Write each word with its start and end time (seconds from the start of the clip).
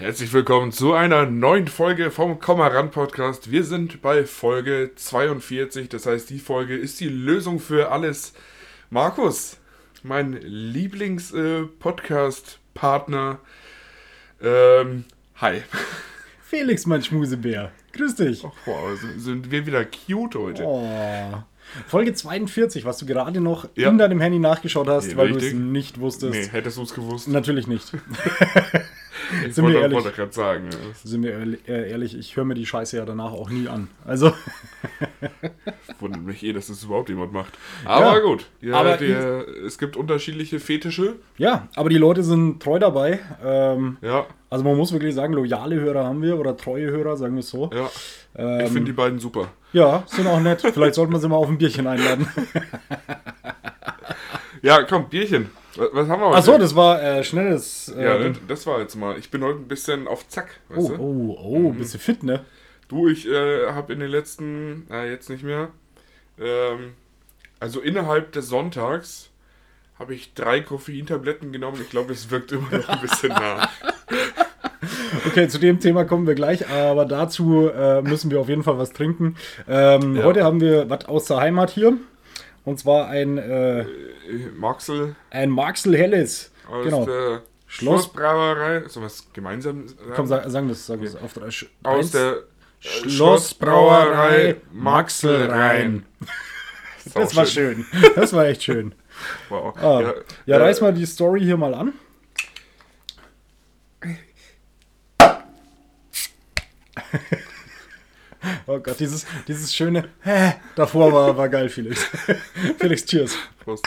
Herzlich 0.00 0.32
willkommen 0.32 0.72
zu 0.72 0.94
einer 0.94 1.26
neuen 1.26 1.68
Folge 1.68 2.10
vom 2.10 2.40
Kommaran 2.40 2.90
Podcast. 2.90 3.50
Wir 3.50 3.64
sind 3.64 4.00
bei 4.00 4.24
Folge 4.24 4.92
42, 4.96 5.90
das 5.90 6.06
heißt, 6.06 6.30
die 6.30 6.38
Folge 6.38 6.74
ist 6.74 7.00
die 7.00 7.10
Lösung 7.10 7.60
für 7.60 7.92
alles. 7.92 8.32
Markus, 8.88 9.58
mein 10.02 10.40
Lieblings-Podcast-Partner. 10.40 13.40
ähm, 14.42 15.04
hi. 15.36 15.60
Felix, 16.40 16.86
mein 16.86 17.02
Schmusebär. 17.02 17.70
Grüß 17.92 18.14
dich. 18.14 18.42
Oh, 18.42 18.52
wow, 18.64 18.98
sind 19.18 19.50
wir 19.50 19.66
wieder 19.66 19.84
cute 19.84 20.36
heute. 20.36 20.64
Oh. 20.64 21.42
Folge 21.88 22.14
42, 22.14 22.86
was 22.86 22.96
du 22.96 23.04
gerade 23.04 23.42
noch 23.42 23.68
ja. 23.74 23.90
in 23.90 23.98
deinem 23.98 24.22
Handy 24.22 24.38
nachgeschaut 24.38 24.88
hast, 24.88 25.10
ja, 25.10 25.16
weil 25.18 25.32
du 25.32 25.36
es 25.36 25.52
nicht 25.52 26.00
wusstest. 26.00 26.32
Nee, 26.32 26.48
hättest 26.48 26.78
du 26.78 26.84
es 26.84 26.94
gewusst? 26.94 27.28
Natürlich 27.28 27.66
nicht. 27.66 27.92
ich 29.46 29.54
sind 29.54 29.64
wollte, 29.64 29.78
wir 29.78 29.82
ehrlich, 29.82 30.34
sagen. 30.34 30.70
Sind 31.04 31.22
wir 31.22 31.58
ehrlich, 31.66 32.18
ich 32.18 32.36
höre 32.36 32.44
mir 32.44 32.54
die 32.54 32.66
Scheiße 32.66 32.96
ja 32.96 33.04
danach 33.04 33.32
auch 33.32 33.50
nie 33.50 33.68
an. 33.68 33.88
Also. 34.04 34.32
Wundert 36.00 36.22
mich 36.22 36.42
eh, 36.42 36.52
dass 36.52 36.68
das 36.68 36.84
überhaupt 36.84 37.08
jemand 37.08 37.32
macht. 37.32 37.52
Aber 37.84 38.14
ja, 38.14 38.18
gut. 38.20 38.46
Ja, 38.60 38.76
aber 38.76 38.96
der, 38.96 39.46
es 39.66 39.78
gibt 39.78 39.96
unterschiedliche 39.96 40.60
Fetische. 40.60 41.16
Ja, 41.38 41.68
aber 41.74 41.88
die 41.88 41.98
Leute 41.98 42.22
sind 42.22 42.62
treu 42.62 42.78
dabei. 42.78 43.20
Ähm, 43.44 43.98
ja. 44.02 44.26
Also 44.48 44.64
man 44.64 44.76
muss 44.76 44.92
wirklich 44.92 45.14
sagen, 45.14 45.32
loyale 45.32 45.76
Hörer 45.76 46.04
haben 46.04 46.22
wir 46.22 46.38
oder 46.38 46.56
treue 46.56 46.90
Hörer, 46.90 47.16
sagen 47.16 47.34
wir 47.34 47.40
es 47.40 47.50
so. 47.50 47.70
Ja. 47.72 47.90
Ähm, 48.36 48.60
ich 48.60 48.72
finde 48.72 48.86
die 48.86 48.92
beiden 48.92 49.18
super. 49.18 49.48
Ja, 49.72 50.02
sind 50.06 50.26
auch 50.26 50.40
nett. 50.40 50.60
Vielleicht 50.60 50.94
sollten 50.94 51.12
wir 51.12 51.20
sie 51.20 51.28
mal 51.28 51.36
auf 51.36 51.48
ein 51.48 51.58
Bierchen 51.58 51.86
einladen. 51.86 52.28
ja, 54.62 54.82
komm, 54.82 55.08
Bierchen. 55.08 55.50
Was 55.76 56.08
haben 56.08 56.20
wir 56.20 56.28
heute? 56.28 56.36
Achso, 56.36 56.58
das 56.58 56.74
war 56.74 57.02
äh, 57.02 57.22
schnelles. 57.22 57.92
Äh, 57.96 58.04
ja, 58.04 58.18
das, 58.18 58.38
das, 58.48 58.66
war 58.66 58.80
jetzt 58.80 58.96
mal. 58.96 59.18
Ich 59.18 59.30
bin 59.30 59.42
heute 59.44 59.60
ein 59.60 59.68
bisschen 59.68 60.08
auf 60.08 60.26
Zack. 60.28 60.60
Oh, 60.74 60.88
du? 60.88 60.94
oh, 60.98 61.38
oh, 61.40 61.58
mhm. 61.72 61.78
du 61.78 61.84
fit, 61.84 62.22
ne? 62.22 62.44
Du, 62.88 63.08
ich 63.08 63.28
äh, 63.28 63.68
habe 63.68 63.92
in 63.92 64.00
den 64.00 64.10
letzten, 64.10 64.86
na 64.88 65.04
jetzt 65.04 65.30
nicht 65.30 65.44
mehr, 65.44 65.68
ähm, 66.40 66.94
also 67.60 67.80
innerhalb 67.80 68.32
des 68.32 68.48
Sonntags 68.48 69.30
habe 69.98 70.14
ich 70.14 70.34
drei 70.34 70.60
Koffeintabletten 70.60 71.52
genommen. 71.52 71.78
Ich 71.82 71.90
glaube, 71.90 72.12
es 72.12 72.30
wirkt 72.30 72.50
immer 72.52 72.70
noch 72.70 72.88
ein 72.88 73.00
bisschen 73.00 73.28
nach. 73.28 73.70
Okay, 75.26 75.48
zu 75.48 75.58
dem 75.58 75.80
Thema 75.80 76.04
kommen 76.04 76.26
wir 76.26 76.34
gleich, 76.34 76.68
aber 76.68 77.04
dazu 77.04 77.68
äh, 77.68 78.00
müssen 78.00 78.30
wir 78.30 78.40
auf 78.40 78.48
jeden 78.48 78.62
Fall 78.62 78.78
was 78.78 78.92
trinken. 78.92 79.36
Ähm, 79.68 80.16
ja. 80.16 80.22
Heute 80.22 80.42
haben 80.42 80.60
wir 80.60 80.88
was 80.88 81.04
aus 81.04 81.26
der 81.26 81.38
Heimat 81.38 81.70
hier. 81.70 81.98
Und 82.64 82.78
zwar 82.78 83.08
ein 83.08 83.36
äh, 83.36 83.84
Marxel. 84.56 85.16
Ein 85.30 85.50
Marxel 85.50 85.96
Helles. 85.96 86.50
Aus 86.68 86.84
genau. 86.84 87.04
der 87.04 87.42
Schlossbrauerei. 87.66 88.88
So 88.88 89.02
was 89.02 89.26
gemeinsam 89.32 89.88
sagen? 89.88 90.12
Komm, 90.14 90.26
sag, 90.26 90.48
sagen 90.50 90.68
das, 90.68 90.86
sag 90.86 91.02
das 91.02 91.16
auf 91.16 91.32
drei. 91.32 91.48
Aus 91.82 92.10
der 92.10 92.44
Schlossbrauerei 92.80 94.56
Maxelrhein. 94.72 96.06
Das 97.14 97.34
war 97.34 97.46
schön. 97.46 97.86
Das 98.14 98.34
war 98.34 98.44
echt 98.44 98.62
schön. 98.62 98.94
Wow. 99.48 99.74
Ah. 99.78 100.02
Ja, 100.02 100.14
ja, 100.44 100.58
reiß 100.58 100.82
mal 100.82 100.92
die 100.92 101.06
Story 101.06 101.40
hier 101.40 101.56
mal 101.56 101.72
an. 101.74 101.94
oh 108.66 108.78
Gott, 108.78 108.98
dieses, 109.00 109.26
dieses 109.46 109.74
schöne 109.74 110.08
Hä 110.22 110.54
davor 110.74 111.12
war, 111.12 111.36
war 111.36 111.48
geil, 111.48 111.68
Felix. 111.68 112.04
Felix, 112.78 113.04
cheers. 113.04 113.36
Prost. 113.64 113.86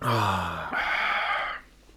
Ah. 0.00 0.70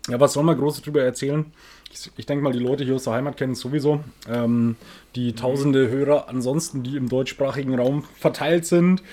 Ja, 0.09 0.19
was 0.19 0.33
soll 0.33 0.43
man 0.43 0.57
groß 0.57 0.81
drüber 0.81 1.03
erzählen? 1.03 1.51
Ich, 1.91 2.11
ich 2.17 2.25
denke 2.25 2.43
mal, 2.43 2.53
die 2.53 2.59
Leute 2.59 2.83
hier 2.83 2.95
aus 2.95 3.03
der 3.03 3.13
Heimat 3.13 3.37
kennen 3.37 3.53
es 3.53 3.59
sowieso. 3.59 4.03
Ähm, 4.27 4.75
die 5.15 5.33
tausende 5.33 5.89
Hörer 5.89 6.27
ansonsten, 6.29 6.83
die 6.83 6.97
im 6.97 7.09
deutschsprachigen 7.09 7.77
Raum 7.77 8.03
verteilt 8.17 8.65
sind. 8.65 9.03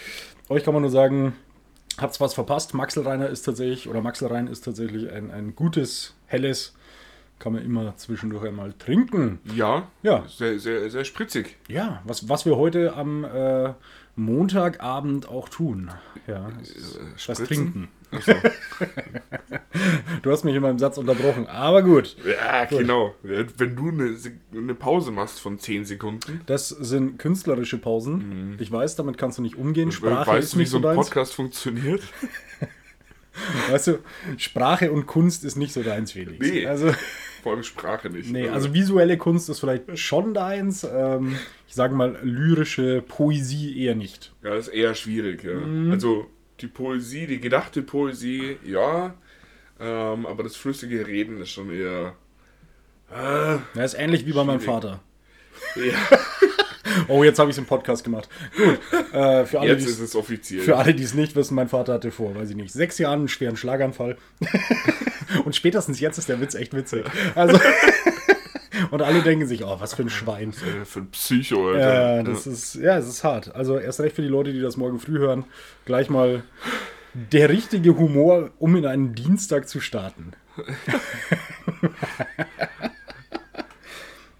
Euch 0.49 0.65
kann 0.65 0.75
man 0.75 0.83
nur 0.83 0.91
sagen, 0.91 1.35
habt's 1.99 2.21
was 2.21 2.35
verpasst. 2.35 2.75
Maxelreiner 2.75 3.29
ist 3.29 3.43
tatsächlich, 3.43 3.89
oder 3.89 4.01
Maxelrein 4.01 4.47
ist 4.47 4.65
tatsächlich 4.65 5.11
ein, 5.13 5.31
ein 5.31 5.55
gutes, 5.55 6.15
helles, 6.27 6.75
kann 7.39 7.53
man 7.53 7.63
immer 7.63 7.97
zwischendurch 7.97 8.47
einmal 8.47 8.73
trinken. 8.73 9.39
Ja, 9.55 9.89
ja. 10.03 10.25
Sehr, 10.29 10.59
sehr, 10.59 10.91
sehr 10.91 11.05
spritzig. 11.05 11.57
Ja, 11.69 12.03
was, 12.05 12.29
was 12.29 12.47
wir 12.47 12.57
heute 12.57 12.95
am 12.95 13.25
äh, 13.25 13.73
Montagabend 14.17 15.29
auch 15.29 15.49
tun. 15.49 15.91
Ja, 16.27 16.51
das, 16.59 17.27
das 17.27 17.39
Trinken. 17.45 17.89
So. 18.11 18.33
du 20.23 20.31
hast 20.31 20.43
mich 20.43 20.55
in 20.55 20.63
meinem 20.63 20.79
Satz 20.79 20.97
unterbrochen, 20.97 21.47
aber 21.47 21.83
gut. 21.83 22.17
Ja, 22.27 22.65
gut. 22.65 22.79
genau. 22.79 23.15
Wenn 23.23 23.77
du 23.77 23.91
eine, 23.91 24.17
eine, 24.55 24.75
Pause 24.75 25.11
machst 25.11 25.41
von 25.41 25.59
10 25.59 25.85
Sekunden. 25.85 26.41
Das 26.47 26.71
sind 26.71 27.19
künstlerische 27.19 27.77
Pausen. 27.77 28.53
Mhm. 28.53 28.57
Ich 28.61 28.73
weiß, 28.73 28.97
damit 28.97 29.19
kannst 29.19 29.37
du 29.37 29.43
nicht 29.43 29.57
umgehen. 29.57 29.93
Sprache 29.93 30.27
weißt 30.27 30.45
ist 30.45 30.55
du, 30.55 30.59
wie 30.61 30.65
so 30.65 30.79
ein 30.79 30.85
deins. 30.85 30.97
Podcast 30.97 31.35
funktioniert? 31.35 32.03
Weißt 33.71 33.87
du, 33.89 33.99
Sprache 34.37 34.91
und 34.93 35.07
Kunst 35.07 35.45
ist 35.45 35.57
nicht 35.57 35.73
so 35.73 35.83
deins, 35.83 36.13
Felix. 36.13 36.39
Nee, 36.39 36.67
also, 36.67 36.93
vor 37.43 37.53
allem 37.53 37.63
Sprache 37.63 38.11
nicht. 38.11 38.31
Nee, 38.31 38.49
also 38.49 38.73
visuelle 38.75 39.17
Kunst 39.17 39.49
ist 39.49 39.61
vielleicht 39.61 39.99
schon 39.99 40.35
deins. 40.35 40.85
Ähm, 40.85 41.37
ich 41.67 41.75
sage 41.75 41.95
mal, 41.95 42.19
lyrische 42.23 43.03
Poesie 43.03 43.83
eher 43.83 43.95
nicht. 43.95 44.33
Ja, 44.43 44.51
das 44.51 44.69
ist 44.69 44.75
eher 44.75 44.95
schwierig, 44.95 45.45
ja. 45.45 45.55
Mhm. 45.55 45.91
Also 45.93 46.27
die 46.61 46.67
Poesie, 46.67 47.27
die 47.27 47.41
gedachte 47.41 47.83
Poesie, 47.83 48.57
ja. 48.65 49.15
Ähm, 49.81 50.27
aber 50.27 50.43
das 50.43 50.57
flüssige 50.57 51.07
Reden 51.07 51.41
ist 51.41 51.51
schon 51.51 51.71
eher. 51.71 52.15
Äh, 53.11 53.59
das 53.75 53.95
ist 53.95 54.01
ähnlich 54.01 54.27
wie 54.27 54.33
bei 54.33 54.45
meinem 54.45 54.61
Vater. 54.61 55.01
Ja. 55.77 56.19
oh, 57.09 57.25
jetzt 57.25 57.39
habe 57.39 57.51
ich 57.51 57.55
es 57.55 57.59
im 57.59 57.67
Podcast 57.67 58.05
gemacht. 58.05 58.29
Gut. 58.57 58.79
Äh, 59.13 59.45
für 59.45 59.61
alle, 59.61 59.73
jetzt 59.73 59.87
ist 59.87 60.01
es 60.01 60.15
offiziell. 60.15 60.63
Für 60.63 60.77
alle, 60.77 60.95
die 60.95 61.03
es 61.03 61.15
nicht 61.15 61.37
wissen, 61.37 61.55
mein 61.55 61.69
Vater 61.69 61.95
hatte 61.95 62.11
vor, 62.11 62.35
weiß 62.35 62.51
ich 62.51 62.57
nicht, 62.57 62.73
sechs 62.73 62.99
Jahren 62.99 63.21
einen 63.21 63.29
schweren 63.29 63.57
Schlaganfall. 63.57 64.17
Und 65.45 65.57
spätestens 65.57 66.01
jetzt 66.01 66.19
ist 66.19 66.29
der 66.29 66.41
Witz 66.41 66.55
echt 66.55 66.75
witzig. 66.75 67.05
Also. 67.35 67.59
Und 68.91 69.03
alle 69.03 69.23
denken 69.23 69.47
sich, 69.47 69.65
oh, 69.65 69.77
was 69.81 69.95
für 69.95 70.03
ein 70.03 70.11
Schwein. 70.11 70.53
Für 70.53 71.01
ein 71.01 71.11
Psycho, 71.11 71.69
Alter. 71.69 72.17
Ja, 72.17 72.23
das 72.23 72.45
ja. 72.45 72.53
ist, 72.53 72.75
ja, 72.77 72.99
es 72.99 73.09
ist 73.09 73.25
hart. 73.25 73.55
Also 73.55 73.79
erst 73.79 74.01
recht 74.01 74.15
für 74.15 74.23
die 74.23 74.29
Leute, 74.29 74.53
die 74.53 74.61
das 74.61 74.77
morgen 74.77 75.01
früh 75.01 75.19
hören, 75.19 75.45
gleich 75.85 76.11
mal 76.11 76.45
der 77.15 77.49
richtige 77.49 77.97
Humor, 77.97 78.51
um 78.59 78.77
in 78.77 78.87
einen 78.87 79.15
Dienstag 79.15 79.69
zu 79.69 79.81
starten. 79.81 80.33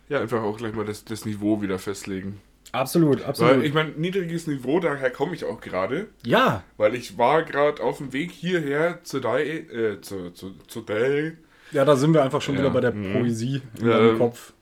Ja, 0.09 0.21
einfach 0.21 0.43
auch 0.43 0.57
gleich 0.57 0.75
mal 0.75 0.85
das, 0.85 1.05
das 1.05 1.25
Niveau 1.25 1.61
wieder 1.63 1.79
festlegen. 1.79 2.41
Absolut, 2.73 3.23
absolut. 3.23 3.57
Weil 3.57 3.65
ich 3.65 3.73
meine, 3.73 3.91
niedriges 3.91 4.47
Niveau, 4.47 4.79
daher 4.81 5.11
komme 5.11 5.35
ich 5.35 5.45
auch 5.45 5.61
gerade. 5.61 6.09
Ja. 6.25 6.65
Weil 6.77 6.95
ich 6.95 7.17
war 7.17 7.43
gerade 7.43 7.83
auf 7.83 7.99
dem 7.99 8.13
Weg 8.13 8.31
hierher 8.31 9.03
zu 9.05 9.21
Dai, 9.21 9.43
äh, 9.43 10.01
zu, 10.01 10.31
zu, 10.31 10.55
zu 10.67 10.83
Dai. 10.83 11.37
Ja, 11.73 11.85
da 11.85 11.97
sind 11.97 12.13
wir 12.13 12.23
einfach 12.23 12.43
schon 12.43 12.55
ja. 12.55 12.61
wieder 12.61 12.71
bei 12.71 12.81
der 12.81 12.93
mhm. 12.93 13.13
Poesie 13.13 13.63
in 13.81 13.87
ja, 13.87 13.99
deinem 13.99 14.19
Kopf. 14.19 14.53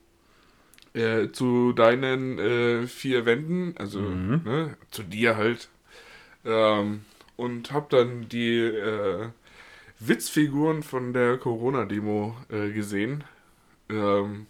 Äh, 0.94 1.30
zu 1.30 1.72
deinen 1.72 2.38
äh, 2.38 2.86
vier 2.86 3.26
Wänden, 3.26 3.74
also 3.76 4.00
mhm. 4.00 4.40
ne, 4.44 4.76
zu 4.90 5.02
dir 5.02 5.36
halt. 5.36 5.68
Ähm, 6.44 7.02
und 7.36 7.72
hab 7.72 7.90
dann 7.90 8.28
die 8.28 8.60
äh, 8.60 9.28
Witzfiguren 9.98 10.82
von 10.82 11.12
der 11.12 11.36
Corona-Demo 11.38 12.36
äh, 12.50 12.70
gesehen. 12.70 13.24
Ähm, 13.90 14.46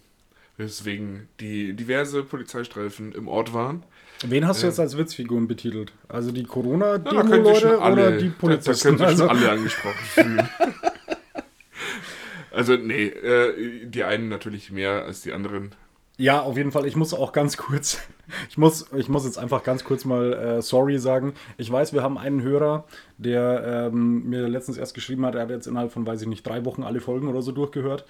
weswegen 0.57 1.29
die 1.39 1.73
diverse 1.73 2.23
Polizeistreifen 2.23 3.13
im 3.13 3.27
Ort 3.27 3.53
waren. 3.53 3.83
Wen 4.25 4.47
hast 4.47 4.63
du 4.63 4.67
jetzt 4.67 4.79
als 4.79 4.97
Witzfiguren 4.97 5.47
betitelt? 5.47 5.93
Also 6.07 6.31
die 6.31 6.43
Corona-Demo-Leute 6.43 7.67
ja, 7.67 7.91
oder 7.91 8.17
die 8.17 8.29
Polizisten? 8.29 8.97
Da, 8.97 9.05
da 9.05 9.05
können 9.05 9.17
sich 9.17 9.27
also. 9.27 9.27
alle 9.29 9.51
angesprochen 9.51 10.05
fühlen. 10.05 10.49
also 12.51 12.75
nee, 12.75 13.05
äh, 13.05 13.85
die 13.85 14.03
einen 14.03 14.29
natürlich 14.29 14.71
mehr 14.71 15.05
als 15.05 15.21
die 15.21 15.33
anderen. 15.33 15.75
Ja, 16.17 16.41
auf 16.41 16.57
jeden 16.57 16.71
Fall. 16.71 16.87
Ich 16.87 16.95
muss 16.95 17.13
auch 17.13 17.31
ganz 17.31 17.57
kurz, 17.57 17.99
ich 18.49 18.57
muss, 18.57 18.91
ich 18.93 19.07
muss 19.07 19.25
jetzt 19.25 19.37
einfach 19.37 19.63
ganz 19.63 19.83
kurz 19.83 20.03
mal 20.03 20.33
äh, 20.33 20.61
sorry 20.63 20.97
sagen. 20.97 21.33
Ich 21.57 21.71
weiß, 21.71 21.93
wir 21.93 22.01
haben 22.01 22.17
einen 22.17 22.41
Hörer, 22.41 22.85
der 23.19 23.89
ähm, 23.93 24.27
mir 24.27 24.47
letztens 24.47 24.77
erst 24.77 24.95
geschrieben 24.95 25.27
hat, 25.27 25.35
er 25.35 25.43
hat 25.43 25.51
jetzt 25.51 25.67
innerhalb 25.67 25.91
von, 25.91 26.07
weiß 26.07 26.23
ich 26.23 26.27
nicht, 26.27 26.45
drei 26.45 26.65
Wochen 26.65 26.81
alle 26.81 27.01
Folgen 27.01 27.27
oder 27.27 27.43
so 27.43 27.51
durchgehört. 27.51 28.05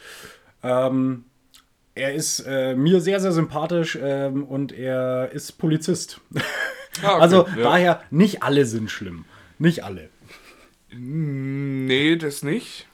Ähm, 0.63 1.25
er 1.97 2.13
ist 2.13 2.39
äh, 2.47 2.75
mir 2.75 3.01
sehr, 3.01 3.19
sehr 3.19 3.31
sympathisch 3.31 3.97
ähm, 4.01 4.43
und 4.43 4.71
er 4.71 5.31
ist 5.31 5.53
Polizist. 5.57 6.21
Ah, 7.03 7.13
okay, 7.13 7.21
also 7.21 7.47
ja. 7.49 7.63
daher, 7.63 8.01
nicht 8.09 8.41
alle 8.41 8.65
sind 8.65 8.89
schlimm. 8.89 9.25
Nicht 9.59 9.83
alle. 9.83 10.09
Nee, 10.89 12.15
das 12.15 12.41
nicht. 12.41 12.87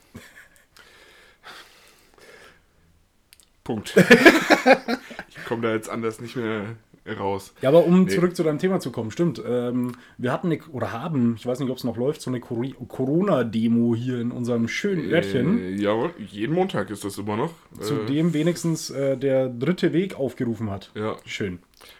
Punkt. 3.62 3.94
ich 5.28 5.44
komme 5.46 5.62
da 5.62 5.72
jetzt 5.72 5.88
anders 5.88 6.20
nicht 6.20 6.36
mehr 6.36 6.76
raus. 7.06 7.54
Ja, 7.60 7.68
aber 7.68 7.84
um 7.84 8.04
nee. 8.04 8.10
zurück 8.10 8.34
zu 8.34 8.42
deinem 8.42 8.58
Thema 8.58 8.80
zu 8.80 8.90
kommen, 8.90 9.10
stimmt. 9.10 9.42
Ähm, 9.46 9.92
wir 10.18 10.32
hatten 10.32 10.50
eine, 10.50 10.60
oder 10.72 10.92
haben, 10.92 11.34
ich 11.36 11.46
weiß 11.46 11.60
nicht, 11.60 11.70
ob 11.70 11.76
es 11.76 11.84
noch 11.84 11.96
läuft, 11.96 12.22
so 12.22 12.30
eine 12.30 12.40
Corona-Demo 12.40 13.94
hier 13.94 14.20
in 14.20 14.30
unserem 14.30 14.68
schönen 14.68 15.10
Örtchen. 15.10 15.58
Äh, 15.58 15.74
ja, 15.74 16.10
jeden 16.18 16.54
Montag 16.54 16.90
ist 16.90 17.04
das 17.04 17.18
immer 17.18 17.36
noch. 17.36 17.52
Zu 17.80 18.02
äh, 18.02 18.06
dem 18.06 18.32
wenigstens 18.32 18.90
äh, 18.90 19.16
der 19.16 19.48
dritte 19.48 19.92
Weg 19.92 20.18
aufgerufen 20.18 20.70
hat. 20.70 20.90
Ja. 20.94 21.16
Schön. 21.26 21.58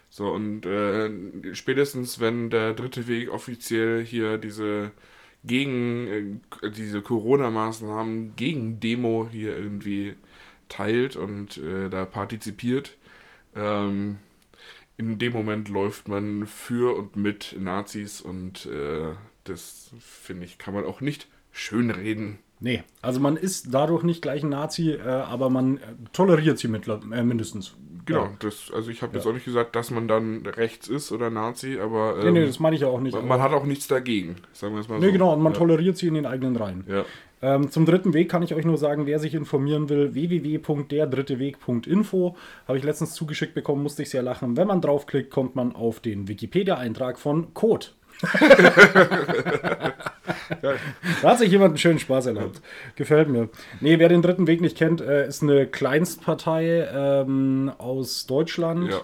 So, 0.09 0.29
und 0.29 0.65
äh, 0.65 1.11
spätestens, 1.55 2.21
wenn 2.21 2.49
der 2.49 2.73
dritte 2.73 3.09
Weg 3.09 3.33
offiziell 3.33 4.05
hier 4.05 4.39
diese 4.39 4.93
gegen 5.45 6.41
äh, 6.63 6.71
diese 6.71 7.03
Corona-Maßnahmen 7.03 8.37
gegen 8.37 8.81
Demo 8.81 9.29
hier 9.31 9.57
irgendwie 9.57 10.15
teilt 10.69 11.17
und 11.17 11.59
äh, 11.59 11.91
da 11.91 12.05
partizipiert, 12.05 12.97
ähm, 13.55 14.19
in 14.97 15.19
dem 15.19 15.33
Moment 15.33 15.69
läuft 15.69 16.09
man 16.09 16.47
für 16.47 16.97
und 16.97 17.17
mit 17.17 17.57
Nazis 17.59 18.21
und 18.21 18.67
äh, 18.67 19.15
das 19.45 19.91
finde 20.01 20.45
ich, 20.47 20.59
kann 20.59 20.75
man 20.75 20.85
auch 20.85 21.01
nicht 21.01 21.29
schönreden. 21.51 22.39
Nee, 22.61 22.83
also 23.03 23.21
man 23.21 23.37
ist 23.37 23.75
dadurch 23.75 24.05
nicht 24.05 24.23
gleich 24.23 24.43
ein 24.43 24.49
Nazi, 24.49 24.93
äh, 24.93 25.03
aber 25.03 25.51
man 25.51 25.81
toleriert 26.13 26.59
sie 26.59 26.69
mit, 26.69 26.89
äh, 26.89 27.23
mindestens. 27.23 27.75
Genau, 28.07 28.25
ja. 28.25 28.33
das, 28.39 28.71
also 28.73 28.91
ich 28.91 29.03
habe 29.03 29.13
ja. 29.13 29.19
jetzt 29.19 29.27
auch 29.27 29.33
nicht 29.33 29.45
gesagt, 29.45 29.75
dass 29.77 29.91
man 29.91 30.09
dann 30.09 30.45
rechts 30.47 30.89
ist 30.89 31.11
oder 31.11 31.31
Nazi, 31.31 31.79
aber. 31.79 32.17
Ähm, 32.19 32.25
nee, 32.25 32.31
nee, 32.33 32.41
ähm, 32.41 32.47
das 32.47 32.61
meine 32.61 32.77
ich 32.77 32.83
ja 32.83 32.89
auch 32.89 33.01
nicht. 33.01 33.15
Man, 33.15 33.27
man 33.27 33.43
hat 33.43 33.53
auch 33.53 33.65
nichts 33.65 33.89
dagegen, 33.89 34.37
sagen 34.53 34.75
wir 34.75 34.81
es 34.81 34.89
mal 34.89 34.97
nee, 34.97 35.01
so. 35.01 35.07
Nee, 35.07 35.13
genau, 35.13 35.33
und 35.33 35.43
man 35.43 35.53
ja. 35.53 35.59
toleriert 35.59 35.97
sie 35.97 36.09
in 36.09 36.15
den 36.15 36.27
eigenen 36.27 36.57
Reihen. 36.57 36.85
Ja. 36.87 37.05
Ähm, 37.45 37.71
zum 37.71 37.85
dritten 37.85 38.15
Weg 38.15 38.31
kann 38.31 38.43
ich 38.43 38.55
euch 38.55 38.65
nur 38.65 38.79
sagen, 38.79 39.05
wer 39.05 39.19
sich 39.19 39.35
informieren 39.35 39.91
will, 39.91 40.15
www.derdritteweg.info. 40.15 42.37
Habe 42.67 42.79
ich 42.79 42.85
letztens 42.85 43.13
zugeschickt 43.13 43.53
bekommen, 43.53 43.83
musste 43.83 44.01
ich 44.03 44.09
sehr 44.09 44.23
lachen. 44.23 44.57
Wenn 44.57 44.67
man 44.67 44.81
draufklickt, 44.81 45.31
kommt 45.31 45.55
man 45.55 45.77
auf 45.77 46.01
den 46.01 46.27
Wikipedia-Eintrag 46.27 47.19
von 47.19 47.53
Code. 47.53 47.89
da 48.33 48.39
hat 51.23 51.39
sich 51.39 51.51
jemand 51.51 51.73
einen 51.73 51.79
schönen 51.79 51.99
Spaß 51.99 52.27
erlaubt. 52.27 52.63
Gefällt 52.97 53.29
mir. 53.29 53.51
Nee, 53.81 53.99
wer 53.99 54.09
den 54.09 54.23
dritten 54.23 54.47
Weg 54.47 54.63
nicht 54.63 54.79
kennt, 54.79 55.03
äh, 55.03 55.29
ist 55.29 55.43
eine 55.43 55.67
Kleinstpartei 55.67 56.89
ähm, 56.95 57.71
aus 57.77 58.25
Deutschland. 58.25 58.91
Ja. 58.91 59.03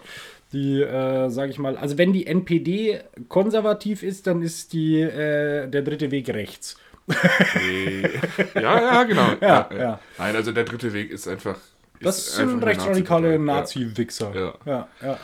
Die, 0.54 0.80
äh, 0.80 1.28
sage 1.28 1.50
ich 1.50 1.58
mal, 1.58 1.76
also 1.76 1.98
wenn 1.98 2.14
die 2.14 2.26
NPD 2.26 3.00
konservativ 3.28 4.02
ist, 4.02 4.26
dann 4.26 4.40
ist 4.40 4.72
die 4.72 5.00
äh, 5.00 5.68
der 5.68 5.82
dritte 5.82 6.10
Weg 6.10 6.30
rechts 6.30 6.78
ja, 8.54 8.80
ja, 8.80 9.02
genau. 9.04 9.28
Ja, 9.40 9.68
ja, 9.70 9.78
ja. 9.78 10.00
Nein, 10.18 10.36
also 10.36 10.52
der 10.52 10.64
dritte 10.64 10.92
Weg 10.92 11.10
ist 11.10 11.28
einfach. 11.28 11.56
Das 12.00 12.36
sind 12.36 12.64
rechtsradikale 12.64 13.38
Nazi-Wichser. 13.38 14.34
Ja. 14.34 14.54
ja, 14.64 14.88
ja. 15.02 15.18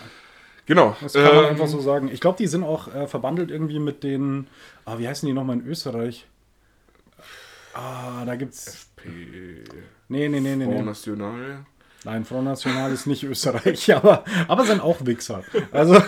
Genau. 0.67 0.97
Das 1.01 1.15
kann 1.15 1.25
man 1.25 1.45
ähm, 1.45 1.51
einfach 1.51 1.69
so 1.69 1.81
sagen. 1.81 2.11
Ich 2.13 2.21
glaube, 2.21 2.39
die 2.39 2.49
sind 2.49 2.65
auch 2.65 2.93
äh, 2.95 3.07
verbandelt 3.07 3.51
irgendwie 3.51 3.79
mit 3.79 4.03
den. 4.03 4.49
Ah, 4.85 4.99
wie 4.99 5.09
heißen 5.09 5.27
die 5.27 5.33
nochmal 5.33 5.59
in 5.59 5.67
Österreich? 5.67 6.27
Ah, 7.73 8.25
da 8.25 8.37
gibt's. 8.37 8.67
FP. 8.67 9.65
Nee, 10.09 10.29
nee, 10.29 10.41
nee, 10.41 10.57
nee. 10.57 10.65
Front 10.65 10.87
National. 10.87 11.67
Nein, 12.05 12.25
Front 12.25 12.45
National 12.45 12.93
ist 12.93 13.07
nicht 13.07 13.25
Österreich, 13.25 13.95
aber, 13.95 14.25
aber 14.49 14.65
sind 14.65 14.81
auch 14.81 15.05
Wichser. 15.05 15.43
Also. 15.73 16.01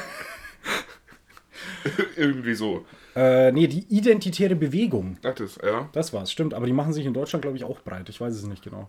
irgendwie 2.17 2.55
so. 2.55 2.85
Äh, 3.19 3.51
nee, 3.51 3.67
die 3.67 3.85
Identitäre 3.89 4.55
Bewegung. 4.55 5.17
Das, 5.23 5.59
ja. 5.61 5.89
Das 5.91 6.13
war's, 6.13 6.31
stimmt. 6.31 6.55
Aber 6.55 6.67
die 6.67 6.73
machen 6.73 6.93
sich 6.93 7.05
in 7.05 7.13
Deutschland, 7.13 7.43
glaube 7.43 7.57
ich, 7.57 7.65
auch 7.65 7.81
breit. 7.81 8.09
Ich 8.09 8.21
weiß 8.21 8.33
es 8.33 8.47
nicht 8.47 8.63
genau. 8.63 8.87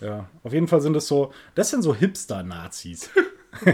Ja. 0.00 0.06
ja. 0.06 0.28
Auf 0.42 0.52
jeden 0.52 0.66
Fall 0.66 0.80
sind 0.80 0.94
das 0.94 1.06
so, 1.06 1.32
das 1.54 1.70
sind 1.70 1.82
so 1.82 1.94
Hipster-Nazis. 1.94 3.10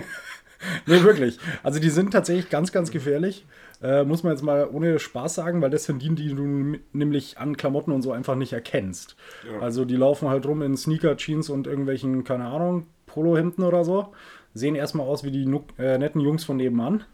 nee, 0.87 1.03
wirklich. 1.03 1.39
Also 1.63 1.81
die 1.81 1.89
sind 1.89 2.11
tatsächlich 2.11 2.51
ganz, 2.51 2.73
ganz 2.73 2.91
gefährlich. 2.91 3.47
Äh, 3.83 4.05
muss 4.05 4.23
man 4.23 4.35
jetzt 4.35 4.43
mal 4.43 4.69
ohne 4.71 4.99
Spaß 4.99 5.35
sagen, 5.35 5.63
weil 5.63 5.71
das 5.71 5.85
sind 5.85 6.03
die, 6.03 6.15
die 6.15 6.35
du 6.35 6.79
nämlich 6.93 7.39
an 7.39 7.57
Klamotten 7.57 7.93
und 7.93 8.03
so 8.03 8.13
einfach 8.13 8.35
nicht 8.35 8.53
erkennst. 8.53 9.17
Ja. 9.51 9.61
Also 9.61 9.87
die 9.87 9.97
laufen 9.97 10.29
halt 10.29 10.45
rum 10.45 10.61
in 10.61 10.77
Sneaker, 10.77 11.17
Jeans 11.17 11.49
und 11.49 11.67
irgendwelchen, 11.67 12.23
keine 12.23 12.45
Ahnung, 12.45 12.87
Polohemden 13.07 13.65
oder 13.65 13.83
so. 13.83 14.13
Sehen 14.53 14.75
erstmal 14.75 15.07
aus 15.07 15.25
wie 15.25 15.31
die 15.31 15.51
äh, 15.79 15.97
netten 15.97 16.21
Jungs 16.21 16.45
von 16.45 16.59
nebenan 16.59 17.05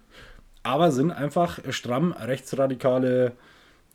aber 0.63 0.93
sind 0.93 1.11
einfach 1.11 1.59
stramm 1.71 2.13
rechtsradikale, 2.13 3.33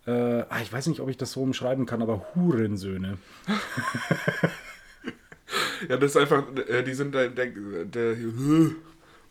äh, 0.06 0.12
ah, 0.12 0.60
ich 0.62 0.72
weiß 0.72 0.88
nicht, 0.88 1.00
ob 1.00 1.10
ich 1.10 1.18
das 1.18 1.32
so 1.32 1.42
umschreiben 1.42 1.86
kann, 1.86 2.02
aber 2.02 2.26
Hurensöhne. 2.36 3.18
ja, 5.90 5.98
das 5.98 6.12
ist 6.12 6.18
einfach, 6.18 6.44
äh, 6.68 6.84
die 6.84 6.94
sind 6.94 7.16
der, 7.16 7.30
der, 7.30 7.48
der 7.48 8.16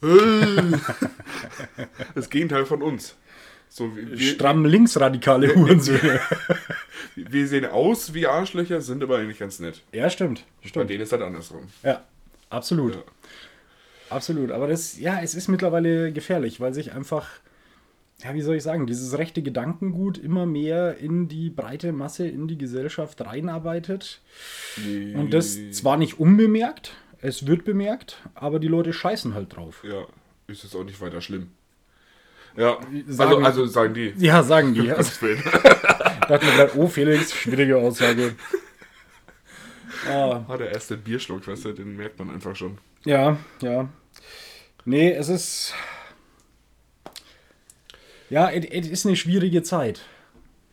das 2.14 2.30
Gegenteil 2.30 2.66
von 2.66 2.82
uns. 2.82 3.16
So, 3.68 3.94
wir, 3.94 4.18
Stramm 4.18 4.64
linksradikale 4.64 5.54
Hurensöhne. 5.54 6.20
wir 7.14 7.46
sehen 7.46 7.66
aus 7.66 8.14
wie 8.14 8.26
Arschlöcher, 8.26 8.80
sind 8.80 9.02
aber 9.02 9.18
eigentlich 9.18 9.38
ganz 9.38 9.58
nett. 9.58 9.82
Ja, 9.92 10.08
stimmt. 10.08 10.44
stimmt. 10.60 10.74
Bei 10.74 10.84
denen 10.84 11.02
ist 11.02 11.12
halt 11.12 11.22
andersrum. 11.22 11.64
Ja, 11.82 12.04
absolut. 12.48 12.94
Ja. 12.94 13.02
Absolut, 14.10 14.50
aber 14.50 14.68
das, 14.68 14.98
ja, 14.98 15.20
es 15.22 15.34
ist 15.34 15.48
mittlerweile 15.48 16.12
gefährlich, 16.12 16.60
weil 16.60 16.72
sich 16.72 16.92
einfach, 16.92 17.28
ja, 18.22 18.34
wie 18.34 18.42
soll 18.42 18.56
ich 18.56 18.62
sagen, 18.62 18.86
dieses 18.86 19.18
rechte 19.18 19.42
Gedankengut 19.42 20.18
immer 20.18 20.46
mehr 20.46 20.98
in 20.98 21.28
die 21.28 21.50
breite 21.50 21.92
Masse, 21.92 22.26
in 22.26 22.48
die 22.48 22.58
Gesellschaft 22.58 23.20
reinarbeitet. 23.20 24.20
Nee. 24.84 25.14
Und 25.14 25.34
das 25.34 25.56
zwar 25.72 25.96
nicht 25.96 26.20
unbemerkt, 26.20 26.92
es 27.20 27.46
wird 27.46 27.64
bemerkt, 27.64 28.18
aber 28.34 28.58
die 28.60 28.68
Leute 28.68 28.92
scheißen 28.92 29.34
halt 29.34 29.56
drauf. 29.56 29.82
Ja, 29.84 30.06
ist 30.46 30.64
es 30.64 30.74
auch 30.76 30.84
nicht 30.84 31.00
weiter 31.00 31.20
schlimm. 31.20 31.50
Ja, 32.56 32.78
sagen, 33.06 33.44
also, 33.44 33.62
also 33.62 33.66
sagen 33.66 33.94
die. 33.94 34.14
Ja, 34.16 34.42
sagen 34.42 34.72
die. 34.72 34.90
Also, 34.90 35.26
ich 35.26 35.42
dachte 35.42 36.46
mir 36.46 36.52
gerade, 36.52 36.72
oh 36.76 36.86
Felix, 36.86 37.34
schwierige 37.34 37.76
Aussage. 37.76 38.34
Ah. 40.08 40.44
ah, 40.48 40.56
der 40.56 40.70
erste 40.70 40.96
Bierschluck, 40.96 41.46
weißt 41.46 41.66
du, 41.66 41.72
den 41.72 41.96
merkt 41.96 42.18
man 42.18 42.30
einfach 42.30 42.54
schon. 42.56 42.78
Ja, 43.06 43.38
ja. 43.62 43.88
Nee, 44.84 45.12
es 45.12 45.28
ist. 45.28 45.74
Ja, 48.28 48.50
es 48.50 48.88
ist 48.88 49.06
eine 49.06 49.16
schwierige 49.16 49.62
Zeit. 49.62 50.02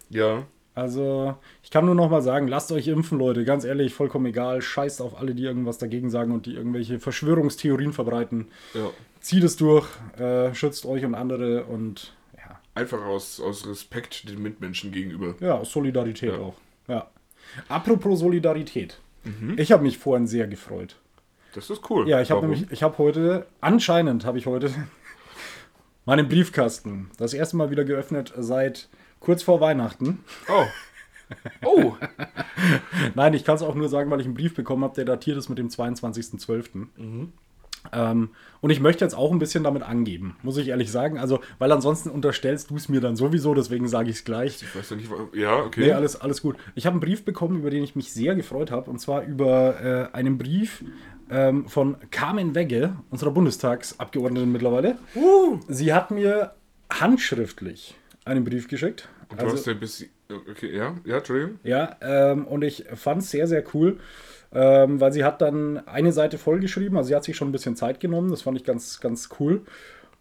Ja. 0.09 0.47
Also, 0.75 1.35
ich 1.61 1.69
kann 1.69 1.85
nur 1.85 1.93
noch 1.93 2.09
mal 2.09 2.23
sagen, 2.23 2.47
lasst 2.47 2.71
euch 2.71 2.87
impfen, 2.87 3.19
Leute. 3.19 3.45
Ganz 3.45 3.63
ehrlich, 3.63 3.93
vollkommen 3.93 4.25
egal. 4.25 4.63
Scheißt 4.63 5.03
auf 5.03 5.19
alle, 5.19 5.35
die 5.35 5.43
irgendwas 5.43 5.77
dagegen 5.77 6.09
sagen 6.09 6.31
und 6.31 6.47
die 6.47 6.55
irgendwelche 6.55 6.99
Verschwörungstheorien 6.99 7.93
verbreiten. 7.93 8.47
Ja. 8.73 8.89
Zieht 9.19 9.43
es 9.43 9.55
durch, 9.55 9.87
äh, 10.17 10.53
schützt 10.55 10.87
euch 10.87 11.05
und 11.05 11.13
andere 11.13 11.65
und 11.65 12.13
ja. 12.35 12.59
Einfach 12.73 13.05
aus, 13.05 13.39
aus 13.39 13.67
Respekt 13.67 14.27
den 14.27 14.41
Mitmenschen 14.41 14.91
gegenüber. 14.91 15.35
Ja, 15.39 15.59
aus 15.59 15.71
Solidarität 15.71 16.33
ja. 16.33 16.39
auch. 16.39 16.55
Ja. 16.87 17.07
Apropos 17.69 18.19
Solidarität. 18.19 18.99
Mhm. 19.23 19.53
Ich 19.57 19.71
habe 19.71 19.83
mich 19.83 19.99
vorhin 19.99 20.25
sehr 20.25 20.47
gefreut. 20.47 20.95
Das 21.53 21.69
ist 21.69 21.89
cool. 21.89 22.07
Ja, 22.07 22.21
ich 22.21 22.31
habe 22.31 22.41
nämlich, 22.41 22.71
ich 22.71 22.83
habe 22.83 22.97
heute, 22.97 23.45
anscheinend 23.61 24.25
habe 24.25 24.37
ich 24.37 24.45
heute 24.45 24.71
meinen 26.05 26.27
Briefkasten 26.27 27.11
das 27.17 27.33
erste 27.33 27.57
Mal 27.57 27.69
wieder 27.69 27.85
geöffnet 27.85 28.33
seit 28.37 28.89
kurz 29.19 29.43
vor 29.43 29.61
Weihnachten. 29.61 30.23
Oh. 30.49 30.65
Oh! 31.65 31.95
Nein, 33.15 33.33
ich 33.33 33.43
kann 33.43 33.55
es 33.55 33.63
auch 33.63 33.73
nur 33.73 33.89
sagen, 33.89 34.11
weil 34.11 34.19
ich 34.19 34.27
einen 34.27 34.35
Brief 34.35 34.53
bekommen 34.53 34.83
habe, 34.83 34.93
der 34.93 35.05
datiert 35.05 35.37
ist 35.37 35.49
mit 35.49 35.57
dem 35.57 35.69
22.12. 35.69 36.87
Mhm. 36.95 37.33
Ähm, 37.91 38.29
und 38.61 38.69
ich 38.69 38.79
möchte 38.79 39.03
jetzt 39.03 39.15
auch 39.15 39.31
ein 39.31 39.39
bisschen 39.39 39.63
damit 39.63 39.83
angeben, 39.83 40.37
muss 40.41 40.57
ich 40.57 40.69
ehrlich 40.69 40.91
sagen. 40.91 41.17
Also, 41.17 41.39
weil 41.59 41.71
ansonsten 41.71 42.09
unterstellst 42.09 42.69
du 42.69 42.75
es 42.75 42.87
mir 42.87 43.01
dann 43.01 43.15
sowieso, 43.15 43.53
deswegen 43.53 43.87
sage 43.87 44.09
ich 44.09 44.17
es 44.17 44.23
gleich. 44.23 44.61
Ich 44.61 44.75
weiß 44.75 44.91
ja 44.91 44.95
nicht, 44.95 45.09
ja, 45.33 45.57
okay. 45.57 45.81
Nee, 45.81 45.91
alles, 45.91 46.19
alles 46.19 46.41
gut. 46.41 46.55
Ich 46.75 46.85
habe 46.85 46.93
einen 46.93 47.01
Brief 47.01 47.25
bekommen, 47.25 47.57
über 47.57 47.69
den 47.69 47.83
ich 47.83 47.95
mich 47.95 48.13
sehr 48.13 48.35
gefreut 48.35 48.71
habe, 48.71 48.89
und 48.89 48.99
zwar 48.99 49.23
über 49.23 50.11
äh, 50.13 50.15
einen 50.15 50.37
Brief 50.37 50.83
ähm, 51.33 51.67
von 51.67 51.97
Carmen 52.11 52.55
Wegge, 52.55 52.95
unserer 53.09 53.31
Bundestagsabgeordneten 53.31 54.51
mittlerweile. 54.51 54.97
Uh. 55.15 55.59
Sie 55.67 55.93
hat 55.93 56.11
mir 56.11 56.53
handschriftlich 56.89 57.95
einen 58.23 58.43
Brief 58.43 58.67
geschickt. 58.67 59.09
Und 59.29 59.41
du 59.41 59.45
also, 59.45 59.57
hast 59.57 59.67
ja 59.67 59.73
bis. 59.73 60.05
Okay, 60.49 60.75
ja, 60.75 60.95
ja, 61.05 61.17
Entschuldigung. 61.17 61.59
Ja, 61.63 61.97
ähm, 62.01 62.47
und 62.47 62.63
ich 62.63 62.85
fand 62.95 63.21
es 63.21 63.31
sehr, 63.31 63.47
sehr 63.47 63.63
cool 63.73 63.99
ähm, 64.53 65.01
weil 65.01 65.11
sie 65.11 65.23
hat 65.23 65.41
dann 65.41 65.85
eine 65.87 66.11
Seite 66.11 66.37
vollgeschrieben, 66.37 66.97
also 66.97 67.07
sie 67.07 67.15
hat 67.15 67.23
sich 67.23 67.35
schon 67.35 67.49
ein 67.49 67.51
bisschen 67.51 67.75
Zeit 67.75 67.99
genommen, 67.99 68.29
das 68.29 68.43
fand 68.43 68.57
ich 68.57 68.63
ganz, 68.63 68.99
ganz 68.99 69.29
cool. 69.39 69.61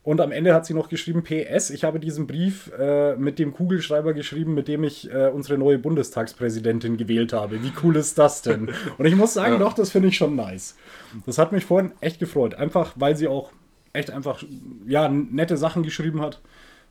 Und 0.05 0.21
am 0.21 0.33
Ende 0.33 0.53
hat 0.53 0.67
sie 0.67 0.75
noch 0.75 0.89
geschrieben, 0.89 1.23
PS, 1.23 1.71
ich 1.71 1.85
habe 1.85 2.01
diesen 2.01 2.27
Brief 2.27 2.73
äh, 2.77 3.15
mit 3.15 3.39
dem 3.39 3.53
Kugelschreiber 3.53 4.15
geschrieben, 4.15 4.53
mit 4.53 4.67
dem 4.67 4.83
ich 4.83 5.09
äh, 5.13 5.29
unsere 5.29 5.59
neue 5.59 5.79
Bundestagspräsidentin 5.79 6.97
gewählt 6.97 7.33
habe. 7.33 7.63
Wie 7.63 7.73
cool 7.83 7.95
ist 7.95 8.19
das 8.19 8.43
denn? 8.43 8.71
Und 8.99 9.07
ich 9.07 9.15
muss 9.15 9.35
sagen, 9.35 9.55
ja. 9.55 9.59
doch, 9.61 9.75
das 9.75 9.91
finde 9.91 10.09
ich 10.09 10.17
schon 10.17 10.35
nice. 10.35 10.77
Das 11.25 11.39
hat 11.39 11.53
mich 11.53 11.65
vorhin 11.65 11.93
echt 12.01 12.19
gefreut. 12.19 12.55
Einfach, 12.55 12.95
weil 12.97 13.17
sie 13.17 13.29
auch 13.29 13.53
echt 13.93 14.11
einfach, 14.11 14.43
ja, 14.87 15.09
nette 15.09 15.57
Sachen 15.57 15.85
geschrieben 15.85 16.21
hat. 16.21 16.41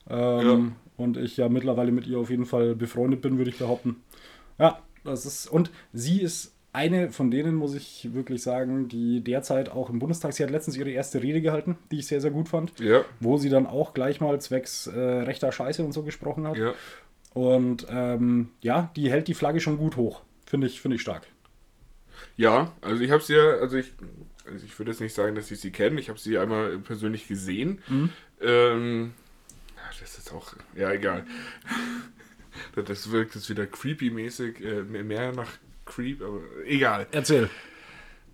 Ähm, 0.09 0.47
ja. 0.47 1.03
Und 1.03 1.17
ich 1.17 1.35
ja 1.35 1.49
mittlerweile 1.49 1.91
mit 1.91 2.07
ihr 2.07 2.17
auf 2.17 2.29
jeden 2.29 2.45
Fall 2.45 2.75
befreundet 2.75 3.21
bin, 3.21 3.37
würde 3.37 3.49
ich 3.49 3.57
behaupten. 3.57 3.97
Ja, 4.57 4.79
das 5.03 5.25
ist, 5.25 5.47
und 5.47 5.69
sie 5.91 6.21
ist 6.21 6.53
eine 6.73 7.11
von 7.11 7.31
denen, 7.31 7.55
muss 7.55 7.75
ich 7.75 8.13
wirklich 8.13 8.41
sagen, 8.41 8.87
die 8.87 9.21
derzeit 9.21 9.69
auch 9.69 9.89
im 9.89 9.99
Bundestag, 9.99 10.33
sie 10.33 10.43
hat 10.43 10.51
letztens 10.51 10.77
ihre 10.77 10.89
erste 10.91 11.21
Rede 11.21 11.41
gehalten, 11.41 11.77
die 11.91 11.99
ich 11.99 12.07
sehr, 12.07 12.21
sehr 12.21 12.31
gut 12.31 12.47
fand, 12.49 12.79
Ja, 12.79 13.03
wo 13.19 13.37
sie 13.37 13.49
dann 13.49 13.65
auch 13.67 13.93
gleich 13.93 14.21
mal 14.21 14.39
zwecks 14.39 14.87
äh, 14.87 14.97
rechter 14.99 15.51
Scheiße 15.51 15.83
und 15.83 15.91
so 15.91 16.03
gesprochen 16.03 16.47
hat. 16.47 16.57
ja. 16.57 16.73
Und 17.33 17.87
ähm, 17.89 18.49
ja, 18.61 18.91
die 18.97 19.09
hält 19.09 19.27
die 19.29 19.33
Flagge 19.33 19.61
schon 19.61 19.77
gut 19.77 19.95
hoch. 19.95 20.21
Finde 20.45 20.67
ich, 20.67 20.81
finde 20.81 20.95
ich 20.95 21.01
stark. 21.01 21.27
Ja, 22.35 22.73
also 22.81 23.01
ich 23.01 23.11
habe 23.11 23.23
sie 23.23 23.35
ja, 23.35 23.51
also 23.61 23.77
ich, 23.77 23.93
also 24.45 24.65
ich 24.65 24.77
würde 24.77 24.91
jetzt 24.91 24.99
nicht 24.99 25.13
sagen, 25.13 25.35
dass 25.35 25.49
ich 25.49 25.59
sie 25.61 25.71
kenne. 25.71 25.99
Ich 26.01 26.09
habe 26.09 26.19
sie 26.19 26.37
einmal 26.37 26.77
persönlich 26.79 27.27
gesehen. 27.29 27.81
Ähm, 28.41 29.13
ja, 29.77 29.99
das 30.01 30.17
ist 30.17 30.31
auch, 30.33 30.53
ja, 30.75 30.91
egal. 30.91 31.25
Das- 32.85 33.11
wirkt 33.11 33.35
jetzt 33.35 33.49
wieder 33.49 33.63
creepy-mäßig, 33.65 34.59
äh, 34.61 34.83
mehr 34.83 35.31
nach 35.31 35.51
Creep, 35.91 36.21
aber 36.21 36.39
egal. 36.65 37.07
Erzähl. 37.11 37.49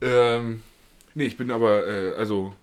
Ähm, 0.01 0.61
nee, 1.15 1.25
ich 1.25 1.37
bin 1.37 1.51
aber, 1.51 1.87
äh, 1.87 2.13
also 2.15 2.53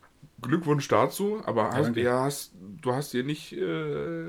Glückwunsch 0.41 0.89
dazu, 0.89 1.43
aber 1.47 1.71
hast, 1.71 1.97
ja, 1.97 2.23
hast, 2.23 2.53
du 2.83 2.93
hast 2.93 3.15
ihr 3.15 3.25
nicht 3.25 3.53
äh, 3.53 4.27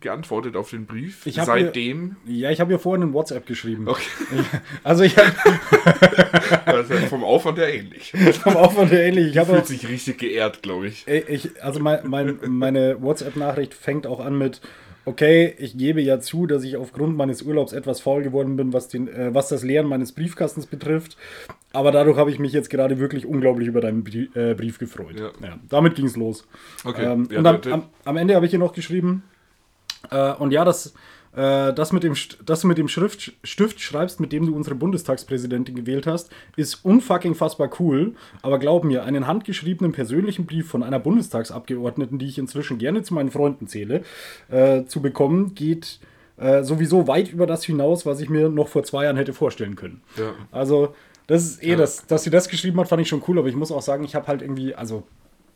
geantwortet 0.00 0.56
auf 0.56 0.70
den 0.70 0.86
Brief. 0.86 1.26
Ich 1.26 1.36
Seitdem. 1.36 2.16
Ja, 2.26 2.50
ich 2.50 2.60
habe 2.60 2.72
ihr 2.72 2.78
vorhin 2.78 3.02
in 3.02 3.12
WhatsApp 3.14 3.46
geschrieben. 3.46 3.88
Okay, 3.88 4.02
Also 4.84 5.04
ich 5.04 5.16
habe 5.16 5.32
das 6.66 6.90
ist 6.90 7.04
vom 7.04 7.24
Aufwand 7.24 7.58
her 7.58 7.72
ähnlich. 7.72 8.12
vom 8.42 8.56
Aufwand 8.56 8.90
her 8.90 9.04
ähnlich. 9.04 9.36
Ich 9.36 9.42
Fühlt 9.44 9.62
auch, 9.62 9.64
sich 9.64 9.88
richtig 9.88 10.18
geehrt, 10.18 10.62
glaube 10.62 10.88
ich. 10.88 11.06
Ich, 11.06 11.62
also 11.62 11.80
mein, 11.80 12.00
mein, 12.08 12.38
meine 12.48 13.00
WhatsApp-Nachricht 13.00 13.74
fängt 13.74 14.06
auch 14.06 14.20
an 14.20 14.36
mit, 14.36 14.60
okay, 15.04 15.54
ich 15.58 15.76
gebe 15.76 16.00
ja 16.00 16.20
zu, 16.20 16.46
dass 16.46 16.64
ich 16.64 16.76
aufgrund 16.76 17.16
meines 17.16 17.42
Urlaubs 17.42 17.72
etwas 17.72 18.00
faul 18.00 18.22
geworden 18.22 18.56
bin, 18.56 18.72
was, 18.72 18.88
den, 18.88 19.08
äh, 19.08 19.34
was 19.34 19.48
das 19.48 19.62
Leeren 19.62 19.86
meines 19.86 20.12
Briefkastens 20.12 20.66
betrifft. 20.66 21.16
Aber 21.72 21.90
dadurch 21.90 22.16
habe 22.16 22.30
ich 22.30 22.38
mich 22.38 22.52
jetzt 22.52 22.70
gerade 22.70 22.98
wirklich 22.98 23.26
unglaublich 23.26 23.68
über 23.68 23.80
deinen 23.80 24.04
Brie 24.04 24.30
äh, 24.34 24.54
Brief 24.54 24.78
gefreut. 24.78 25.18
Ja. 25.18 25.58
damit 25.68 25.94
ging 25.94 26.06
es 26.06 26.16
los. 26.16 26.46
Okay. 26.84 27.04
Ähm, 27.04 27.28
Ja, 27.30 27.38
und 27.38 27.46
am, 27.46 27.60
am, 27.72 27.82
am 28.04 28.16
Ende 28.16 28.34
habe 28.34 28.46
ich 28.46 28.50
hier 28.50 28.58
noch 28.58 28.74
geschrieben, 28.74 29.22
äh, 30.10 30.32
und 30.32 30.52
ja, 30.52 30.64
das, 30.64 30.94
äh, 31.34 31.72
das 31.72 31.92
mit 31.92 32.02
dem, 32.02 32.14
dass 32.44 32.60
du 32.60 32.66
mit 32.68 32.78
dem 32.78 32.88
Schrift, 32.88 33.32
Stift 33.42 33.80
schreibst, 33.80 34.20
mit 34.20 34.32
dem 34.32 34.46
du 34.46 34.54
unsere 34.54 34.74
Bundestagspräsidentin 34.76 35.74
gewählt 35.74 36.06
hast, 36.06 36.30
ist 36.56 36.84
unfucking 36.84 37.34
fassbar 37.34 37.70
cool. 37.80 38.14
Aber 38.42 38.58
glaub 38.58 38.84
mir, 38.84 39.04
einen 39.04 39.26
handgeschriebenen 39.26 39.92
persönlichen 39.92 40.46
Brief 40.46 40.68
von 40.68 40.82
einer 40.82 40.98
Bundestagsabgeordneten, 40.98 42.18
die 42.18 42.26
ich 42.26 42.38
inzwischen 42.38 42.78
gerne 42.78 43.02
zu 43.02 43.14
meinen 43.14 43.30
Freunden 43.30 43.66
zähle, 43.66 44.02
äh, 44.50 44.84
zu 44.84 45.00
bekommen, 45.00 45.54
geht 45.54 46.00
äh, 46.36 46.62
sowieso 46.62 47.06
weit 47.08 47.30
über 47.32 47.46
das 47.46 47.64
hinaus, 47.64 48.04
was 48.06 48.20
ich 48.20 48.28
mir 48.28 48.48
noch 48.48 48.68
vor 48.68 48.82
zwei 48.84 49.04
Jahren 49.04 49.16
hätte 49.16 49.32
vorstellen 49.32 49.76
können. 49.76 50.02
Ja. 50.18 50.32
Also, 50.50 50.94
das 51.28 51.44
ist 51.44 51.62
eh, 51.62 51.70
Ja. 51.70 51.76
das, 51.76 52.06
dass 52.06 52.24
sie 52.24 52.30
das 52.30 52.48
geschrieben 52.48 52.78
hat, 52.80 52.88
fand 52.88 53.00
ich 53.02 53.08
schon 53.08 53.22
cool, 53.28 53.38
aber 53.38 53.48
ich 53.48 53.54
muss 53.56 53.70
auch 53.72 53.82
sagen, 53.82 54.04
ich 54.04 54.14
habe 54.14 54.26
halt 54.26 54.42
irgendwie, 54.42 54.74
also 54.74 55.04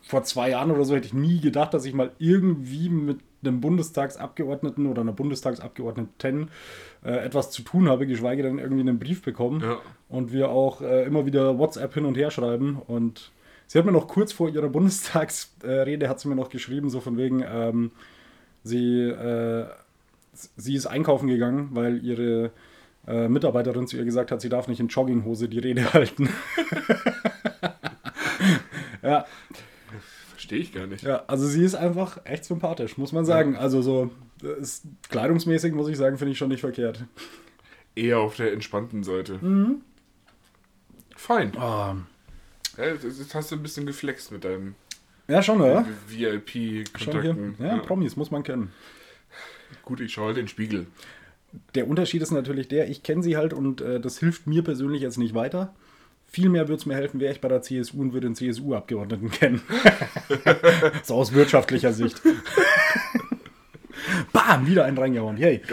vor 0.07 0.23
zwei 0.23 0.51
Jahren 0.51 0.71
oder 0.71 0.85
so 0.85 0.95
hätte 0.95 1.07
ich 1.07 1.15
nie 1.15 1.41
gedacht, 1.41 1.75
dass 1.75 1.85
ich 1.85 1.93
mal 1.93 2.13
irgendwie 2.19 2.89
mit 2.89 3.19
einem 3.45 3.61
Bundestagsabgeordneten 3.61 4.87
oder 4.87 5.03
einer 5.03 5.13
Bundestagsabgeordneten 5.13 6.49
äh, 7.05 7.25
etwas 7.25 7.51
zu 7.51 7.63
tun 7.63 7.89
habe, 7.89 8.07
geschweige 8.07 8.45
denn 8.45 8.59
irgendwie 8.59 8.83
einen 8.83 8.99
Brief 8.99 9.23
bekommen. 9.23 9.63
Ja. 9.63 9.79
Und 10.09 10.33
wir 10.33 10.51
auch 10.51 10.81
äh, 10.81 11.05
immer 11.05 11.27
wieder 11.27 11.59
WhatsApp 11.59 11.95
hin 11.95 12.05
und 12.05 12.17
her 12.17 12.31
schreiben. 12.31 12.81
Und 12.87 13.33
sie 13.67 13.79
hat 13.79 13.85
mir 13.85 13.93
noch 13.93 14.07
kurz 14.07 14.33
vor 14.33 14.49
ihrer 14.49 14.69
Bundestagsrede 14.69 16.09
hat 16.09 16.21
sie 16.21 16.29
mir 16.29 16.37
noch 16.37 16.51
geschrieben, 16.51 16.89
so 16.89 17.01
von 17.01 17.17
wegen, 17.17 17.45
ähm, 17.49 17.91
sie, 18.63 19.01
äh, 19.01 19.67
sie 20.33 20.77
ist 20.77 20.87
einkaufen 20.87 21.29
gegangen, 21.29 21.71
weil 21.73 22.05
ihre 22.05 22.53
äh, 23.09 23.29
Mitarbeiterin 23.29 23.89
zu 23.89 23.97
ihr 23.97 24.05
gesagt 24.05 24.31
hat, 24.31 24.41
sie 24.41 24.49
darf 24.49 24.69
nicht 24.69 24.81
in 24.81 24.89
Jogginghose 24.89 25.49
die 25.49 25.59
Rede 25.59 25.85
halten. 25.93 26.29
ja, 29.03 29.27
Verstehe 30.31 30.59
ich 30.59 30.73
gar 30.73 30.87
nicht. 30.87 31.03
ja, 31.05 31.25
also 31.27 31.47
sie 31.47 31.65
ist 31.65 31.75
einfach 31.75 32.21
echt 32.25 32.45
sympathisch, 32.45 32.99
muss 32.99 33.13
man 33.13 33.25
sagen. 33.25 33.57
Also 33.57 33.83
so 33.83 34.11
ist, 34.61 34.85
kleidungsmäßig 35.09 35.73
muss 35.73 35.89
ich 35.89 35.97
sagen, 35.97 36.19
finde 36.19 36.33
ich 36.33 36.39
schon 36.39 36.49
nicht 36.49 36.61
verkehrt. 36.61 37.05
Eher 37.95 38.19
auf 38.19 38.37
der 38.37 38.53
entspannten 38.53 39.03
Seite. 39.05 39.41
Fein. 41.17 41.57
Ah, 41.57 41.97
Ja, 42.77 42.85
jetzt, 42.85 43.35
hast 43.35 43.51
du 43.51 43.57
ein 43.57 43.63
bisschen 43.63 43.87
geflext 43.87 44.31
mit 44.33 44.45
deinen 44.45 44.75
ja, 45.29 45.43
schon, 45.43 45.61
oder? 45.61 45.85
VIP-Kontakten. 46.09 47.57
Ja, 47.59 47.79
Promis 47.79 48.17
muss 48.17 48.31
man 48.31 48.43
kennen. 48.45 48.73
Gut, 49.83 50.01
ich 50.01 50.13
schaue 50.13 50.27
halt 50.29 50.37
den 50.37 50.47
Spiegel. 50.49 50.87
Der 51.75 51.89
Unterschied 51.89 52.23
ist 52.23 52.31
natürlich 52.31 52.69
der, 52.69 52.89
ich 52.89 53.03
kenne 53.03 53.23
sie 53.23 53.37
halt 53.37 53.53
und 53.53 53.81
äh, 53.81 53.99
das 53.99 54.19
hilft 54.19 54.47
mir 54.47 54.63
persönlich 54.63 55.03
jetzt 55.03 55.19
nicht 55.19 55.35
weiter. 55.35 55.75
Vielmehr 56.29 56.69
würde 56.69 56.81
es 56.81 56.87
mir 56.87 56.95
helfen, 56.95 57.21
wäre 57.21 57.33
ich 57.33 57.41
bei 57.41 57.49
der 57.49 57.63
CSU 57.63 58.01
und 58.01 58.13
würde 58.13 58.27
einen 58.27 58.35
CSU-Abgeordneten 58.37 59.31
kennen. 59.31 59.63
so 61.03 61.15
aus 61.15 61.33
wirtschaftlicher 61.33 61.93
Sicht. 61.93 62.21
Bam, 64.33 64.67
wieder 64.67 64.85
einen 64.85 64.99
reingehauen. 64.99 65.37
Yay. 65.37 65.63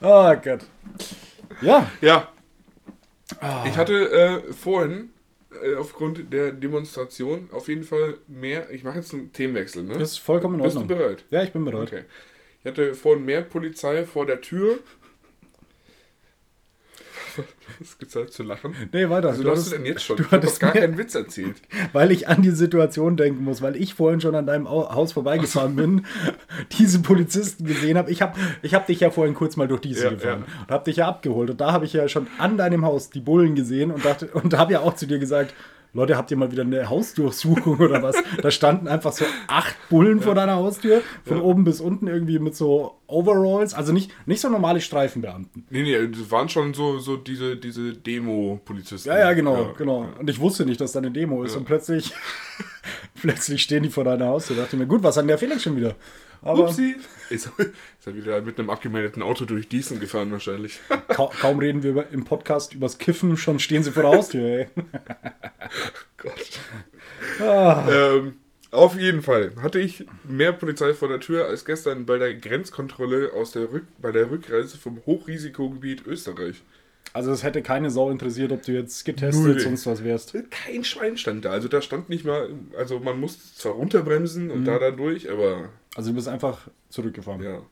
Oh 0.00 0.34
Gott. 0.42 0.60
Ja, 1.60 1.90
Ja. 2.00 2.32
Ich 3.66 3.76
hatte 3.76 4.42
äh, 4.48 4.52
vorhin 4.52 5.10
äh, 5.62 5.74
aufgrund 5.74 6.32
der 6.32 6.52
Demonstration 6.52 7.48
auf 7.52 7.68
jeden 7.68 7.82
Fall 7.82 8.18
mehr. 8.28 8.70
Ich 8.70 8.84
mache 8.84 8.98
jetzt 8.98 9.12
einen 9.12 9.32
Themenwechsel, 9.32 9.82
ne? 9.82 9.94
das 9.98 10.12
ist 10.12 10.18
vollkommen 10.18 10.56
in 10.58 10.62
Bist 10.62 10.76
du 10.76 10.80
Ordnung. 10.80 10.98
bereit? 10.98 11.24
Ja, 11.30 11.42
ich 11.42 11.52
bin 11.52 11.64
bereit. 11.64 11.88
Okay. 11.88 12.02
Ich 12.62 12.70
hatte 12.70 12.94
vorhin 12.94 13.24
mehr 13.24 13.42
Polizei 13.42 14.04
vor 14.06 14.26
der 14.26 14.40
Tür. 14.40 14.78
Was 17.78 17.98
gibt's 17.98 18.14
da 18.14 18.26
zu 18.26 18.42
lachen? 18.42 18.74
Nee, 18.92 19.08
weiter. 19.08 19.28
Also, 19.28 19.42
Du 19.42 19.50
hast 19.50 19.58
hattest- 19.58 19.72
du 19.72 19.76
denn 19.76 19.86
jetzt 19.86 20.02
schon? 20.04 20.16
du 20.16 20.24
hattest 20.30 20.60
gar 20.60 20.74
mir- 20.74 20.80
keinen 20.80 20.98
Witz 20.98 21.14
erzählt. 21.14 21.56
weil 21.92 22.10
ich 22.12 22.28
an 22.28 22.42
die 22.42 22.50
Situation 22.50 23.16
denken 23.16 23.44
muss, 23.44 23.62
weil 23.62 23.76
ich 23.76 23.94
vorhin 23.94 24.20
schon 24.20 24.34
an 24.34 24.46
deinem 24.46 24.66
Au- 24.66 24.92
Haus 24.94 25.12
vorbeigefahren 25.12 25.76
bin, 25.76 26.06
diese 26.78 27.00
Polizisten 27.00 27.64
gesehen 27.66 27.98
habe. 27.98 28.10
Ich 28.10 28.22
habe 28.22 28.38
ich 28.62 28.74
hab 28.74 28.86
dich 28.86 29.00
ja 29.00 29.10
vorhin 29.10 29.34
kurz 29.34 29.56
mal 29.56 29.68
durch 29.68 29.80
diese 29.80 30.04
Ja, 30.04 30.10
gefahren 30.10 30.44
ja. 30.46 30.60
und 30.62 30.70
habe 30.70 30.84
dich 30.84 30.96
ja 30.96 31.08
abgeholt. 31.08 31.50
Und 31.50 31.60
da 31.60 31.72
habe 31.72 31.84
ich 31.84 31.92
ja 31.92 32.08
schon 32.08 32.26
an 32.38 32.56
deinem 32.56 32.84
Haus 32.84 33.10
die 33.10 33.20
Bullen 33.20 33.54
gesehen 33.54 33.90
und, 33.90 34.04
dachte, 34.04 34.26
und 34.28 34.56
habe 34.56 34.72
ja 34.74 34.80
auch 34.80 34.94
zu 34.94 35.06
dir 35.06 35.18
gesagt, 35.18 35.54
Leute, 35.96 36.16
habt 36.16 36.30
ihr 36.30 36.36
mal 36.36 36.52
wieder 36.52 36.62
eine 36.62 36.88
Hausdurchsuchung 36.90 37.78
oder 37.78 38.02
was? 38.02 38.16
Da 38.42 38.50
standen 38.50 38.86
einfach 38.86 39.12
so 39.12 39.24
acht 39.48 39.74
Bullen 39.88 40.20
vor 40.20 40.34
deiner 40.34 40.56
Haustür, 40.56 41.00
von 41.24 41.40
oben 41.40 41.64
bis 41.64 41.80
unten 41.80 42.06
irgendwie 42.06 42.38
mit 42.38 42.54
so 42.54 42.98
Overalls, 43.08 43.72
also 43.72 43.92
nicht, 43.92 44.10
nicht 44.26 44.40
so 44.40 44.48
normale 44.48 44.80
Streifenbeamten. 44.80 45.64
Nee, 45.70 45.82
nee, 45.82 46.08
das 46.08 46.30
waren 46.30 46.48
schon 46.48 46.74
so, 46.74 46.98
so 46.98 47.16
diese, 47.16 47.56
diese 47.56 47.92
Demo-Polizisten. 47.92 49.08
Ja, 49.08 49.18
ja, 49.18 49.32
genau, 49.32 49.74
genau. 49.78 50.08
Und 50.18 50.28
ich 50.28 50.40
wusste 50.40 50.66
nicht, 50.66 50.80
dass 50.80 50.92
da 50.92 50.98
eine 50.98 51.10
Demo 51.10 51.44
ist. 51.44 51.56
Und 51.56 51.64
plötzlich, 51.64 52.12
plötzlich 53.20 53.62
stehen 53.62 53.82
die 53.82 53.90
vor 53.90 54.04
deiner 54.04 54.26
Haustür. 54.26 54.56
Da 54.56 54.62
dachte 54.62 54.76
ich 54.76 54.80
mir, 54.80 54.86
gut, 54.86 55.02
was 55.02 55.16
hat 55.16 55.22
denn 55.22 55.28
der 55.28 55.38
Felix 55.38 55.62
schon 55.62 55.76
wieder? 55.76 55.94
Aber 56.42 56.64
Upsi. 56.64 56.96
Ist, 57.30 57.50
ist 57.58 58.06
er 58.06 58.14
wieder 58.14 58.40
mit 58.40 58.58
einem 58.58 58.70
abgemeldeten 58.70 59.22
Auto 59.22 59.44
durch 59.44 59.68
Diesen 59.68 59.98
gefahren 59.98 60.30
wahrscheinlich. 60.30 60.80
ka 61.08 61.28
kaum 61.40 61.58
reden 61.58 61.82
wir 61.82 61.90
über, 61.90 62.10
im 62.10 62.24
Podcast 62.24 62.74
übers 62.74 62.98
Kiffen, 62.98 63.36
schon 63.36 63.58
stehen 63.58 63.82
sie 63.82 63.92
vor 63.92 64.04
der 64.04 64.12
Haustür, 64.12 64.46
ey. 64.46 64.66
Gott. 66.18 66.60
Ah. 67.40 67.88
Ähm, 67.90 68.34
auf 68.70 68.98
jeden 68.98 69.22
Fall 69.22 69.52
hatte 69.62 69.80
ich 69.80 70.04
mehr 70.24 70.52
Polizei 70.52 70.92
vor 70.92 71.08
der 71.08 71.20
Tür 71.20 71.46
als 71.46 71.64
gestern 71.64 72.06
bei 72.06 72.18
der 72.18 72.34
Grenzkontrolle 72.34 73.32
aus 73.32 73.52
der 73.52 73.72
Rück 73.72 73.84
bei 74.00 74.12
der 74.12 74.30
Rückreise 74.30 74.76
vom 74.76 75.00
Hochrisikogebiet 75.06 76.06
Österreich. 76.06 76.62
Also 77.12 77.32
es 77.32 77.42
hätte 77.42 77.62
keine 77.62 77.90
Sau 77.90 78.10
interessiert, 78.10 78.52
ob 78.52 78.62
du 78.62 78.72
jetzt 78.72 79.04
getestet, 79.04 79.42
Null. 79.46 79.60
sonst 79.60 79.86
was 79.86 80.04
wärst. 80.04 80.34
Kein 80.50 80.84
Schwein 80.84 81.16
stand 81.16 81.44
da. 81.46 81.50
Also 81.50 81.68
da 81.68 81.80
stand 81.80 82.08
nicht 82.10 82.24
mal, 82.26 82.50
also 82.76 82.98
man 83.00 83.18
musste 83.18 83.42
zwar 83.56 83.72
runterbremsen 83.72 84.50
und 84.50 84.64
da 84.66 84.78
dann 84.78 84.96
durch, 84.96 85.30
aber 85.30 85.70
Also 85.94 86.10
du 86.10 86.16
bist 86.16 86.28
einfach 86.28 86.68
zurückgefahren. 86.90 87.42
ja. 87.42 87.62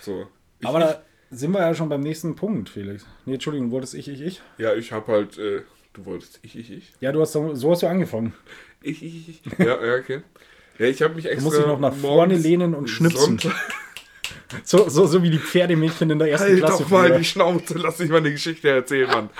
So. 0.00 0.26
Ich, 0.58 0.66
Aber 0.66 0.80
da 0.80 1.02
sind 1.30 1.52
wir 1.52 1.60
ja 1.60 1.74
schon 1.74 1.88
beim 1.88 2.00
nächsten 2.00 2.34
Punkt, 2.34 2.68
Felix. 2.68 3.06
Nee, 3.24 3.34
Entschuldigung, 3.34 3.70
wolltest 3.70 3.94
ich, 3.94 4.08
ich, 4.08 4.20
ich? 4.20 4.42
ja, 4.58 4.74
ich 4.74 4.90
habe 4.92 5.10
halt, 5.12 5.38
äh, 5.38 5.62
du 5.92 6.04
wolltest 6.04 6.40
ich, 6.42 6.56
ich, 6.58 6.72
ich. 6.72 6.92
Ja, 7.00 7.12
du 7.12 7.20
hast 7.20 7.32
so, 7.32 7.54
so 7.54 7.70
hast 7.70 7.82
du 7.82 7.86
angefangen. 7.86 8.32
Ich, 8.82 9.02
ich, 9.04 9.28
ich. 9.28 9.42
Ja, 9.58 9.82
ja, 9.84 9.94
okay. 9.94 10.22
Ja, 10.78 10.86
ich 10.86 11.00
habe 11.02 11.14
mich 11.14 11.26
extra. 11.26 11.38
Du 11.40 11.44
musst 11.44 11.58
dich 11.58 11.66
noch 11.66 11.78
nach 11.78 11.94
vorne 11.94 12.36
lehnen 12.36 12.74
und 12.74 12.88
schnipsen. 12.88 13.38
Sonntag- 13.38 13.54
So, 14.64 14.88
so, 14.88 15.06
so 15.06 15.22
wie 15.22 15.30
die 15.30 15.38
Pferdemädchen 15.38 16.10
in 16.10 16.18
der 16.18 16.30
ersten 16.30 16.48
Halt 16.48 16.58
Klasse. 16.58 16.82
doch 16.84 16.90
mal 16.90 17.08
früher. 17.08 17.18
die 17.18 17.24
Schnauze, 17.24 17.78
lass 17.78 17.98
mich 17.98 18.10
mal 18.10 18.18
eine 18.18 18.30
Geschichte 18.32 18.68
erzählen, 18.68 19.08
Mann. 19.08 19.30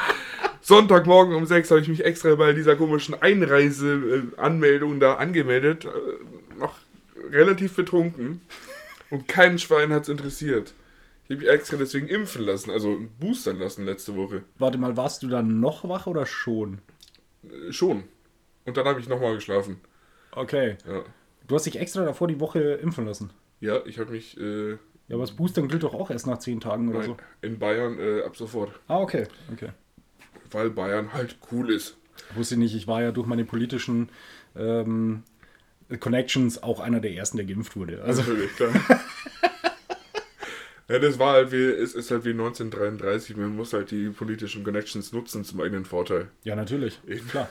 Sonntagmorgen 0.60 1.34
um 1.34 1.44
6 1.46 1.70
habe 1.70 1.80
ich 1.80 1.88
mich 1.88 2.04
extra 2.04 2.34
bei 2.36 2.52
dieser 2.52 2.76
komischen 2.76 3.20
Einreise-Anmeldung 3.20 5.00
da 5.00 5.14
angemeldet. 5.14 5.84
Äh, 5.84 6.58
Noch 6.58 6.74
relativ 7.30 7.74
betrunken. 7.74 8.40
Und 9.10 9.28
kein 9.28 9.58
Schwein 9.58 9.92
hat 9.92 10.02
es 10.04 10.08
interessiert. 10.08 10.72
Ich 11.28 11.30
habe 11.36 11.40
mich 11.44 11.52
extra 11.52 11.76
deswegen 11.76 12.08
impfen 12.08 12.44
lassen, 12.44 12.70
also 12.70 12.98
boostern 13.20 13.58
lassen 13.58 13.84
letzte 13.84 14.16
Woche. 14.16 14.42
Warte 14.58 14.78
mal, 14.78 14.96
warst 14.96 15.22
du 15.22 15.28
dann 15.28 15.60
noch 15.60 15.88
wach 15.88 16.06
oder 16.06 16.26
schon? 16.26 16.78
Äh, 17.44 17.72
Schon. 17.72 18.04
Und 18.64 18.76
dann 18.76 18.86
habe 18.86 19.00
ich 19.00 19.08
nochmal 19.08 19.34
geschlafen. 19.34 19.80
Okay. 20.32 20.76
Ja, 20.86 21.02
Du 21.48 21.56
hast 21.56 21.66
dich 21.66 21.78
extra 21.80 22.04
davor 22.04 22.28
die 22.28 22.38
Woche 22.38 22.60
impfen 22.60 23.04
lassen. 23.04 23.30
Ja 23.62 23.80
ich 23.86 23.98
habe 23.98 24.12
mich 24.12 24.38
äh, 24.38 24.72
Ja, 24.72 24.78
aber 25.14 25.20
das 25.22 25.32
Boostern 25.32 25.68
gilt 25.68 25.82
doch 25.82 25.94
auch 25.94 26.10
erst 26.10 26.26
nach 26.26 26.38
10 26.38 26.60
Tagen 26.60 26.88
oder 26.90 26.98
Nein, 26.98 27.08
so. 27.08 27.16
in 27.40 27.58
Bayern 27.58 27.98
äh, 27.98 28.22
ab 28.22 28.36
sofort. 28.36 28.78
Ah, 28.88 28.98
okay. 29.00 29.26
okay. 29.52 29.70
Weil 30.50 30.68
Bayern 30.70 31.12
halt 31.14 31.38
cool 31.50 31.70
ist. 31.70 31.96
Wusste 32.34 32.54
ich 32.56 32.58
nicht, 32.58 32.74
ich 32.74 32.86
war 32.86 33.00
ja 33.02 33.10
durch 33.12 33.26
meine 33.26 33.44
politischen 33.46 34.10
ähm, 34.54 35.22
Connections 36.00 36.62
auch 36.62 36.80
einer 36.80 37.00
der 37.00 37.12
ersten, 37.12 37.38
der 37.38 37.46
geimpft 37.46 37.74
wurde. 37.76 38.02
Also, 38.02 38.22
Natürlich, 38.22 38.54
klar. 38.56 38.70
ja, 40.88 40.98
das 40.98 41.18
war 41.18 41.32
halt 41.34 41.52
wie, 41.52 41.64
es 41.64 41.94
ist 41.94 42.10
halt 42.10 42.24
wie 42.24 42.30
1933. 42.30 43.36
Man 43.36 43.56
muss 43.56 43.72
halt 43.72 43.90
die 43.90 44.08
politischen 44.10 44.64
Connections 44.64 45.12
nutzen 45.12 45.44
zum 45.44 45.60
eigenen 45.60 45.84
Vorteil. 45.84 46.28
ja, 46.44 46.54
natürlich. 46.54 47.00
Eben. 47.06 47.26
Klar. 47.28 47.48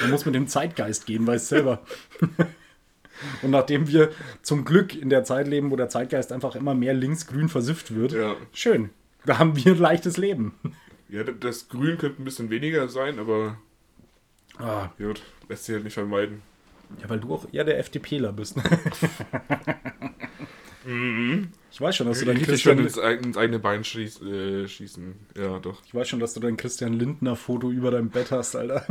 Man 0.00 0.10
muss 0.10 0.24
mit 0.26 0.34
dem 0.34 0.48
Zeitgeist 0.48 1.06
gehen, 1.06 1.26
weiß 1.26 1.48
selber. 1.48 1.84
Und 3.42 3.50
nachdem 3.50 3.88
wir 3.88 4.10
zum 4.42 4.64
Glück 4.64 4.94
in 4.94 5.08
der 5.10 5.24
Zeit 5.24 5.46
leben, 5.48 5.70
wo 5.70 5.76
der 5.76 5.88
Zeitgeist 5.88 6.32
einfach 6.32 6.54
immer 6.56 6.74
mehr 6.74 6.94
linksgrün 6.94 7.48
versifft 7.48 7.94
wird, 7.94 8.12
Ja. 8.12 8.36
schön. 8.52 8.90
Da 9.24 9.38
haben 9.38 9.56
wir 9.56 9.72
ein 9.72 9.78
leichtes 9.78 10.16
Leben. 10.16 10.54
Ja, 11.08 11.22
das 11.22 11.68
Grün 11.68 11.98
könnte 11.98 12.20
ein 12.20 12.24
bisschen 12.24 12.50
weniger 12.50 12.88
sein, 12.88 13.20
aber 13.20 13.58
Ah, 14.58 14.88
gut, 14.98 15.22
lässt 15.48 15.64
sich 15.66 15.74
halt 15.76 15.84
nicht 15.84 15.94
vermeiden. 15.94 16.42
ja, 17.00 17.08
weil 17.08 17.20
du 17.20 17.32
auch 17.32 17.46
eher 17.52 17.62
der 17.62 17.78
FDPler 17.78 18.32
bist. 18.32 18.56
Ich 21.70 21.80
weiß 21.80 21.96
schon, 21.96 22.06
dass 22.06 22.20
du 22.20 22.26
dein 22.26 22.36
Ich 22.36 22.42
schon 22.44 22.48
Christian, 22.52 22.78
ins, 22.78 22.98
eig- 22.98 23.24
ins 23.24 23.36
eigene 23.36 23.58
Bein 23.58 23.82
schieß, 23.82 24.22
äh, 24.22 24.68
schießen. 24.68 25.14
Ja, 25.36 25.58
doch. 25.58 25.82
ich 25.84 25.94
weiß 25.94 26.08
schon, 26.08 26.20
dass 26.20 26.34
du 26.34 26.40
dein 26.40 26.56
Christian 26.56 26.92
Lindner 26.92 27.34
Foto 27.36 27.70
über 27.70 27.90
deinem 27.90 28.10
Bett 28.10 28.30
hast, 28.30 28.54
Alter. 28.54 28.86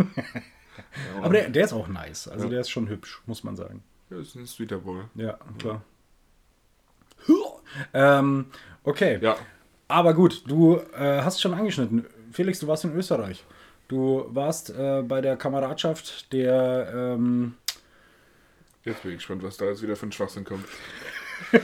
Aber 1.22 1.34
der, 1.34 1.50
der 1.50 1.64
ist 1.66 1.74
auch 1.74 1.88
nice. 1.88 2.28
Also 2.28 2.46
Ja. 2.46 2.50
der 2.52 2.60
ist 2.62 2.70
schon 2.70 2.90
hübsch, 2.90 3.22
muss 3.28 3.44
man 3.46 3.56
sagen. 3.56 3.82
Das 4.18 4.28
ist 4.28 4.36
ein 4.36 4.48
Sweeter 4.48 4.78
Boy. 4.78 5.02
Ja, 5.16 5.38
klar. 5.60 5.82
Ähm, 7.94 8.46
okay. 8.84 9.20
Ja, 9.22 9.36
Aber 9.88 10.14
gut, 10.14 10.44
du 10.48 10.78
äh, 10.98 11.22
hast 11.22 11.42
schon 11.42 11.54
angeschnitten. 11.54 12.06
Felix, 12.32 12.60
du 12.60 12.68
warst 12.68 12.86
in 12.86 12.96
Österreich. 12.96 13.44
Du 13.88 14.26
warst 14.30 14.70
äh, 14.70 15.02
bei 15.06 15.22
der 15.22 15.36
Kameradschaft 15.36 16.32
der. 16.32 16.92
Ähm, 16.96 17.56
jetzt 18.84 19.02
bin 19.04 19.12
ich 19.12 19.18
gespannt, 19.18 19.44
was 19.44 19.58
da 19.58 19.66
jetzt 19.66 19.82
wieder 19.82 19.96
für 19.96 20.06
ein 20.06 20.12
Schwachsinn 20.12 20.46
kommt. 20.46 20.66
du 21.52 21.60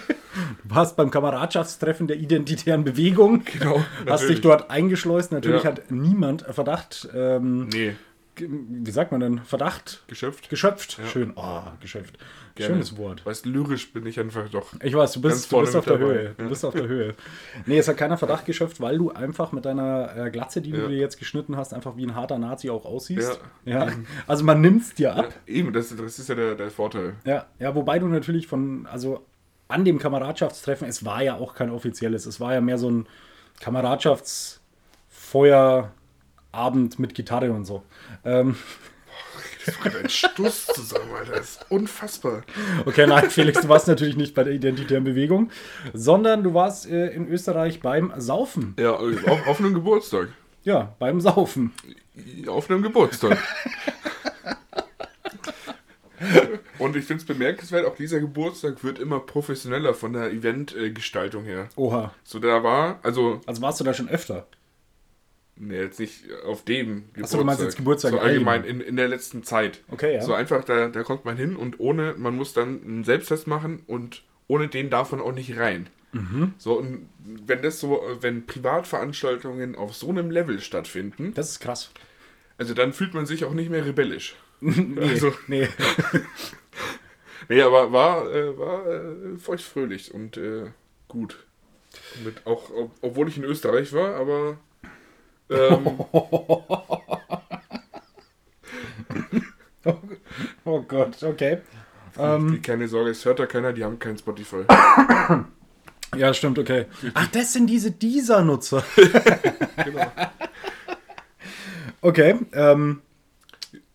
warst 0.66 0.98
beim 0.98 1.10
Kameradschaftstreffen 1.12 2.08
der 2.08 2.18
Identitären 2.18 2.84
Bewegung. 2.84 3.44
Genau, 3.46 3.78
Hast 3.80 4.24
dich 4.24 4.30
natürlich. 4.30 4.42
dort 4.42 4.70
eingeschleust. 4.70 5.32
Natürlich 5.32 5.64
Ja. 5.64 5.70
hat 5.72 5.90
niemand 5.90 6.42
Verdacht. 6.42 7.08
Ähm, 7.16 7.70
Nee, 7.70 7.96
wie 8.38 8.92
sagt 8.92 9.12
man 9.12 9.20
denn? 9.22 9.40
Verdacht 9.40 10.04
geschöpft. 10.08 10.50
geschöpft. 10.50 10.98
Ja. 10.98 11.06
Schön. 11.08 11.34
Oh, 11.36 11.62
geschöpft. 11.80 12.18
Gerne. 12.56 12.74
Schönes 12.76 12.98
Wort. 12.98 13.26
Weißt 13.26 13.46
lyrisch 13.46 13.92
bin 13.94 14.06
ich 14.06 14.20
einfach 14.20 14.50
doch. 14.50 14.74
Ich 14.82 14.94
weiß, 14.94 15.14
du 15.14 15.22
bist, 15.22 15.52
du 15.52 15.60
bist 15.62 15.76
auf 15.76 15.86
der 15.86 15.98
dabei. 15.98 16.06
Höhe. 16.14 16.34
Du 16.38 16.44
Ja. 16.44 16.50
bist 16.50 16.66
auf 16.66 16.74
der 16.74 16.88
Höhe. 16.88 17.14
Nee, 17.66 17.78
es 17.78 17.88
hat 17.88 17.98
keiner 17.98 18.18
Verdacht 18.18 18.46
geschöpft, 18.46 18.80
weil 18.82 18.98
du 18.98 19.12
einfach 19.12 19.52
mit 19.52 19.66
deiner 19.66 20.16
äh, 20.16 20.32
Glatze, 20.32 20.62
die 20.62 20.72
du 20.72 20.82
Ja. 20.82 20.88
dir 20.88 20.98
jetzt 20.98 21.18
geschnitten 21.20 21.56
hast, 21.58 21.74
einfach 21.74 21.98
wie 21.98 22.06
ein 22.06 22.16
harter 22.16 22.38
Nazi 22.40 22.70
auch 22.70 22.86
aussiehst. 22.86 23.40
Ja. 23.66 23.88
Ja. 23.88 23.94
Also 24.28 24.44
man 24.44 24.62
nimmt 24.62 24.82
es 24.82 24.94
dir 24.94 25.10
Ja, 25.10 25.16
ab. 25.16 25.34
eben, 25.48 25.72
das, 25.74 25.96
das 25.96 26.20
ist 26.20 26.30
ja 26.30 26.36
der, 26.36 26.56
der 26.56 26.72
Vorteil. 26.72 27.16
Ja. 27.26 27.46
ja, 27.60 27.76
wobei 27.76 28.00
du 28.00 28.08
natürlich 28.08 28.48
von, 28.48 28.86
also 28.88 29.26
an 29.68 29.86
dem 29.86 30.00
Kameradschaftstreffen, 30.00 30.88
es 30.88 31.06
war 31.06 31.22
ja 31.24 31.36
auch 31.36 31.54
kein 31.56 31.70
offizielles, 31.70 32.26
es 32.26 32.40
war 32.40 32.54
ja 32.54 32.62
mehr 32.62 32.78
so 32.78 32.90
ein 32.90 33.08
Kameradschaftsfeuerabend 36.52 37.00
mit 37.00 37.16
Gitarre 37.16 37.52
und 37.52 37.66
so. 37.66 37.84
Ähm, 38.26 38.56
Das 39.66 39.76
ist 39.76 39.96
ein 39.96 40.10
Stuss 40.10 40.66
zusammen, 40.68 41.14
Alter. 41.16 41.34
Das 41.34 41.52
ist 41.52 41.66
unfassbar. 41.70 42.42
Okay, 42.86 43.06
nein, 43.06 43.30
Felix, 43.30 43.62
du 43.62 43.70
warst 43.70 43.88
natürlich 43.88 44.16
nicht 44.18 44.34
bei 44.34 44.44
der 44.44 44.54
Identitären 44.54 45.04
Bewegung, 45.04 45.52
sondern 45.94 46.42
du 46.44 46.56
warst 46.56 46.88
äh, 46.90 47.10
in 47.10 47.28
Österreich 47.28 47.80
beim 47.80 48.12
Saufen. 48.18 48.76
Ja, 48.80 48.94
auf, 48.94 49.48
auf 49.48 49.60
einem 49.60 49.76
Geburtstag. 49.76 50.30
Ja, 50.64 50.96
beim 50.98 51.22
Saufen. 51.22 51.74
Auf 52.48 52.72
einem 52.72 52.82
Geburtstag. 52.82 53.38
Und 56.80 56.96
ich 56.96 57.06
finde 57.06 57.22
es 57.22 57.28
bemerkenswert, 57.28 57.86
auch 57.86 57.96
dieser 57.96 58.20
Geburtstag 58.20 58.84
wird 58.84 58.98
immer 58.98 59.20
professioneller 59.20 59.94
von 59.94 60.14
der 60.14 60.32
Eventgestaltung 60.32 61.44
her. 61.46 61.70
Oha. 61.76 62.14
So, 62.24 62.40
da 62.40 62.64
war, 62.64 63.00
also, 63.04 63.42
Also 63.46 63.62
warst 63.62 63.80
du 63.80 63.84
da 63.84 63.94
schon 63.94 64.10
öfter? 64.10 64.48
Ne, 65.62 65.76
jetzt 65.78 66.00
nicht 66.00 66.26
auf 66.46 66.64
dem 66.66 67.06
Geburtstag. 67.14 67.28
so, 67.30 67.38
du 67.38 67.44
meinst 67.46 67.62
jetzt 67.64 67.78
Geburtstag 67.78 68.12
So 68.12 68.20
allgemein 68.20 68.62
allgemein. 68.64 68.82
in, 68.82 68.88
in 68.88 68.96
der 68.98 69.08
letzten 69.08 69.44
Zeit. 69.44 69.82
Okay, 69.90 70.16
ja. 70.16 70.22
So 70.22 70.34
einfach, 70.34 70.64
da, 70.64 70.88
da 70.90 71.04
kommt 71.04 71.24
man 71.26 71.38
hin 71.38 71.56
und 71.56 71.80
ohne, 71.80 72.16
man 72.18 72.36
muss 72.36 72.54
dann 72.54 72.84
einen 72.84 73.04
Selbsttest 73.04 73.48
machen 73.48 73.84
und 73.88 74.24
ohne 74.48 74.68
den 74.68 74.90
darf 74.90 75.12
man 75.12 75.22
auch 75.22 75.34
nicht 75.34 75.58
rein. 75.58 75.88
Mhm. 76.14 76.54
So, 76.58 76.74
und 76.78 77.08
wenn 77.24 77.62
das 77.62 77.80
so, 77.80 78.02
wenn 78.20 78.46
Privatveranstaltungen 78.46 79.76
auf 79.76 79.96
so 79.96 80.10
einem 80.10 80.30
Level 80.30 80.60
stattfinden, 80.60 81.34
Das 81.36 81.52
ist 81.52 81.60
krass. 81.62 81.92
also 82.58 82.74
dann 82.74 82.92
fühlt 82.92 83.14
man 83.14 83.26
sich 83.26 83.46
auch 83.46 83.54
nicht 83.54 83.70
mehr 83.70 83.86
rebellisch. 83.86 84.36
Nee, 84.60 85.00
Also- 85.02 85.34
nee. 85.48 85.68
Nee, 87.50 87.62
aber 87.62 87.92
war, 87.92 88.32
äh, 88.34 88.58
war 88.58 88.86
äh, 88.88 89.38
feuchtfröhlich 89.38 90.14
und 90.14 90.38
äh, 90.38 90.66
gut. 91.08 91.46
Mit 92.24 92.46
auch, 92.46 92.70
ob, 92.70 92.92
obwohl 93.02 93.28
ich 93.28 93.38
in 93.38 93.44
Österreich 93.44 93.92
war, 93.94 94.16
aber 94.16 94.58
ähm, 95.52 96.00
Oh 100.64 100.82
Gott, 100.88 101.22
okay. 101.24 101.58
die, 102.18 102.60
keine 102.62 102.88
Sorge, 102.88 103.10
es 103.12 103.26
hört 103.26 103.40
da 103.40 103.46
keiner, 103.46 103.74
die 103.74 103.84
haben 103.84 104.00
kein 104.00 104.18
Spotify. 104.18 104.64
Ja, 106.14 106.34
stimmt, 106.34 106.60
okay. 106.60 106.88
Ach, 107.14 107.28
das 107.28 107.54
sind 107.54 107.68
diese 107.68 107.90
Dieser-Nutzer. 107.90 108.84
genau. 109.86 110.12
Okay, 112.02 112.36
ähm, 112.52 113.02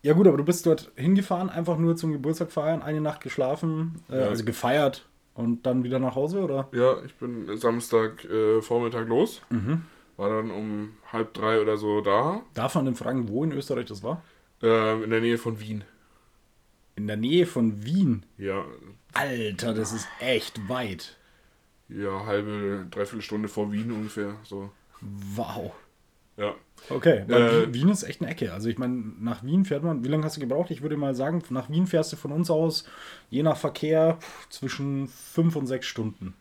ja 0.01 0.13
gut, 0.13 0.25
aber 0.25 0.37
du 0.37 0.43
bist 0.43 0.65
dort 0.65 0.91
hingefahren, 0.95 1.51
einfach 1.51 1.77
nur 1.77 1.95
zum 1.95 2.13
Geburtstag 2.13 2.51
feiern, 2.51 2.81
eine 2.81 3.01
Nacht 3.01 3.21
geschlafen, 3.21 4.01
äh, 4.09 4.17
Ja. 4.21 4.27
also 4.29 4.43
gefeiert 4.45 5.05
und 5.35 5.67
dann 5.67 5.83
wieder 5.83 5.99
nach 5.99 6.15
Hause, 6.15 6.39
oder? 6.39 6.67
Ja, 6.71 6.95
ich 7.05 7.13
bin 7.17 7.55
Samstag 7.55 8.25
äh, 8.25 8.63
Vormittag 8.63 9.07
los. 9.07 9.43
War 10.17 10.29
dann 10.29 10.51
um 10.51 10.93
halb 11.11 11.33
drei 11.33 11.61
oder 11.61 11.77
so 11.77 12.01
da. 12.01 12.41
Darf 12.53 12.75
man 12.75 12.85
denn 12.85 12.95
fragen, 12.95 13.29
wo 13.29 13.43
in 13.43 13.51
Österreich 13.51 13.85
das 13.85 14.03
war? 14.03 14.23
Ähm, 14.61 15.03
in 15.03 15.09
der 15.11 15.21
Nähe 15.21 15.37
von 15.37 15.59
Wien. 15.59 15.83
In 16.95 17.05
der 17.07 17.17
Nähe 17.17 17.45
von 17.45 17.85
Wien. 17.85 18.25
Ja, 18.37 18.65
Alter, 19.13 19.73
das 19.73 19.93
ist 19.93 20.07
echt 20.19 20.67
weit. 20.67 21.17
ja, 21.89 22.25
halbe, 22.25 22.87
dreiviertel 22.89 23.21
Stunde 23.21 23.47
vor 23.47 23.71
Wien 23.71 23.91
ungefähr. 23.91 24.35
So. 24.43 24.71
Wow. 25.01 25.73
Ja. 26.37 26.55
Okay, 26.89 27.23
weil 27.27 27.41
Äh, 27.69 27.73
Wien 27.73 27.89
ist 27.89 28.03
echt 28.03 28.21
eine 28.21 28.29
Ecke. 28.31 28.53
Also 28.53 28.69
ich 28.69 28.77
meine, 28.77 28.93
nach 29.19 29.43
Wien 29.43 29.65
fährt 29.65 29.83
man, 29.83 30.03
wie 30.03 30.07
lange 30.07 30.23
hast 30.23 30.37
du 30.37 30.41
gebraucht? 30.41 30.69
Ich 30.71 30.81
würde 30.81 30.97
mal 30.97 31.15
sagen, 31.15 31.43
nach 31.49 31.69
Wien 31.69 31.87
fährst 31.87 32.11
du 32.13 32.15
von 32.15 32.31
uns 32.31 32.49
aus, 32.51 32.85
je 33.29 33.41
nach 33.43 33.57
Verkehr, 33.57 34.17
zwischen 34.49 35.07
fünf 35.07 35.55
und 35.55 35.65
sechs 35.67 35.85
Stunden. 35.87 36.33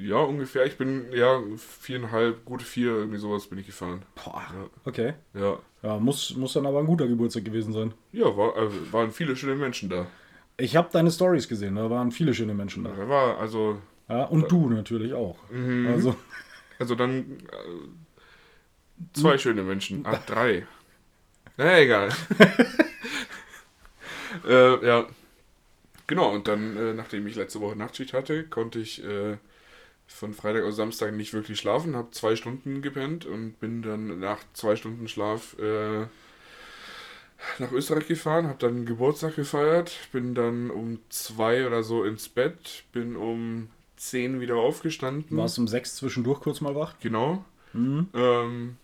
Ja, 0.00 0.18
ungefähr. 0.18 0.64
Ich 0.66 0.76
bin, 0.76 1.10
ja, 1.12 1.40
viereinhalb, 1.56 2.44
gute 2.44 2.64
vier, 2.64 2.92
irgendwie 2.92 3.18
sowas 3.18 3.46
bin 3.48 3.58
ich 3.58 3.66
gefahren. 3.66 4.02
Boah, 4.14 4.42
Ja. 4.54 4.70
okay. 4.84 5.14
Ja. 5.34 5.58
Ja, 5.82 5.98
muss, 5.98 6.36
muss 6.36 6.52
dann 6.52 6.66
aber 6.66 6.78
ein 6.80 6.86
guter 6.86 7.06
Geburtstag 7.08 7.44
gewesen 7.44 7.72
sein. 7.72 7.92
Ja, 8.12 8.36
war, 8.36 8.56
äh, 8.56 8.92
waren 8.92 9.10
viele 9.10 9.34
schöne 9.36 9.56
Menschen 9.56 9.88
da. 9.88 10.06
Ich 10.56 10.76
habe 10.76 10.88
deine 10.92 11.10
Stories 11.10 11.48
gesehen, 11.48 11.76
da 11.76 11.88
waren 11.90 12.12
viele 12.12 12.34
schöne 12.34 12.54
Menschen 12.54 12.84
da. 12.84 12.90
Da 12.90 13.08
war, 13.08 13.38
also, 13.38 13.78
Ja, 14.08 14.24
und 14.24 14.50
du 14.50 14.68
natürlich 14.70 15.14
auch. 15.14 15.38
Also, 15.86 16.16
also 16.78 16.94
dann 16.94 17.38
äh, 17.52 19.08
zwei 19.12 19.38
schöne 19.38 19.62
Menschen. 19.62 20.04
Ah, 20.04 20.18
drei. 20.26 20.66
Na, 21.56 21.78
egal. 21.78 22.10
äh, 24.48 24.86
ja. 24.86 25.06
Genau, 26.06 26.30
und 26.32 26.48
dann, 26.48 26.76
äh, 26.76 26.94
nachdem 26.94 27.26
ich 27.26 27.36
letzte 27.36 27.60
Woche 27.60 27.76
Nachtschicht 27.76 28.12
hatte, 28.12 28.44
konnte 28.44 28.78
ich 28.78 29.04
äh, 29.04 29.36
von 30.08 30.32
Freitag 30.32 30.64
auf 30.64 30.74
Samstag 30.74 31.14
nicht 31.14 31.32
wirklich 31.32 31.60
schlafen, 31.60 31.94
habe 31.94 32.10
zwei 32.10 32.34
Stunden 32.34 32.82
gepennt 32.82 33.26
und 33.26 33.60
bin 33.60 33.82
dann 33.82 34.18
nach 34.18 34.40
zwei 34.54 34.74
Stunden 34.74 35.06
Schlaf 35.06 35.56
äh, 35.58 36.06
nach 37.58 37.70
Österreich 37.70 38.08
gefahren, 38.08 38.48
habe 38.48 38.58
dann 38.58 38.86
Geburtstag 38.86 39.36
gefeiert, 39.36 39.92
bin 40.10 40.34
dann 40.34 40.70
um 40.70 40.98
zwei 41.08 41.66
oder 41.66 41.82
so 41.82 42.04
ins 42.04 42.28
Bett, 42.28 42.84
bin 42.92 43.16
um 43.16 43.68
zehn 43.96 44.40
wieder 44.40 44.56
aufgestanden. 44.56 45.36
warst 45.36 45.58
um 45.58 45.68
sechs 45.68 45.96
zwischendurch 45.96 46.40
kurz 46.40 46.60
mal 46.60 46.74
wach? 46.74 46.94
Genau. 47.00 47.44
Mhm. 47.72 48.08
Ähm, 48.14 48.76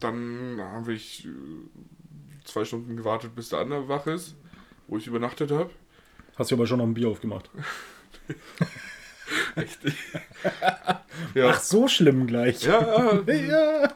dann 0.00 0.58
habe 0.60 0.92
ich 0.94 1.26
äh, 1.26 1.30
zwei 2.44 2.64
Stunden 2.64 2.96
gewartet, 2.96 3.34
bis 3.34 3.48
der 3.50 3.58
andere 3.58 3.88
wach 3.88 4.06
ist, 4.06 4.36
wo 4.86 4.96
ich 4.96 5.06
übernachtet 5.06 5.50
habe. 5.50 5.70
Hast 6.36 6.50
du 6.50 6.54
aber 6.54 6.66
schon 6.66 6.78
noch 6.78 6.86
ein 6.86 6.94
Bier 6.94 7.08
aufgemacht. 7.08 7.50
Ja. 11.34 11.48
Ach, 11.50 11.60
so 11.60 11.88
schlimm 11.88 12.26
gleich. 12.26 12.62
Ja, 12.62 13.20
ja. 13.26 13.92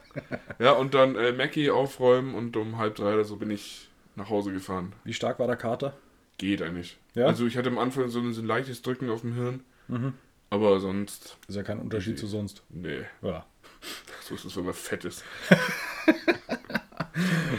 ja, 0.59 0.73
und 0.73 0.95
dann 0.95 1.17
äh, 1.17 1.33
Mackie 1.33 1.71
aufräumen 1.71 2.35
und 2.35 2.57
um 2.57 2.79
halb 2.79 2.97
drei 2.97 3.15
oder 3.15 3.25
so 3.25 3.37
bin 3.37 3.51
ich 3.51 3.89
nach 4.17 4.29
Hause 4.31 4.53
gefahren. 4.53 4.93
Wie 5.05 5.13
stark 5.13 5.39
war 5.39 5.47
der 5.47 5.57
Kater? 5.57 5.95
Geht 6.39 6.63
eigentlich. 6.63 6.99
Ja? 7.15 7.27
Also 7.27 7.47
ich 7.47 7.57
hatte 7.57 7.69
am 7.69 7.79
Anfang 7.79 8.09
so 8.09 8.19
ein, 8.21 8.33
so 8.33 8.41
ein 8.41 8.47
leichtes 8.47 8.83
Drücken 8.83 9.11
auf 9.11 9.21
dem 9.21 9.35
Hirn. 9.35 10.15
Aber 10.51 10.81
sonst, 10.81 11.37
Ist 11.49 11.57
ja 11.57 11.63
kein 11.63 11.79
Unterschied 11.79 12.19
zu 12.19 12.27
sonst. 12.27 12.63
nee. 12.71 13.03
Ja. 13.23 13.45
So 14.23 14.35
ist 14.35 14.45
es, 14.45 14.57
wenn 14.57 14.65
man 14.65 14.75
fett 14.75 15.05
ist. 15.05 15.25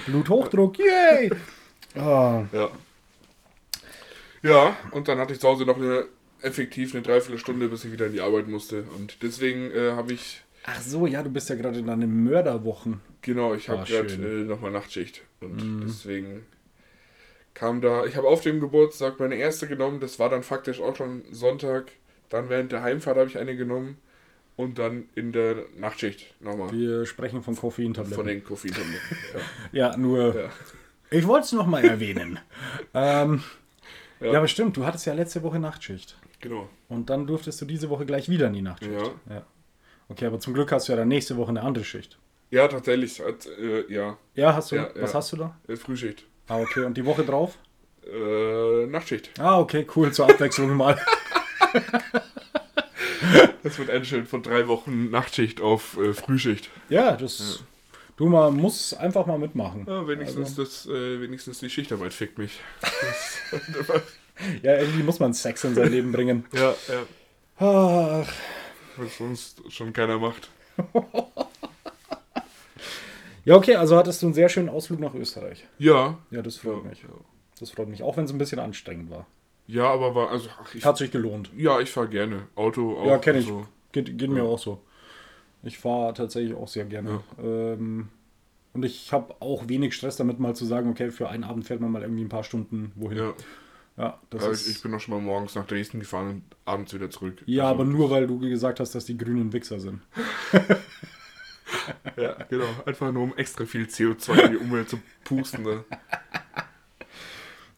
Bluthochdruck, 0.06 0.78
yay! 0.80 1.32
Ah, 1.96 2.44
Ja. 2.52 2.70
Ja, 4.44 4.76
und 4.92 5.08
dann 5.08 5.20
hatte 5.20 5.34
ich 5.34 5.40
zu 5.40 5.48
Hause 5.48 5.66
noch 5.66 5.76
eine 5.78 6.06
effektiv 6.42 6.94
eine 6.94 7.04
Dreiviertelstunde, 7.04 7.68
bis 7.70 7.86
ich 7.86 7.92
wieder 7.92 8.08
in 8.08 8.14
die 8.14 8.22
Arbeit 8.22 8.48
musste. 8.48 8.84
Und 8.98 9.22
deswegen 9.22 9.72
äh, 9.72 9.92
habe 9.92 10.14
ich, 10.14 10.42
Ach 10.66 10.80
so, 10.82 11.08
ja, 11.08 11.24
du 11.24 11.30
bist 11.30 11.50
ja 11.50 11.56
gerade 11.56 11.80
in 11.80 11.88
deinen 11.88 12.24
Mörderwochen. 12.24 13.02
genau, 13.22 13.54
ich 13.56 13.68
habe 13.70 13.82
Ah, 13.82 13.86
gerade 13.86 14.14
äh, 14.14 14.44
nochmal 14.44 14.72
Nachtschicht. 14.72 15.22
Und 15.40 15.84
deswegen 15.88 16.44
kam 17.54 17.82
da, 17.82 18.06
ich 18.06 18.16
habe 18.16 18.28
auf 18.28 18.42
dem 18.42 18.60
Geburtstag 18.60 19.20
meine 19.20 19.36
erste 19.36 19.68
genommen, 19.68 20.00
das 20.00 20.20
war 20.20 20.30
dann 20.30 20.44
faktisch 20.44 20.80
auch 20.80 20.96
schon 20.96 21.24
Sonntag. 21.32 21.92
Dann 22.30 22.50
während 22.50 22.72
der 22.72 22.82
Heimfahrt 22.84 23.18
habe 23.18 23.28
ich 23.30 23.38
eine 23.38 23.56
genommen. 23.56 23.98
Und 24.58 24.78
dann 24.78 25.06
in 25.16 25.32
der 25.32 25.56
Nachtschicht 25.78 26.36
nochmal. 26.42 26.72
Wir 26.72 27.06
sprechen 27.08 27.42
von 27.42 27.56
Koffeintabletten. 27.56 28.16
Von 28.16 28.28
den 28.28 28.44
Koffeintabletten. 28.44 29.18
ja, 29.72 29.98
nur. 29.98 30.36
Ja. 30.36 30.50
Ich 31.10 31.26
wollte 31.26 31.46
es 31.46 31.52
nochmal 31.54 31.84
erwähnen. 31.86 32.38
ähm, 32.94 33.42
ja. 34.20 34.28
Ja. 34.34 34.38
aber 34.38 34.48
stimmt, 34.48 34.78
du 34.78 34.86
hattest 34.86 35.06
ja 35.08 35.14
letzte 35.14 35.42
Woche 35.42 35.58
Nachtschicht. 35.58 36.16
Genau. 36.42 36.68
Und 36.90 37.10
dann 37.10 37.28
durftest 37.28 37.62
du 37.62 37.66
diese 37.66 37.90
Woche 37.90 38.06
gleich 38.06 38.28
wieder 38.30 38.48
in 38.48 38.54
die 38.54 38.62
Nachtschicht. 38.62 38.92
Ja. 38.94 39.36
ja. 39.36 39.46
Okay, 40.10 40.26
aber 40.26 40.40
zum 40.40 40.54
Glück 40.54 40.72
hast 40.72 40.88
du 40.88 40.92
ja 40.94 40.98
dann 40.98 41.08
nächste 41.08 41.38
Woche 41.38 41.50
eine 41.50 41.62
andere 41.62 41.86
Schicht. 41.86 42.18
Ja, 42.50 42.68
tatsächlich. 42.68 43.20
Hat, 43.22 43.46
äh, 43.60 43.92
ja, 43.92 44.18
Ja, 44.36 44.54
hast 44.54 44.72
du? 44.72 44.76
Ja, 44.76 44.90
was 44.96 45.14
ja. 45.14 45.18
hast 45.20 45.32
du 45.32 45.38
da? 45.38 45.56
äh, 45.68 45.76
Frühschicht. 45.78 46.26
Ah, 46.48 46.60
okay. 46.60 46.84
Und 46.84 46.98
die 46.98 47.06
Woche 47.06 47.24
drauf? 47.24 47.58
Äh, 48.06 48.88
Nachtschicht. 48.88 49.30
Ah, 49.40 49.60
okay, 49.60 49.88
cool, 49.96 50.12
zur 50.12 50.30
Abwechslung 50.30 50.76
mal. 50.76 51.00
Das 53.64 53.78
wird 53.78 53.92
ein 53.92 54.04
Schild 54.04 54.28
von 54.28 54.42
drei 54.42 54.68
Wochen 54.68 55.12
Nachtschicht 55.12 55.62
auf 55.62 55.96
äh, 55.98 56.14
Frühschicht. 56.14 56.70
Ja, 56.90 57.16
das. 57.16 57.64
Du, 58.18 58.28
man 58.28 58.56
muss 58.56 58.94
einfach 58.94 59.26
mal 59.28 59.38
mitmachen. 59.38 59.86
Ja, 59.88 60.08
wenigstens, 60.08 60.56
das, 60.56 60.88
äh, 60.88 61.22
wenigstens 61.22 61.60
die 61.60 61.70
Schichtarbeit 61.70 62.14
fickt 62.14 62.38
mich. 62.38 62.60
Das, 62.82 64.02
Ja, 64.64 64.78
irgendwie 64.78 65.04
muss 65.04 65.20
man 65.20 65.34
Sex 65.34 65.64
in 65.64 65.76
sein 65.76 65.92
Leben 65.92 66.12
bringen. 66.12 66.46
ja, 66.54 66.74
ja. 66.88 67.04
Ach, 68.24 68.32
Was 68.98 69.18
sonst 69.18 69.62
schon 69.72 69.94
keiner 69.94 70.18
macht. 70.20 70.50
Ja, 73.44 73.56
okay, 73.56 73.76
also 73.76 73.98
hattest 73.98 74.22
du 74.22 74.28
einen 74.28 74.36
sehr 74.36 74.50
schönen 74.50 74.70
Ausflug 74.70 75.00
nach 75.00 75.16
Österreich. 75.16 75.66
Ja. 75.80 76.20
Ja, 76.30 76.44
das 76.44 76.62
Ja, 76.62 76.72
freut 76.74 76.86
mich. 76.86 77.04
Das 77.60 77.72
freut 77.72 77.88
mich, 77.88 78.04
auch 78.04 78.16
wenn 78.18 78.26
es 78.26 78.32
ein 78.32 78.38
bisschen 78.38 78.60
anstrengend 78.60 79.10
war. 79.10 79.26
ja 79.68 79.86
aber 79.86 80.14
war, 80.14 80.30
also, 80.30 80.48
ach, 80.62 80.76
ich, 80.76 80.86
Hat 80.86 80.98
sich 80.98 81.10
gelohnt. 81.12 81.50
ja, 81.58 81.80
ich 81.80 81.90
fahre 81.90 82.08
gerne. 82.08 82.44
Auto 82.56 83.00
auch. 83.00 83.08
Ja, 83.08 83.18
kenne 83.18 83.40
ich. 83.40 83.48
so. 83.48 83.66
Geht, 83.94 84.16
geht 84.18 84.30
mir 84.30 84.44
auch 84.44 84.60
so. 84.60 84.80
Ich 85.64 85.80
fahre 85.80 86.14
tatsächlich 86.14 86.56
auch 86.56 86.68
sehr 86.68 86.86
gerne. 86.86 87.22
Ähm, 87.42 88.10
und 88.74 88.86
ich 88.86 89.12
habe 89.12 89.34
auch 89.40 89.68
wenig 89.68 89.96
Stress 89.96 90.18
damit, 90.18 90.40
mal 90.40 90.56
zu 90.56 90.66
sagen, 90.66 90.92
okay, 90.92 91.10
für 91.10 91.28
einen 91.30 91.44
Abend 91.44 91.66
fährt 91.66 91.82
man 91.82 91.92
mal 91.92 92.04
irgendwie 92.04 92.24
ein 92.24 92.30
paar 92.30 92.44
Stunden 92.44 92.92
wohin. 92.96 93.18
Ja, 93.18 93.34
Ja, 94.02 94.20
das 94.32 94.44
aber 94.44 94.52
ist, 94.52 94.68
ich, 94.68 94.78
ich 94.78 94.82
bin 94.82 94.92
auch 94.96 95.00
schon 95.00 95.14
mal 95.14 95.22
morgens 95.22 95.54
nach 95.54 95.68
Dresden 95.68 96.00
gefahren 96.00 96.30
und 96.30 96.44
abends 96.66 96.92
wieder 96.92 97.12
zurück. 97.12 97.44
ja 97.46 97.66
Also, 97.66 97.76
aber 97.76 97.86
nur 97.86 98.10
weil 98.10 98.26
du 98.26 98.40
gesagt 98.40 98.80
hast, 98.80 98.96
dass 98.96 99.06
die 99.06 99.16
Grünen 99.18 99.54
Wichser 99.54 99.80
sind. 99.80 100.02
Ja, 102.18 102.36
genau. 102.50 102.66
Einfach 102.86 103.12
nur 103.14 103.24
um 103.24 103.38
extra 103.38 103.66
viel 103.66 103.86
CO2 103.86 104.40
in 104.42 104.52
die 104.52 104.58
Umwelt 104.58 104.90
zu 104.90 105.00
pusten. 105.24 105.64
Ne? 105.64 105.86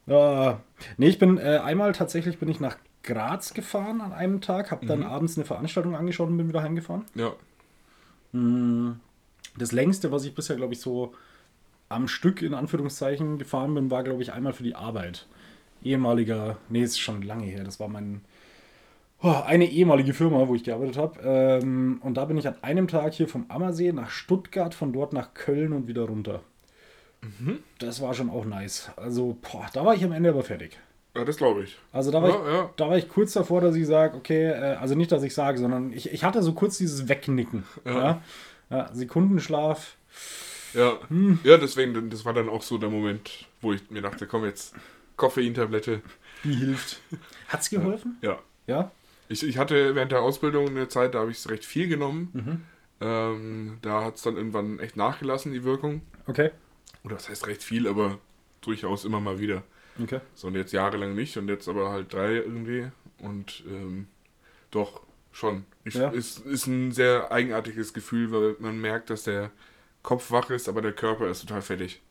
Ja, 0.08 0.62
nee, 0.98 1.08
ich 1.08 1.20
bin 1.20 1.38
äh, 1.38 1.60
einmal 1.64 1.94
tatsächlich 1.94 2.40
bin 2.40 2.50
ich 2.50 2.60
nach 2.60 2.78
Graz 3.04 3.54
gefahren 3.54 4.02
an 4.02 4.12
einem 4.12 4.42
Tag, 4.42 4.72
habe 4.72 4.88
dann 4.88 5.04
abends 5.04 5.38
eine 5.38 5.46
Veranstaltung 5.46 5.96
angeschaut 5.96 6.28
und 6.28 6.38
bin 6.38 6.48
wieder 6.50 6.64
heimgefahren. 6.64 7.06
Ja. 7.14 7.34
Das 9.58 9.72
längste, 9.72 10.12
was 10.12 10.26
ich 10.26 10.34
bisher, 10.34 10.56
glaube 10.56 10.74
ich, 10.74 10.82
so 10.82 11.14
am 11.90 12.08
Stück 12.08 12.42
in 12.42 12.56
Anführungszeichen 12.56 13.38
gefahren 13.38 13.76
bin, 13.76 13.92
war, 13.92 14.04
glaube 14.04 14.24
ich, 14.24 14.34
einmal 14.34 14.54
für 14.54 14.64
die 14.64 14.76
Arbeit. 14.76 15.28
Ehemaliger, 15.84 16.58
nee, 16.70 16.84
ist 16.84 17.00
schon 17.00 17.22
lange 17.22 17.46
her, 17.46 17.64
das 17.64 17.80
war 17.80 17.88
mein, 17.88 18.22
oh, 19.22 19.42
eine 19.46 19.70
ehemalige 19.70 20.14
Firma, 20.14 20.48
wo 20.48 20.56
ich 20.56 20.64
gearbeitet 20.64 20.98
habe. 20.98 21.20
Ähm, 21.24 22.00
und 22.04 22.16
da 22.16 22.26
bin 22.26 22.38
ich 22.38 22.48
an 22.48 22.56
einem 22.62 22.88
Tag 22.88 23.14
hier 23.14 23.28
vom 23.28 23.46
Ammersee 23.50 23.92
nach 23.92 24.10
Stuttgart, 24.10 24.74
von 24.74 24.94
dort 24.94 25.14
nach 25.14 25.34
Köln 25.34 25.74
und 25.74 25.88
wieder 25.88 26.04
runter. 26.04 26.42
Das 27.80 28.02
war 28.02 28.14
schon 28.14 28.30
auch 28.30 28.44
nice. 28.44 28.92
Also, 28.98 29.38
boah, 29.42 29.66
da 29.74 29.86
war 29.86 29.96
ich 29.96 30.04
am 30.04 30.12
Ende 30.12 30.30
aber 30.30 30.44
fertig. 30.44 30.78
Ja, 31.16 31.24
das 31.24 31.38
glaube 31.38 31.64
ich. 31.64 31.78
Also 31.92 32.12
da 32.12 32.22
war, 32.22 32.30
Ja, 32.30 32.36
ich, 32.36 32.54
ja. 32.54 32.70
da 32.76 32.90
war 32.90 32.98
ich 32.98 33.08
kurz 33.08 33.34
davor, 33.34 33.62
dass 33.62 33.76
ich 33.76 33.86
sage, 33.86 34.18
okay, 34.18 34.48
äh, 34.48 34.76
also 34.76 34.96
nicht, 34.96 35.12
dass 35.12 35.24
ich 35.24 35.34
sage, 35.34 35.58
sondern 35.60 35.94
ich, 35.94 36.12
ich 36.12 36.24
hatte 36.24 36.42
so 36.44 36.54
kurz 36.54 36.78
dieses 36.80 37.08
Wegnicken. 37.08 37.64
Ja. 37.86 38.22
Ja, 38.70 38.90
Sekundenschlaf. 38.92 39.96
Ja. 40.74 40.98
Hm. 41.10 41.40
ja, 41.44 41.58
deswegen, 41.58 42.10
das 42.10 42.26
war 42.26 42.34
dann 42.34 42.50
auch 42.50 42.64
so 42.64 42.78
der 42.80 42.90
Moment, 42.90 43.46
wo 43.62 43.74
ich 43.74 43.90
mir 43.92 44.02
dachte, 44.02 44.26
komm 44.26 44.44
jetzt, 44.46 44.74
Koffeintablette. 45.16 46.02
Die 46.44 46.54
hilft. 46.54 47.02
Hat's 47.48 47.70
geholfen? 47.70 48.18
Ja. 48.22 48.40
Ja. 48.68 48.92
Ich, 49.30 49.44
ich 49.48 49.58
hatte 49.58 49.96
während 49.96 50.12
der 50.12 50.22
Ausbildung 50.22 50.68
eine 50.70 50.88
Zeit, 50.88 51.16
da 51.16 51.20
habe 51.20 51.32
ich 51.32 51.38
es 51.38 51.50
recht 51.50 51.66
viel 51.66 51.88
genommen. 51.88 52.30
Mhm. 52.34 52.62
Ähm, 53.02 53.78
da 53.82 54.04
hat 54.04 54.16
es 54.16 54.22
dann 54.22 54.38
irgendwann 54.38 54.80
echt 54.80 54.96
nachgelassen, 54.98 55.52
die 55.54 55.64
Wirkung. 55.64 56.02
Okay. 56.28 56.52
Oder 57.04 57.16
das 57.16 57.30
heißt 57.30 57.48
recht 57.48 57.64
viel, 57.64 57.88
aber 57.88 58.20
durchaus 58.62 59.06
immer 59.06 59.20
mal 59.20 59.40
wieder. 59.40 59.64
Okay. 60.02 60.20
So 60.34 60.48
und 60.48 60.56
jetzt 60.56 60.72
jahrelang 60.74 61.14
nicht 61.16 61.38
und 61.38 61.48
jetzt 61.50 61.68
aber 61.68 61.92
halt 61.92 62.14
drei 62.14 62.34
irgendwie. 62.36 62.88
Und 63.20 63.64
ähm, 63.68 64.08
doch, 64.72 65.02
schon. 65.32 65.66
Ich, 65.84 65.96
Ja. 65.96 66.10
ist, 66.10 66.40
ist 66.46 66.68
ein 66.68 66.92
sehr 66.92 67.32
eigenartiges 67.32 67.94
Gefühl, 67.94 68.32
weil 68.32 68.56
man 68.60 68.80
merkt, 68.80 69.10
dass 69.10 69.24
der 69.24 69.52
Kopf 70.02 70.32
wach 70.32 70.50
ist, 70.50 70.68
aber 70.70 70.82
der 70.82 70.94
Körper 70.94 71.28
ist 71.30 71.42
total 71.42 71.62
fertig. 71.62 72.02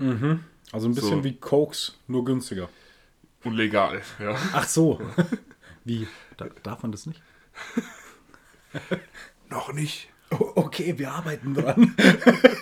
Mhm. 0.00 0.44
Also 0.72 0.88
ein 0.88 0.94
bisschen 0.94 1.18
So. 1.18 1.24
wie 1.24 1.36
Cokes, 1.36 1.96
nur 2.06 2.24
günstiger. 2.24 2.68
Und 3.44 3.54
legal, 3.54 4.02
ja. 4.18 4.36
Ach 4.52 4.66
so. 4.68 5.00
Wie? 5.84 6.06
Da, 6.36 6.46
darf 6.62 6.82
man 6.82 6.92
das 6.92 7.06
nicht? 7.06 7.22
Noch 9.50 9.72
nicht. 9.72 10.08
Oh, 10.30 10.52
okay, 10.54 10.96
wir 10.98 11.10
arbeiten 11.12 11.54
dran. 11.54 11.96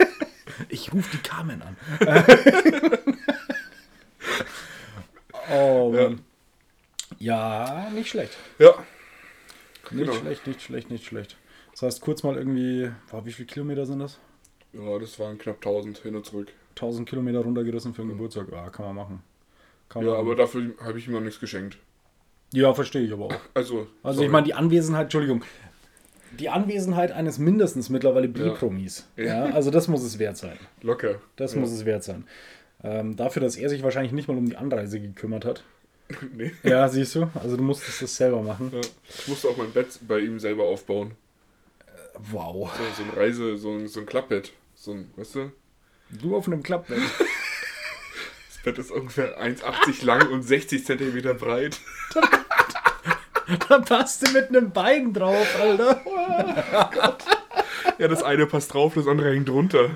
ich 0.68 0.92
rufe 0.92 1.10
die 1.16 1.22
Carmen 1.22 1.60
an. 1.62 1.76
oh 5.50 5.92
Mann. 5.92 6.20
Ja, 7.18 7.90
nicht 7.92 8.08
schlecht. 8.10 8.36
Ja. 8.58 8.70
Nicht 9.90 10.06
Genau. 10.06 10.12
schlecht, 10.12 10.46
nicht 10.46 10.62
schlecht, 10.62 10.90
nicht 10.90 11.04
schlecht. 11.06 11.36
Das 11.72 11.82
heißt, 11.82 12.00
kurz 12.00 12.22
mal 12.22 12.36
irgendwie, 12.36 12.90
boah, 13.10 13.24
wie 13.24 13.32
viele 13.32 13.46
Kilometer 13.46 13.86
sind 13.86 14.00
das? 14.00 14.18
Ja, 14.72 14.98
das 14.98 15.18
waren 15.18 15.38
knapp 15.38 15.56
1000 15.56 15.98
hin 15.98 16.14
und 16.16 16.26
zurück. 16.26 16.52
1000 16.78 17.08
Kilometer 17.08 17.40
runtergerissen 17.40 17.94
für 17.94 18.02
den 18.02 18.10
Geburtstag. 18.10 18.46
Ja, 18.52 18.70
kann 18.70 18.86
man 18.86 18.94
machen. 18.96 19.22
Kann 19.88 20.02
Ja, 20.04 20.10
man 20.12 20.20
aber 20.20 20.36
dafür 20.36 20.72
habe 20.82 20.98
ich 20.98 21.06
ihm 21.06 21.12
noch 21.14 21.20
nichts 21.20 21.40
geschenkt. 21.40 21.78
ja, 22.52 22.72
verstehe 22.74 23.02
ich 23.02 23.12
aber 23.12 23.26
auch. 23.26 23.34
Also, 23.54 23.86
Also 24.02 24.16
sorry. 24.18 24.26
ich 24.26 24.32
meine, 24.32 24.46
die 24.46 24.54
Anwesenheit, 24.54 25.04
Entschuldigung, 25.04 25.42
die 26.38 26.48
Anwesenheit 26.50 27.10
eines 27.12 27.38
mindestens 27.38 27.88
mittlerweile 27.90 28.26
Ja. 28.26 28.32
B-Promis. 28.50 29.06
Ja. 29.16 29.24
Ja. 29.24 29.54
also 29.54 29.70
das 29.70 29.88
muss 29.88 30.02
es 30.02 30.18
wert 30.18 30.36
sein. 30.36 30.58
locker. 30.82 31.16
Das 31.36 31.54
ja. 31.54 31.60
muss 31.60 31.70
es 31.72 31.84
wert 31.84 32.04
sein. 32.04 32.26
Ähm, 32.84 33.16
dafür, 33.16 33.42
dass 33.42 33.56
er 33.56 33.68
sich 33.70 33.82
wahrscheinlich 33.82 34.12
nicht 34.12 34.28
mal 34.28 34.36
um 34.36 34.46
die 34.48 34.56
Anreise 34.56 35.00
gekümmert 35.00 35.44
hat. 35.44 35.64
nee. 36.36 36.52
Ja, 36.62 36.88
siehst 36.88 37.14
du? 37.16 37.28
Also 37.34 37.56
du 37.56 37.62
musstest 37.62 38.02
das 38.02 38.16
selber 38.16 38.40
machen. 38.42 38.70
Ja. 38.72 38.80
Ich 39.08 39.26
musste 39.28 39.48
auch 39.48 39.56
mein 39.56 39.72
Bett 39.72 39.98
bei 40.06 40.20
ihm 40.20 40.38
selber 40.38 40.64
aufbauen. 40.64 41.12
Wow. 42.30 42.70
So, 42.76 43.02
so 43.02 43.10
ein 43.10 43.16
Reise, 43.18 43.56
so 43.56 43.72
ein, 43.72 43.88
so 43.88 44.00
ein 44.00 44.06
Klappbett. 44.06 44.52
So 44.74 44.92
ein, 44.92 45.10
weißt 45.16 45.34
du? 45.36 45.52
Du 46.10 46.36
auf 46.36 46.46
einem 46.46 46.62
Klappbett. 46.62 47.00
Das 48.48 48.64
Bett 48.64 48.78
ist 48.78 48.90
ungefähr 48.90 49.40
1,80 49.40 50.04
lang 50.04 50.30
und 50.30 50.42
60 50.42 50.84
Zentimeter 50.84 51.34
breit. 51.34 51.78
da 53.68 53.78
passt 53.78 54.26
du 54.26 54.32
mit 54.32 54.48
einem 54.48 54.72
Bein 54.72 55.12
drauf, 55.12 55.46
Alter. 55.60 56.00
Ja, 57.98 58.08
das 58.08 58.24
eine 58.24 58.46
passt 58.46 58.74
drauf, 58.74 58.94
das 58.94 59.06
andere 59.06 59.30
hängt 59.30 59.48
drunter. 59.48 59.90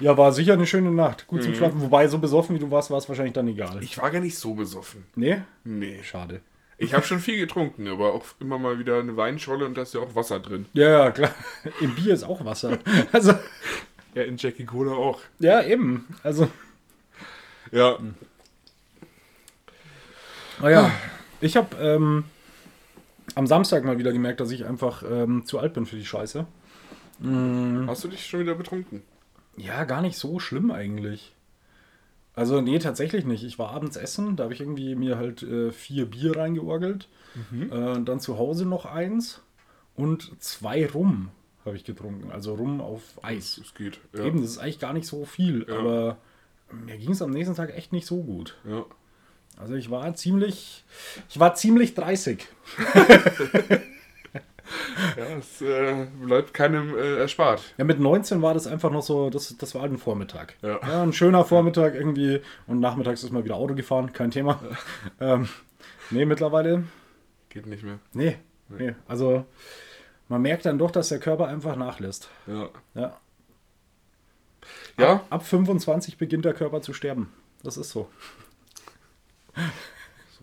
Ja, 0.00 0.16
war 0.16 0.32
sicher 0.32 0.54
eine 0.54 0.66
schöne 0.66 0.90
Nacht. 0.90 1.28
Gut 1.28 1.44
zum 1.44 1.54
Schlafen. 1.54 1.80
Wobei, 1.80 2.08
so 2.08 2.18
besoffen 2.18 2.56
wie 2.56 2.60
du 2.60 2.68
warst, 2.70 2.90
war 2.90 2.98
es 2.98 3.08
wahrscheinlich 3.08 3.34
dann 3.34 3.46
egal. 3.46 3.80
Ich 3.80 3.96
war 3.98 4.10
gar 4.10 4.20
nicht 4.20 4.36
so 4.36 4.54
besoffen. 4.54 5.04
Nee? 5.14 5.42
Nee. 5.62 6.02
Schade. 6.02 6.40
Ich 6.78 6.94
habe 6.94 7.04
schon 7.04 7.18
viel 7.18 7.38
getrunken, 7.38 7.88
aber 7.88 8.12
auch 8.12 8.24
immer 8.40 8.58
mal 8.58 8.78
wieder 8.78 9.00
eine 9.00 9.16
Weinscholle 9.16 9.66
und 9.66 9.76
da 9.76 9.82
ist 9.82 9.94
ja 9.94 10.00
auch 10.00 10.14
Wasser 10.14 10.38
drin. 10.38 10.66
Ja, 10.74 11.04
ja, 11.04 11.10
klar. 11.10 11.34
Im 11.80 11.94
Bier 11.94 12.14
ist 12.14 12.24
auch 12.24 12.44
Wasser. 12.44 12.78
Also, 13.12 13.34
Ja, 14.14 14.22
in 14.22 14.36
Jackie 14.36 14.64
Cola 14.64 14.92
auch. 14.92 15.20
ja, 15.38 15.62
eben. 15.62 16.06
Also, 16.22 16.48
Ja, 17.70 17.98
naja. 20.60 20.90
Ich 21.40 21.56
habe 21.56 21.76
ähm, 21.76 22.24
am 23.34 23.46
Samstag 23.46 23.84
mal 23.84 23.98
wieder 23.98 24.12
gemerkt, 24.12 24.40
dass 24.40 24.50
ich 24.50 24.64
einfach 24.66 25.04
ähm, 25.08 25.44
zu 25.46 25.58
alt 25.58 25.72
bin 25.74 25.86
für 25.86 25.96
die 25.96 26.04
Scheiße. 26.06 26.46
hast 27.86 28.04
du 28.04 28.08
dich 28.08 28.26
schon 28.26 28.40
wieder 28.40 28.54
betrunken? 28.54 29.02
Ja, 29.56 29.84
gar 29.84 30.02
nicht 30.02 30.18
so 30.18 30.38
schlimm 30.38 30.70
eigentlich. 30.70 31.34
Also, 32.34 32.60
nee, 32.60 32.78
tatsächlich 32.78 33.24
nicht. 33.24 33.42
Ich 33.44 33.58
war 33.58 33.70
abends 33.70 33.96
essen, 33.96 34.36
da 34.36 34.44
habe 34.44 34.54
ich 34.54 34.60
irgendwie 34.60 34.94
mir 34.94 35.16
halt 35.16 35.42
äh, 35.42 35.72
vier 35.72 36.06
Bier 36.06 36.36
reingeorgelt. 36.36 37.08
Mhm. 37.50 37.72
Äh, 37.72 38.04
dann 38.04 38.20
zu 38.20 38.38
Hause 38.38 38.64
noch 38.64 38.84
eins 38.84 39.42
und 39.96 40.40
zwei 40.42 40.86
Rum 40.86 41.30
habe 41.68 41.76
ich 41.76 41.84
getrunken. 41.84 42.30
Also 42.32 42.54
Rum 42.54 42.80
auf 42.80 43.02
Eis. 43.22 43.58
Es 43.58 43.74
geht. 43.74 44.00
Ja. 44.16 44.24
Eben, 44.24 44.42
das 44.42 44.50
ist 44.50 44.58
eigentlich 44.58 44.80
gar 44.80 44.92
nicht 44.92 45.06
so 45.06 45.24
viel, 45.24 45.64
Ja. 45.68 45.78
aber 45.78 46.16
mir 46.72 46.96
ging 46.98 47.12
es 47.12 47.22
am 47.22 47.30
nächsten 47.30 47.54
Tag 47.54 47.74
echt 47.76 47.92
nicht 47.92 48.06
so 48.06 48.22
gut. 48.22 48.56
Ja. 48.68 48.84
Also 49.56 49.74
ich 49.74 49.90
war 49.90 50.14
ziemlich, 50.14 50.84
ich 51.28 51.38
war 51.40 51.54
ziemlich 51.54 51.94
30. 51.94 52.46
Ja, 55.16 55.24
es 55.38 55.62
äh, 55.62 56.06
bleibt 56.22 56.52
keinem 56.52 56.94
äh, 56.94 57.16
erspart. 57.20 57.62
Ja, 57.78 57.84
mit 57.84 58.00
19 58.00 58.42
war 58.42 58.52
das 58.52 58.66
einfach 58.66 58.90
noch 58.90 59.02
so, 59.02 59.30
das, 59.30 59.56
das 59.56 59.74
war 59.74 59.80
halt 59.82 59.92
ein 59.92 59.98
Vormittag. 59.98 60.56
Ja. 60.60 60.78
ein 61.02 61.14
schöner 61.14 61.44
Vormittag 61.46 61.94
irgendwie 61.94 62.40
und 62.66 62.78
nachmittags 62.78 63.22
ist 63.24 63.32
mal 63.32 63.44
wieder 63.44 63.56
Auto 63.56 63.74
gefahren, 63.74 64.12
kein 64.12 64.30
Thema. 64.30 64.60
Ähm, 65.20 65.48
nee, 66.10 66.26
mittlerweile, 66.26 66.84
Geht 67.48 67.66
nicht 67.66 67.82
mehr. 67.82 67.98
nee, 68.12 68.36
nee. 68.68 68.94
Also 69.06 69.46
man 70.28 70.42
merkt 70.42 70.66
dann 70.66 70.78
doch, 70.78 70.90
dass 70.90 71.08
der 71.08 71.20
Körper 71.20 71.48
einfach 71.48 71.76
nachlässt. 71.76 72.28
Ja. 72.46 72.70
Ja. 72.94 73.16
Ja, 74.98 75.24
Ab 75.30 75.46
25 75.46 76.18
beginnt 76.18 76.44
der 76.44 76.54
Körper 76.54 76.82
zu 76.82 76.92
sterben. 76.92 77.32
Das 77.62 77.76
ist 77.76 77.90
so. 77.90 78.10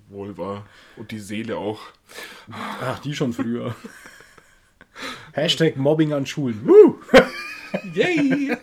wohl 0.09 0.37
wahr. 0.37 0.65
Und 0.97 1.11
die 1.11 1.19
Seele 1.19 1.57
auch. 1.57 1.81
Ach, 2.51 2.99
die 2.99 3.13
schon 3.13 3.33
früher. 3.33 3.75
Hashtag 5.33 5.75
Mobbing 5.75 6.13
an 6.13 6.25
Schulen. 6.25 6.65
Woo! 6.65 6.99
Yay! 7.93 8.55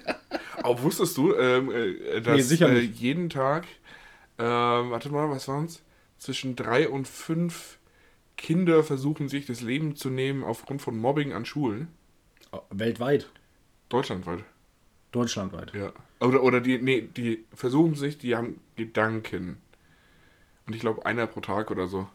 Aber 0.63 0.83
wusstest 0.83 1.17
du, 1.19 1.35
ähm, 1.35 1.71
äh, 1.71 2.21
dass 2.21 2.51
Nee, 2.51 2.65
äh, 2.65 2.81
jeden 2.81 3.29
Tag, 3.29 3.67
ähm, 4.39 4.91
warte 4.91 5.11
mal, 5.11 5.29
was 5.29 5.49
waren's? 5.49 5.83
Zwischen 6.19 6.57
drei 6.57 6.89
und 6.89 7.07
fünf 7.07 7.79
Kinder 8.43 8.83
versuchen 8.83 9.29
sich 9.29 9.47
das 9.47 9.61
Leben 9.61 9.95
zu 9.95 10.11
nehmen 10.11 10.43
aufgrund 10.43 10.83
von 10.83 10.99
Mobbing 10.99 11.33
an 11.33 11.45
Schulen? 11.45 11.87
Weltweit. 12.71 13.31
Deutschlandweit. 13.89 14.41
Deutschlandweit. 15.13 15.73
Ja. 15.75 15.93
Oder, 16.21 16.43
oder 16.43 16.61
die, 16.61 16.79
nee, 16.79 17.09
die 17.17 17.45
versuchen 17.55 17.95
sich, 17.95 18.19
die 18.19 18.35
haben 18.35 18.59
Gedanken. 18.75 19.59
Und 20.67 20.75
ich 20.75 20.81
glaube, 20.81 21.07
einer 21.07 21.29
pro 21.29 21.41
Tag 21.41 21.71
oder 21.71 21.87
so. 21.87 22.09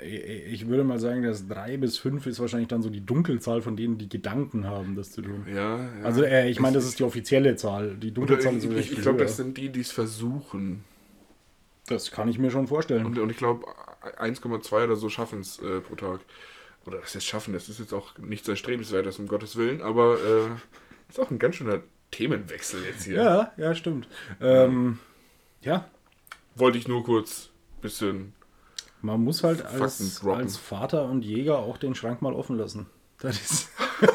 Ich 0.00 0.68
würde 0.68 0.84
mal 0.84 1.00
sagen, 1.00 1.24
dass 1.24 1.48
drei 1.48 1.76
bis 1.76 1.98
fünf 1.98 2.26
ist 2.26 2.38
wahrscheinlich 2.38 2.68
dann 2.68 2.82
so 2.82 2.88
die 2.88 3.04
Dunkelzahl 3.04 3.60
von 3.60 3.76
denen, 3.76 3.98
die 3.98 4.08
Gedanken 4.08 4.66
haben, 4.66 4.94
das 4.94 5.10
zu 5.10 5.22
tun. 5.22 5.46
Ja. 5.48 5.78
ja. 5.78 5.90
Also 6.04 6.22
äh, 6.22 6.48
ich 6.48 6.60
meine, 6.60 6.74
das 6.74 6.84
ist 6.84 7.00
die 7.00 7.04
offizielle 7.04 7.56
Zahl. 7.56 7.96
Die 7.96 8.08
Oder 8.12 8.36
Dunkelzahl 8.36 8.56
ich 8.56 8.64
ist 8.64 8.72
ich, 8.72 8.92
ich 8.92 9.02
glaube, 9.02 9.18
das 9.18 9.36
sind 9.36 9.56
die, 9.58 9.68
die 9.70 9.80
es 9.80 9.90
versuchen. 9.90 10.84
Das 11.92 12.10
kann 12.10 12.28
ich 12.28 12.38
mir 12.38 12.50
schon 12.50 12.66
vorstellen. 12.66 13.06
Und, 13.06 13.18
und 13.18 13.30
ich 13.30 13.36
glaube, 13.36 13.66
1,2 14.18 14.84
oder 14.84 14.96
so 14.96 15.08
schaffen 15.08 15.40
es 15.40 15.58
äh, 15.58 15.80
pro 15.80 15.94
Tag. 15.94 16.20
Oder 16.86 16.98
das 16.98 17.14
ist 17.14 17.24
schaffen, 17.24 17.54
das 17.54 17.68
ist 17.68 17.78
jetzt 17.78 17.92
auch 17.92 18.18
nichts 18.18 18.48
Erstrebenswertes, 18.48 19.18
um 19.18 19.28
Gottes 19.28 19.56
Willen, 19.56 19.82
aber 19.82 20.14
äh, 20.14 20.48
ist 21.08 21.20
auch 21.20 21.30
ein 21.30 21.38
ganz 21.38 21.56
schöner 21.56 21.80
Themenwechsel 22.10 22.84
jetzt 22.84 23.04
hier. 23.04 23.22
ja, 23.22 23.52
ja, 23.56 23.74
stimmt. 23.74 24.08
Ähm, 24.40 24.98
ja, 25.60 25.88
Wollte 26.56 26.78
ich 26.78 26.88
nur 26.88 27.04
kurz 27.04 27.50
ein 27.76 27.80
bisschen. 27.82 28.32
man 29.00 29.22
muss 29.22 29.44
halt 29.44 29.64
als, 29.64 30.24
als 30.24 30.56
Vater 30.56 31.04
und 31.04 31.24
Jäger 31.24 31.58
auch 31.58 31.78
den 31.78 31.94
Schrank 31.94 32.20
mal 32.20 32.34
offen 32.34 32.58
lassen. 32.58 32.86
Das 33.20 33.40
ist. 33.40 33.70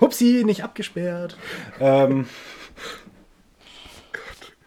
Hupsi, 0.00 0.42
nicht 0.44 0.62
abgesperrt. 0.62 1.38
Ähm, 1.80 2.26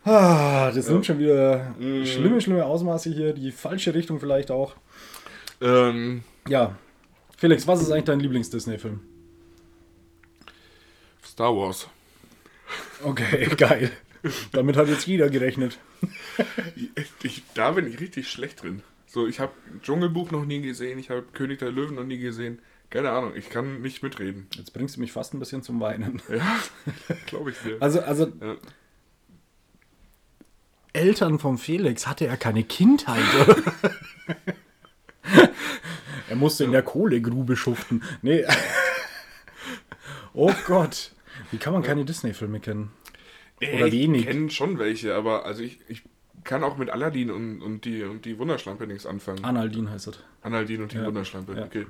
ah, 0.07 0.71
das 0.71 0.89
nimmt 0.89 1.05
schon 1.05 1.19
wieder 1.19 1.75
Mhm. 1.79 2.05
schlimme, 2.05 2.41
schlimme 2.41 2.65
Ausmaße 2.65 3.09
hier. 3.11 3.33
Die 3.33 3.51
falsche 3.51 3.93
Richtung 3.93 4.19
vielleicht 4.19 4.51
auch. 4.51 4.75
Ähm, 5.61 6.23
Ja. 6.47 6.77
Felix, 7.37 7.67
was 7.67 7.81
ist 7.81 7.91
eigentlich 7.91 8.05
dein 8.05 8.19
Lieblings-Disney-Film? 8.19 8.99
Star 11.25 11.55
Wars. 11.55 11.87
Okay, 13.03 13.45
geil. 13.57 13.91
Damit 14.51 14.75
hat 14.75 14.87
jetzt 14.87 15.05
jeder 15.05 15.29
gerechnet. 15.29 15.77
Ich, 17.23 17.43
da 17.53 17.71
bin 17.71 17.87
ich 17.87 17.99
richtig 17.99 18.27
schlecht 18.29 18.63
drin. 18.63 18.81
So, 19.05 19.27
ich 19.27 19.39
habe 19.39 19.53
Dschungelbuch 19.83 20.31
noch 20.31 20.45
nie 20.45 20.61
gesehen, 20.61 20.99
ich 20.99 21.09
habe 21.09 21.23
König 21.33 21.59
der 21.59 21.71
Löwen 21.71 21.95
noch 21.95 22.03
nie 22.03 22.17
gesehen. 22.17 22.59
Keine 22.89 23.11
Ahnung, 23.11 23.33
ich 23.35 23.49
kann 23.49 23.81
nicht 23.81 24.01
mitreden. 24.01 24.47
Jetzt 24.55 24.73
bringst 24.73 24.95
du 24.95 24.99
mich 25.01 25.11
fast 25.11 25.33
ein 25.33 25.39
bisschen 25.39 25.61
zum 25.61 25.79
Weinen. 25.79 26.21
Ja, 26.29 26.59
glaube 27.27 27.51
ich 27.51 27.57
dir. 27.59 27.77
Also, 27.79 28.01
also 28.01 28.31
Ja. 28.41 28.55
Eltern 30.97 31.39
vom 31.39 31.57
Felix 31.57 32.07
hatte 32.07 32.27
er 32.27 32.37
keine 32.37 32.63
Kindheit, 32.63 33.23
er 36.29 36.35
musste 36.35 36.63
in 36.63 36.71
der 36.71 36.83
Kohlegrube 36.83 37.55
schuften. 37.55 38.03
Nee. 38.21 38.45
oh 40.33 40.51
Gott. 40.65 41.11
Wie 41.51 41.57
kann 41.57 41.73
man 41.73 41.83
keine 41.83 42.05
Disney-Filme 42.05 42.59
kennen? 42.59 42.91
Oder 43.61 43.87
ich 43.87 43.93
wenig. 43.93 44.25
kenne 44.25 44.49
schon 44.49 44.79
welche, 44.79 45.15
aber 45.15 45.45
also 45.45 45.63
ich, 45.63 45.79
ich 45.87 46.03
kann 46.43 46.63
auch 46.63 46.77
mit 46.77 46.89
Aladdin 46.89 47.31
und, 47.31 47.61
und, 47.61 47.85
die, 47.85 48.03
und 48.03 48.25
die 48.25 48.37
Wunderschlampe 48.37 48.87
nichts 48.87 49.05
anfangen. 49.05 49.43
Analdin 49.43 49.89
heißt 49.89 50.07
es. 50.07 50.19
Analdin 50.41 50.83
und 50.83 50.93
die 50.93 50.97
Ja, 50.97 51.05
Wunderschlampe, 51.05 51.55
ja. 51.55 51.65
okay. 51.65 51.85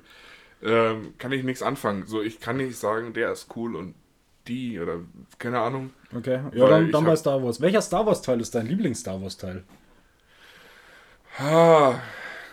Ähm, 0.64 1.14
kann 1.18 1.32
ich 1.32 1.44
nichts 1.44 1.62
anfangen. 1.62 2.08
So, 2.08 2.22
ich 2.22 2.40
kann 2.40 2.58
nicht 2.58 2.78
sagen, 2.78 3.14
der 3.14 3.32
ist 3.32 3.56
cool 3.56 3.76
und 3.76 3.94
die 4.48 4.80
oder 4.80 5.00
keine 5.40 5.60
Ahnung. 5.60 5.92
Okay. 6.16 6.42
Ja, 6.54 6.68
dann, 6.68 6.92
dann 6.92 7.06
bei 7.06 7.16
Star 7.16 7.44
Wars. 7.44 7.62
Welcher 7.62 7.82
Star 7.82 8.06
Wars-Teil 8.06 8.40
ist 8.42 8.56
dein 8.56 8.68
Lieblings-Star 8.68 9.22
Wars-Teil? 9.22 9.64
Ah, 11.38 12.00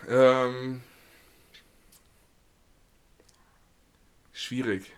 ähm, 0.07 0.81
schwierig. 4.33 4.91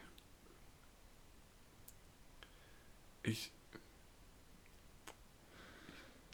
Ich. 3.24 3.52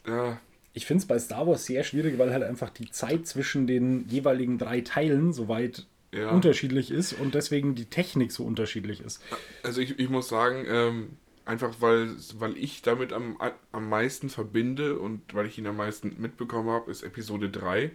Ja, 0.06 0.38
Ich 0.72 0.86
finde 0.86 1.02
es 1.02 1.06
bei 1.06 1.18
Star 1.18 1.46
Wars 1.46 1.64
sehr 1.66 1.84
schwierig, 1.84 2.18
weil 2.18 2.32
halt 2.32 2.42
einfach 2.42 2.70
die 2.70 2.90
Zeit 2.90 3.26
zwischen 3.26 3.66
den 3.66 4.06
jeweiligen 4.08 4.58
drei 4.58 4.80
Teilen 4.80 5.32
so 5.32 5.48
weit 5.48 5.86
Ja. 6.14 6.30
unterschiedlich 6.30 6.90
ist 6.90 7.12
und 7.12 7.34
deswegen 7.34 7.74
die 7.74 7.86
Technik 7.86 8.30
so 8.30 8.44
unterschiedlich 8.44 9.00
ist. 9.00 9.20
Also 9.62 9.80
ich, 9.80 9.98
ich 9.98 10.08
muss 10.08 10.28
sagen, 10.28 10.64
ähm, 10.68 11.16
einfach 11.44 11.74
weil, 11.80 12.10
weil 12.38 12.56
ich 12.56 12.82
damit 12.82 13.12
am, 13.12 13.36
am 13.72 13.88
meisten 13.88 14.28
verbinde 14.28 14.98
und 14.98 15.22
weil 15.34 15.46
ich 15.46 15.58
ihn 15.58 15.66
am 15.66 15.76
meisten 15.76 16.14
mitbekommen 16.18 16.70
habe, 16.70 16.90
ist 16.90 17.02
Episode 17.02 17.50
3. 17.50 17.90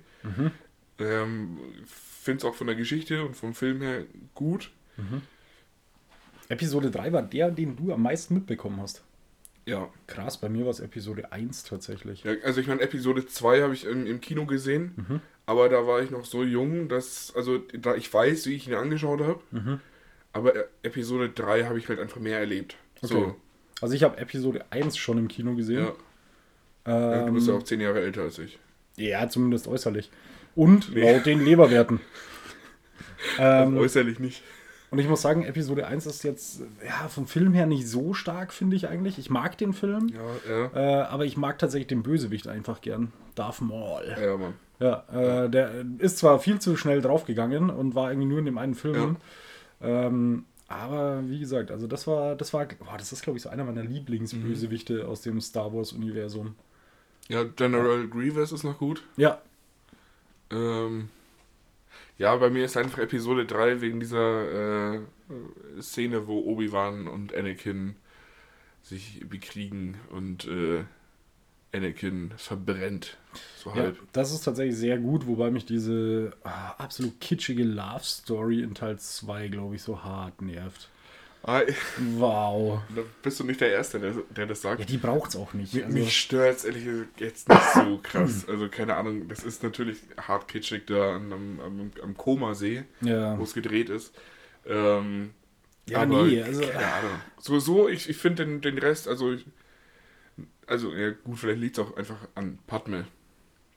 Ähm, 1.00 1.58
Finde 1.86 2.40
es 2.40 2.46
auch 2.46 2.56
von 2.56 2.68
der 2.68 2.76
Geschichte 2.76 3.26
und 3.26 3.36
vom 3.38 3.54
Film 3.54 3.82
her 3.82 4.04
gut. 4.36 4.72
Episode 6.50 6.92
3 6.92 7.14
war 7.14 7.22
der, 7.22 7.52
den 7.52 7.76
du 7.76 7.94
am 7.94 8.02
meisten 8.02 8.34
mitbekommen 8.34 8.82
hast. 8.82 9.04
Ja. 9.70 9.90
Krass, 10.08 10.38
bei 10.40 10.50
mir 10.50 10.64
war 10.66 10.72
es 10.72 10.80
Episode 10.80 11.32
1 11.32 11.64
tatsächlich. 11.64 12.24
ja 12.24 12.34
also 12.44 12.60
ich 12.62 12.68
meine, 12.68 12.82
Episode 12.82 13.26
2 13.26 13.62
habe 13.62 13.74
ich 13.74 13.86
im, 13.86 14.06
im 14.08 14.20
Kino 14.22 14.46
gesehen, 14.46 15.22
aber 15.46 15.70
da 15.70 15.86
war 15.88 16.02
ich 16.02 16.10
noch 16.12 16.26
so 16.26 16.44
jung, 16.44 16.90
dass, 16.90 17.34
also 17.36 17.60
da 17.74 17.96
ich 17.96 18.14
weiß, 18.14 18.46
wie 18.48 18.56
ich 18.56 18.68
ihn 18.68 18.74
angeschaut 18.76 19.22
habe, 19.22 19.80
aber 20.34 20.56
äh, 20.56 20.64
Episode 20.84 21.30
3 21.30 21.66
habe 21.66 21.78
ich 21.80 21.88
halt 21.90 22.00
einfach 22.00 22.20
mehr 22.20 22.40
erlebt. 22.40 22.76
So, 23.02 23.36
Also 23.82 23.96
ich 23.96 24.04
habe 24.04 24.18
Episode 24.18 24.66
1 24.72 24.98
schon 24.98 25.18
im 25.18 25.28
Kino 25.28 25.56
gesehen. 25.56 25.86
ja. 25.86 25.94
Ja, 26.88 27.20
Ähm, 27.22 27.28
du 27.28 27.34
bist 27.34 27.48
ja 27.48 27.54
auch 27.54 27.64
zehn 27.64 27.82
Jahre 27.82 28.02
älter 28.02 28.24
als 28.24 28.40
ich. 28.40 28.58
ja, 28.98 29.28
zumindest 29.30 29.68
äußerlich. 29.68 30.10
Und 30.56 30.94
Nee. 30.94 31.02
laut 31.14 31.26
den 31.26 31.44
Leberwerten. 31.46 32.00
ähm, 33.40 33.78
Äußerlich 33.78 34.20
nicht. 34.20 34.42
Und 34.92 35.00
ich 35.00 35.08
muss 35.08 35.22
sagen, 35.22 35.44
Episode 35.44 35.86
1 35.88 36.06
ist 36.06 36.24
jetzt 36.24 36.62
ja, 36.86 37.08
vom 37.08 37.28
Film 37.28 37.54
her 37.54 37.66
nicht 37.66 37.88
so 37.88 38.14
stark, 38.14 38.52
finde 38.54 38.76
ich 38.76 38.88
eigentlich. 38.88 39.18
Ich 39.20 39.30
mag 39.30 39.58
den 39.58 39.74
Film, 39.74 40.10
Ja, 40.10 40.70
ja. 40.74 41.02
äh, 41.02 41.04
aber 41.04 41.26
ich 41.26 41.38
mag 41.38 41.60
tatsächlich 41.60 41.88
den 41.88 42.04
Bösewicht 42.04 42.48
einfach 42.48 42.82
gern. 42.82 43.12
Darth 43.36 43.62
Maul. 43.62 44.16
Ja, 44.22 44.38
Mann. 44.38 44.54
Ja, 44.80 45.04
äh, 45.46 45.50
der 45.50 45.86
ist 45.98 46.18
zwar 46.18 46.40
viel 46.40 46.60
zu 46.60 46.76
schnell 46.78 47.02
draufgegangen 47.02 47.70
und 47.70 47.96
war 47.96 48.12
irgendwie 48.12 48.28
nur 48.30 48.40
in 48.40 48.46
dem 48.46 48.58
einen 48.58 48.76
Film. 48.76 49.18
Ähm, 49.82 50.46
aber 50.68 51.22
wie 51.28 51.40
gesagt, 51.40 51.72
also 51.72 51.88
das 51.88 52.06
war, 52.08 52.36
das 52.36 52.54
war, 52.54 52.66
boah, 52.66 52.98
das 52.98 53.12
ist 53.12 53.24
glaube 53.24 53.38
ich 53.38 53.44
so 53.44 53.50
einer 53.50 53.64
meiner 53.64 53.84
Lieblingsbösewichte 53.84 55.08
aus 55.08 55.22
dem 55.22 55.42
Star 55.42 55.74
Wars 55.74 55.94
Universum. 55.94 56.56
Ja, 57.28 57.44
General 57.44 58.08
Grievous 58.08 58.52
ist 58.52 58.64
noch 58.64 58.78
gut. 58.78 59.04
Ja, 59.18 59.40
Ähm, 60.52 61.10
ja, 62.20 62.36
bei 62.36 62.50
mir 62.50 62.66
ist 62.66 62.78
einfach 62.78 63.00
Episode 63.00 63.46
3 63.46 63.80
wegen 63.80 64.00
dieser 64.00 64.96
äh, 64.96 65.00
Szene, 65.80 66.28
wo 66.28 66.40
Obi-Wan 66.42 67.08
und 67.08 67.34
Anakin 67.34 67.96
sich 68.84 69.26
bekriegen 69.28 69.98
und 70.12 70.46
äh, 70.46 70.84
Anakin 71.74 72.34
verbrennt. 72.36 73.18
So 73.56 73.70
ja, 73.70 73.76
halb. 73.78 74.00
das 74.12 74.34
ist 74.34 74.42
tatsächlich 74.42 74.76
sehr 74.76 74.98
gut, 74.98 75.28
wobei 75.28 75.50
mich 75.50 75.66
diese 75.66 76.34
ah, 76.44 76.72
absolut 76.78 77.22
kitschige 77.22 77.64
Love 77.64 78.04
Story 78.04 78.64
in 78.64 78.76
Teil 78.76 79.00
2, 79.00 79.48
glaube 79.48 79.76
ich, 79.76 79.82
so 79.82 80.04
hart 80.04 80.42
nervt. 80.42 80.90
Wow. 81.42 82.82
da 82.96 83.02
bist 83.24 83.40
du 83.40 83.44
nicht 83.46 83.62
der 83.62 83.72
Erste, 83.72 84.00
der, 84.00 84.14
der 84.36 84.46
das 84.46 84.62
sagt. 84.62 84.82
Ja, 84.82 84.86
die 84.86 84.98
braucht's 84.98 85.36
auch 85.36 85.54
nicht. 85.54 85.74
Also, 85.76 85.88
Mich 85.98 86.18
stört 86.20 86.58
es 86.58 86.66
ehrlich 86.66 86.84
gesagt 86.86 87.22
jetzt 87.22 87.50
nicht 87.50 87.74
so 87.74 88.00
krass. 88.04 88.46
Also 88.48 88.68
keine 88.70 88.96
Ahnung, 88.96 89.28
das 89.30 89.44
ist 89.44 89.64
natürlich 89.64 90.00
hart 90.28 90.48
kitschig 90.48 90.86
da 90.88 91.16
am, 91.16 91.32
am, 91.62 91.92
am 92.04 92.18
Komasee, 92.18 92.84
ja. 93.02 93.38
wo 93.40 93.44
es 93.44 93.54
gedreht 93.54 93.90
ist. 93.90 94.14
Ähm, 94.66 95.32
Ja, 95.88 96.02
aber 96.02 96.24
nee, 96.24 96.42
also- 96.44 96.62
keine 96.62 96.94
Ahnung. 96.94 97.22
So, 97.40 97.60
so 97.60 97.88
ich, 97.88 98.10
ich 98.10 98.18
finde 98.18 98.46
den, 98.46 98.62
den 98.62 98.78
Rest, 98.78 99.08
also 99.08 99.32
ich, 99.34 99.46
also 100.68 100.94
ja 100.94 101.12
gut, 101.12 101.40
vielleicht 101.40 101.62
liegt 101.62 101.78
es 101.78 101.84
auch 101.86 101.96
einfach 101.96 102.18
an 102.36 102.60
Padme, 102.68 103.06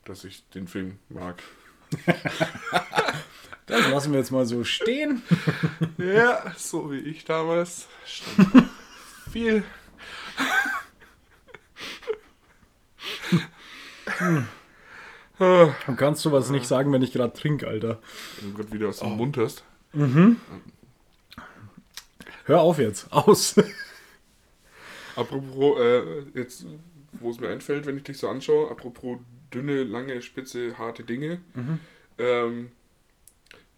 dass 0.05 0.25
ich 0.25 0.44
den 0.51 0.66
Film 0.66 0.98
mag. 1.09 1.42
Das 3.72 3.90
lassen 3.90 4.12
wir 4.12 4.18
jetzt 4.18 4.30
mal 4.30 4.44
so 4.46 4.64
stehen. 4.64 5.22
Ja, 5.98 6.52
so 6.56 6.90
wie 6.92 6.98
ich 6.98 7.24
damals. 7.24 7.87
Viel. 9.32 9.62
Ah, 15.38 15.74
Du 15.87 15.96
kannst 15.96 16.22
sowas 16.22 16.50
nicht 16.50 16.66
sagen, 16.66 16.92
wenn 16.92 17.02
ich 17.02 17.12
gerade 17.12 17.32
trinke, 17.32 17.66
Alter. 17.66 18.00
Wenn 18.40 18.50
du 18.52 18.56
gerade 18.58 18.72
wieder 18.72 18.88
aus 18.88 19.02
Oh. 19.02 19.06
dem 19.06 19.16
Mund 19.16 19.37
hast. 19.37 19.64
Hör 22.44 22.61
auf 22.61 22.78
jetzt. 22.78 23.12
Aus. 23.12 23.54
Apropos, 25.16 25.78
äh, 25.80 26.02
jetzt, 26.35 26.66
wo 27.12 27.30
es 27.30 27.40
mir 27.40 27.48
einfällt, 27.48 27.87
wenn 27.87 27.96
ich 27.98 28.04
dich 28.04 28.18
so 28.18 28.28
anschaue, 28.28 28.70
apropos 28.70 29.18
dünne, 29.52 29.82
lange, 29.85 30.22
spitze, 30.22 30.78
harte 30.78 31.04
Dinge. 31.04 31.40
Ähm, 32.18 32.70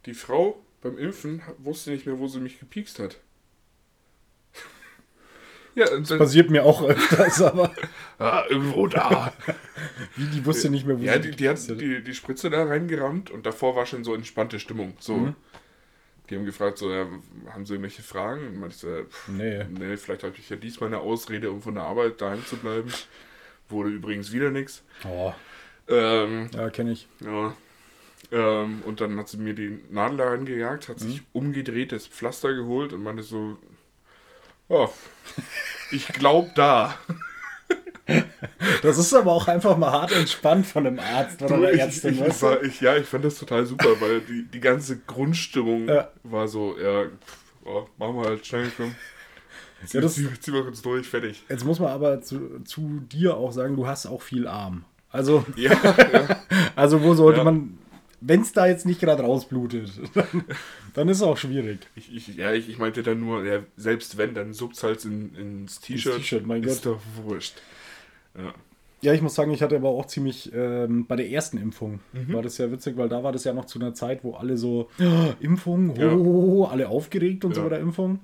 die 0.06 0.14
Frau 0.14 0.62
beim 0.82 0.98
Impfen 0.98 1.42
wusste 1.58 1.90
nicht 1.90 2.06
mehr, 2.06 2.18
wo 2.18 2.28
sie 2.28 2.40
mich 2.40 2.58
gepiekst 2.58 2.98
hat. 2.98 3.18
ja, 5.74 5.90
und 5.90 6.10
dann, 6.10 6.18
Passiert 6.18 6.50
mir 6.50 6.64
auch 6.64 6.82
öfters, 6.82 7.40
aber 7.42 7.72
ah, 8.18 8.44
irgendwo 8.48 8.86
da. 8.86 9.32
wie, 10.16 10.26
die 10.26 10.44
wusste 10.44 10.70
nicht 10.70 10.86
mehr, 10.86 10.98
wo 10.98 11.02
ja, 11.02 11.14
sie 11.14 11.30
die, 11.30 11.36
die 11.36 11.48
hat 11.48 11.56
gepisst 11.56 11.80
die, 11.80 12.02
die 12.02 12.14
Spritze 12.14 12.50
da 12.50 12.64
reingerammt 12.64 13.30
und 13.30 13.46
davor 13.46 13.76
war 13.76 13.86
schon 13.86 14.04
so 14.04 14.14
entspannte 14.14 14.60
Stimmung. 14.60 14.94
So. 15.00 15.16
Mhm. 15.16 15.36
Die 16.30 16.36
haben 16.36 16.46
gefragt, 16.46 16.78
so, 16.78 16.90
ja, 16.90 17.06
haben 17.50 17.66
sie 17.66 17.74
irgendwelche 17.74 18.02
Fragen? 18.02 18.46
Und 18.46 18.58
meinte 18.58 18.74
ich 18.74 18.80
so, 18.80 18.88
ja, 18.88 19.04
pff, 19.04 19.28
Nee. 19.28 19.64
Nee, 19.64 19.96
vielleicht 19.98 20.22
habe 20.22 20.34
ich 20.38 20.48
ja 20.48 20.56
diesmal 20.56 20.88
eine 20.88 21.00
Ausrede, 21.00 21.50
um 21.50 21.60
von 21.60 21.74
der 21.74 21.84
Arbeit 21.84 22.20
daheim 22.20 22.44
zu 22.46 22.56
bleiben. 22.56 22.90
Wurde 23.68 23.90
übrigens 23.90 24.32
wieder 24.32 24.50
nichts. 24.50 24.82
Oh, 25.06 25.34
Ähm, 25.86 26.48
ja, 26.54 26.70
kenne 26.70 26.92
ich. 26.92 27.08
ja. 27.20 27.54
Ähm, 28.34 28.82
und 28.84 29.00
dann 29.00 29.16
hat 29.18 29.28
sie 29.28 29.36
mir 29.36 29.54
die 29.54 29.78
Nadel 29.90 30.16
da 30.18 30.28
reingejagt, 30.30 30.88
hat 30.88 30.98
sich 30.98 31.22
umgedreht, 31.32 31.92
das 31.92 32.06
Pflaster 32.08 32.52
geholt 32.52 32.92
und 32.92 33.02
meinte 33.04 33.22
so, 33.22 33.56
oh, 34.68 34.88
ich 35.92 36.08
glaube 36.08 36.50
da. 36.56 36.98
Das 38.82 38.98
ist 38.98 39.14
aber 39.14 39.32
auch 39.32 39.48
einfach 39.48 39.78
mal 39.78 39.90
hart 39.90 40.12
entspannt 40.12 40.66
von 40.66 40.86
einem 40.86 40.98
Arzt 40.98 41.40
oder 41.40 41.54
einer 41.54 41.70
Ärztin, 41.70 42.12
ich, 42.14 42.20
ich, 42.20 42.42
war, 42.42 42.62
ich, 42.62 42.80
ja, 42.82 42.96
ich 42.98 43.06
fand 43.06 43.24
das 43.24 43.38
total 43.38 43.64
super, 43.64 43.98
weil 43.98 44.20
die, 44.20 44.42
die 44.44 44.60
ganze 44.60 44.98
Grundstimmung 44.98 45.88
Ja. 45.88 46.10
war 46.22 46.46
so, 46.46 46.76
ja, 46.78 47.04
oh, 47.64 47.86
machen 47.96 48.16
wir 48.16 48.24
halt 48.28 48.44
schnell, 48.46 48.70
komm. 48.76 48.94
Ja, 49.90 50.02
das- 50.02 50.16
zieh, 50.16 50.28
zieh 50.38 50.50
mal 50.50 50.64
kurz 50.64 50.82
durch, 50.82 51.08
fertig. 51.08 51.42
Jetzt 51.48 51.64
muss 51.64 51.78
man 51.80 51.88
aber 51.92 52.20
zu, 52.20 52.60
zu 52.64 53.00
dir 53.10 53.36
auch 53.38 53.52
sagen, 53.52 53.74
du 53.74 53.86
hast 53.86 54.04
auch 54.06 54.20
viel 54.20 54.46
Arm. 54.46 54.84
Also, 55.08 55.46
Ja, 55.56 55.72
ja. 55.72 56.36
also 56.76 57.02
wo 57.02 57.14
sollte 57.14 57.38
Ja. 57.38 57.44
man, 57.44 57.78
wenn 58.26 58.40
es 58.40 58.52
da 58.52 58.66
jetzt 58.66 58.86
nicht 58.86 59.00
gerade 59.00 59.22
rausblutet, 59.22 59.90
dann, 60.14 60.44
dann 60.94 61.08
ist 61.08 61.18
es 61.18 61.22
auch 61.22 61.36
schwierig. 61.36 61.80
Ich, 61.94 62.14
ich, 62.14 62.36
ja, 62.36 62.52
ich, 62.52 62.68
ich 62.68 62.78
meinte 62.78 63.02
dann 63.02 63.20
nur, 63.20 63.44
ja, 63.44 63.60
selbst 63.76 64.16
wenn, 64.16 64.34
dann 64.34 64.52
suppt 64.54 64.82
halt 64.82 65.04
in, 65.04 65.34
ins 65.34 65.80
T-Shirt. 65.80 66.16
T-Shirt, 66.16 66.46
mein 66.46 66.62
Ist 66.62 66.84
Gott. 66.84 66.94
doch 66.94 67.00
wurscht. 67.24 67.54
Ja. 68.36 68.54
Ja, 69.02 69.12
ich 69.12 69.20
muss 69.20 69.34
sagen, 69.34 69.50
ich 69.52 69.60
hatte 69.62 69.76
aber 69.76 69.90
auch 69.90 70.06
ziemlich 70.06 70.50
ähm, 70.54 71.04
bei 71.06 71.16
der 71.16 71.28
ersten 71.28 71.58
Impfung 71.58 72.00
Mhm. 72.14 72.32
war 72.32 72.42
das 72.42 72.56
ja 72.56 72.72
witzig, 72.72 72.96
weil 72.96 73.10
da 73.10 73.22
war 73.22 73.32
das 73.32 73.44
ja 73.44 73.52
noch 73.52 73.66
zu 73.66 73.78
einer 73.78 73.92
Zeit, 73.92 74.24
wo 74.24 74.32
alle 74.34 74.56
so 74.56 74.88
"Ah, 74.98 75.34
Impfung, 75.40 75.90
ho, 75.94 76.00
ho, 76.00 76.24
ho", 76.24 76.64
alle 76.64 76.88
aufgeregt 76.88 77.44
und 77.44 77.54
so 77.54 77.60
Ja. 77.60 77.64
bei 77.68 77.74
der 77.76 77.80
Impfung. 77.80 78.20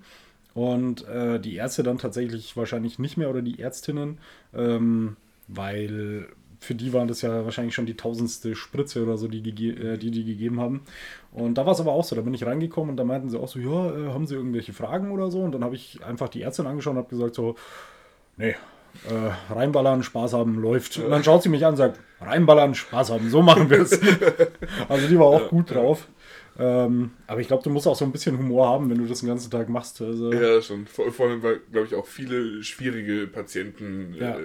Und 0.54 1.06
äh, 1.06 1.38
die 1.38 1.56
Ärzte 1.56 1.82
dann 1.82 1.98
tatsächlich 1.98 2.56
wahrscheinlich 2.56 2.98
nicht 2.98 3.18
mehr 3.18 3.28
oder 3.28 3.42
die 3.42 3.58
Ärztinnen, 3.60 4.18
ähm, 4.54 5.16
weil 5.48 6.28
für 6.61 6.75
die 6.75 6.92
waren 6.92 7.09
das 7.09 7.23
ja 7.23 7.44
wahrscheinlich 7.44 7.75
schon 7.75 7.87
die 7.87 7.96
tausendste 7.96 8.55
Spritze 8.55 9.03
oder 9.03 9.16
so, 9.16 9.29
die 9.29 9.40
die, 9.40 9.70
äh, 9.70 9.96
die, 9.96 10.11
die 10.11 10.25
gegeben 10.25 10.61
haben. 10.61 10.83
Und 11.33 11.55
da 11.55 11.64
war 11.64 11.73
es 11.73 11.81
aber 11.81 11.92
auch 11.92 12.05
so, 12.05 12.14
da 12.14 12.23
bin 12.23 12.35
ich 12.35 12.44
reingekommen 12.44 12.90
und 12.90 12.96
da 12.96 13.05
meinten 13.05 13.31
sie 13.31 13.40
auch 13.40 13.49
so, 13.49 13.59
ja, 13.59 13.90
äh, 13.96 14.12
haben 14.12 14.27
sie 14.27 14.35
irgendwelche 14.35 14.73
Fragen 14.75 15.11
oder 15.11 15.31
so? 15.31 15.40
Und 15.40 15.53
dann 15.53 15.64
habe 15.64 15.75
ich 15.75 16.05
einfach 16.05 16.29
die 16.29 16.42
Ärztin 16.42 16.66
angeschaut 16.66 16.92
und 16.92 16.99
habe 16.99 17.09
gesagt 17.09 17.35
so, 17.35 17.57
nee, 18.37 18.55
äh, 19.09 19.53
reinballern, 19.53 20.03
Spaß 20.03 20.35
haben, 20.35 20.61
läuft. 20.61 20.99
Und 20.99 21.11
dann 21.11 21.25
schaut 21.25 21.42
sie 21.42 21.49
mich 21.49 21.64
an 21.64 21.73
und 21.73 21.77
sagt, 21.79 22.01
reinballern, 22.20 22.75
Spaß 22.75 23.11
haben, 23.11 23.31
so 23.31 23.40
machen 23.40 23.70
wir 23.70 23.81
es. 23.81 23.99
also 24.88 25.09
die 25.09 25.18
war 25.18 25.27
auch 25.27 25.49
gut 25.49 25.70
drauf. 25.75 26.09
Ähm, 26.59 27.12
aber 27.27 27.40
ich 27.40 27.46
glaube, 27.46 27.62
du 27.62 27.70
musst 27.70 27.87
auch 27.87 27.96
so 27.96 28.05
ein 28.05 28.12
bisschen 28.12 28.37
Humor 28.37 28.68
haben, 28.68 28.90
wenn 28.90 28.99
du 28.99 29.07
das 29.07 29.20
den 29.20 29.29
ganzen 29.29 29.51
Tag 29.51 29.68
machst. 29.70 30.03
Also, 30.03 30.33
ja, 30.33 30.61
schon. 30.61 30.87
Vor, 30.87 31.11
vor 31.11 31.29
allem, 31.29 31.42
weil, 31.42 31.61
glaube 31.73 31.87
ich, 31.87 31.94
auch 31.94 32.07
viele 32.07 32.62
schwierige 32.62 33.27
Patienten 33.29 34.14
Ja. 34.18 34.38
äh, 34.38 34.42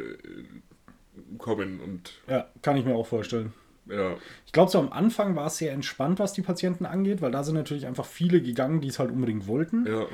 kommen 1.38 1.80
und 1.80 2.14
ja, 2.28 2.50
kann 2.62 2.78
ich 2.78 2.86
mir 2.86 2.96
auch 2.96 3.08
vorstellen. 3.08 3.54
ja, 3.88 4.16
Ich 4.46 4.52
glaube, 4.52 4.72
so 4.72 4.80
am 4.80 4.92
Anfang 4.92 5.36
war 5.36 5.48
es 5.48 5.58
sehr 5.58 5.72
entspannt, 5.74 6.20
was 6.20 6.34
die 6.34 6.42
Patienten 6.42 6.86
angeht, 6.86 7.22
weil 7.22 7.32
da 7.32 7.44
sind 7.44 7.56
natürlich 7.56 7.86
einfach 7.88 8.06
viele 8.06 8.42
gegangen, 8.42 8.82
die 8.82 8.88
es 8.90 9.00
halt 9.00 9.12
unbedingt 9.12 9.48
wollten. 9.48 9.86
ja. 9.88 10.06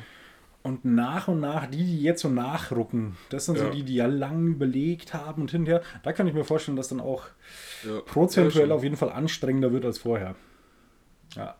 Und 0.64 0.86
nach 0.86 1.28
und 1.28 1.40
nach, 1.40 1.66
die, 1.66 1.84
die 1.84 2.04
jetzt 2.04 2.22
so 2.22 2.30
nachrucken, 2.30 3.18
das 3.30 3.46
sind 3.48 3.58
so 3.58 3.64
Ja. 3.64 3.70
die, 3.72 3.82
die 3.82 3.96
ja 3.96 4.06
lang 4.06 4.46
überlegt 4.46 5.12
haben 5.16 5.42
und 5.42 5.50
hinterher, 5.50 5.82
da 6.04 6.14
kann 6.14 6.28
ich 6.28 6.36
mir 6.36 6.44
vorstellen, 6.44 6.78
dass 6.78 6.88
dann 6.88 7.00
auch 7.00 7.26
ja. 7.84 8.00
prozentuell 8.02 8.72
auf 8.72 8.84
jeden 8.84 8.96
Fall 8.96 9.10
anstrengender 9.12 9.74
wird 9.74 9.86
als 9.86 9.98
vorher. 9.98 10.36
Ja. 11.36 11.56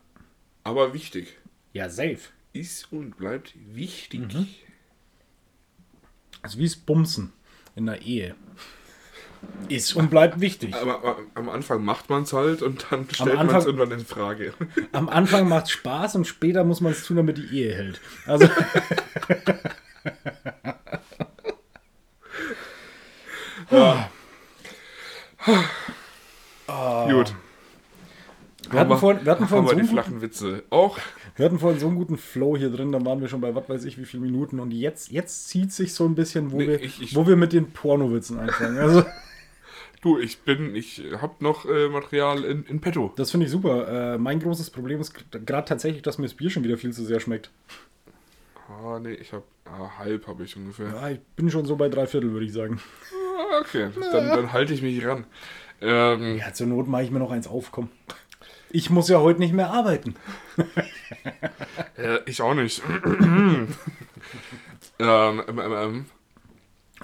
Aber 0.62 0.94
wichtig. 0.94 1.36
Ja, 1.72 1.88
safe. 1.88 2.20
Ist 2.52 2.92
und 2.92 3.16
bleibt 3.16 3.54
wichtig. 3.74 4.20
Mhm. 4.34 4.46
Also 6.42 6.58
wie 6.58 6.64
es 6.64 6.76
Bumsen 6.76 7.32
in 7.74 7.86
der 7.86 8.02
Ehe. 8.02 8.36
Ist 9.68 9.94
und 9.94 10.10
bleibt 10.10 10.40
wichtig. 10.40 10.74
Aber 10.74 11.16
am- 11.34 11.48
Anfang 11.48 11.84
macht 11.84 12.10
man 12.10 12.24
es 12.24 12.32
halt 12.32 12.62
und 12.62 12.86
dann 12.90 13.06
stellt 13.10 13.36
man 13.36 13.48
es 13.54 13.64
irgendwann 13.64 13.90
in 13.92 14.04
Frage. 14.04 14.52
Am 14.92 15.08
Anfang 15.08 15.48
macht 15.48 15.66
es 15.66 15.70
Spaß 15.72 16.16
und 16.16 16.26
später 16.26 16.64
muss 16.64 16.80
man 16.80 16.92
es 16.92 17.04
tun, 17.04 17.16
damit 17.16 17.38
die 17.38 17.46
Ehe 17.56 17.74
hält. 17.74 18.00
Also. 18.26 18.48
Gut. 27.08 27.34
Wir 28.70 28.80
hatten 28.80 28.96
vorhin, 28.96 29.24
wir 29.24 29.32
hatten 29.32 29.48
vorhin, 29.48 29.66
so 29.68 29.74
die 29.74 29.80
einen 29.80 29.88
guten, 29.88 30.00
flachen 30.02 30.22
Witze 30.22 30.62
auch. 30.70 30.98
wir 31.36 31.44
hatten 31.44 31.58
vorhin 31.58 31.78
so 31.78 31.88
einen 31.88 31.96
guten 31.96 32.16
Flow 32.16 32.56
hier 32.56 32.70
drin, 32.70 32.90
dann 32.92 33.04
waren 33.04 33.20
wir 33.20 33.28
schon 33.28 33.40
bei 33.42 33.54
was 33.54 33.68
weiß 33.68 33.84
ich 33.84 33.98
wie 33.98 34.06
viele 34.06 34.22
Minuten 34.22 34.60
und 34.60 34.70
jetzt, 34.70 35.10
jetzt 35.10 35.48
zieht 35.48 35.72
sich 35.72 35.92
so 35.92 36.06
ein 36.06 36.14
bisschen, 36.14 36.52
wo, 36.52 36.56
Nee, 36.58 36.68
wir, 36.68 36.80
ich- 36.82 37.02
ich- 37.02 37.14
wo 37.14 37.26
wir 37.26 37.36
mit 37.36 37.52
den 37.52 37.70
Pornowitzen 37.72 38.38
anfangen. 38.38 38.78
Also, 38.78 39.04
Du, 40.02 40.18
ich 40.18 40.40
bin, 40.40 40.74
ich 40.74 41.00
hab 41.20 41.40
noch 41.40 41.64
äh, 41.64 41.88
Material 41.88 42.42
in, 42.44 42.64
in 42.64 42.80
petto. 42.80 43.12
das 43.14 43.30
finde 43.30 43.46
ich 43.46 43.52
super. 43.52 44.14
Äh, 44.14 44.18
mein 44.18 44.40
großes 44.40 44.70
Problem 44.70 45.00
ist 45.00 45.14
gerade 45.30 45.64
tatsächlich, 45.64 46.02
dass 46.02 46.18
mir 46.18 46.24
das 46.26 46.34
Bier 46.34 46.50
schon 46.50 46.64
wieder 46.64 46.76
viel 46.76 46.92
zu 46.92 47.04
sehr 47.04 47.20
schmeckt. 47.20 47.50
Ah, 48.68 48.98
nee, 48.98 49.12
ich 49.14 49.32
hab, 49.32 49.44
ah, 49.64 49.98
halb 49.98 50.26
habe 50.26 50.42
ich 50.42 50.56
ungefähr. 50.56 50.88
Ja, 50.88 51.10
ich 51.10 51.20
bin 51.36 51.50
schon 51.52 51.66
so 51.66 51.76
bei 51.76 51.88
drei 51.88 52.08
Viertel, 52.08 52.32
würde 52.32 52.44
ich 52.44 52.52
sagen. 52.52 52.80
Ah, 53.12 53.60
okay, 53.60 53.90
dann, 54.12 54.28
dann 54.28 54.52
halte 54.52 54.74
ich 54.74 54.82
mich 54.82 55.06
ran. 55.06 55.24
Ähm, 55.80 56.36
Ja, 56.36 56.52
zur 56.52 56.66
Not 56.66 56.88
mache 56.88 57.04
ich 57.04 57.12
mir 57.12 57.20
noch 57.20 57.30
eins 57.30 57.46
auf, 57.46 57.70
komm. 57.70 57.88
Ich 58.70 58.90
muss 58.90 59.08
ja 59.08 59.20
heute 59.20 59.38
nicht 59.38 59.54
mehr 59.54 59.70
arbeiten. 59.70 60.16
äh, 61.96 62.18
ich 62.26 62.42
auch 62.42 62.54
nicht. 62.54 62.82
ähm, 63.18 63.68
ähm, 64.98 65.42
ähm, 65.58 66.06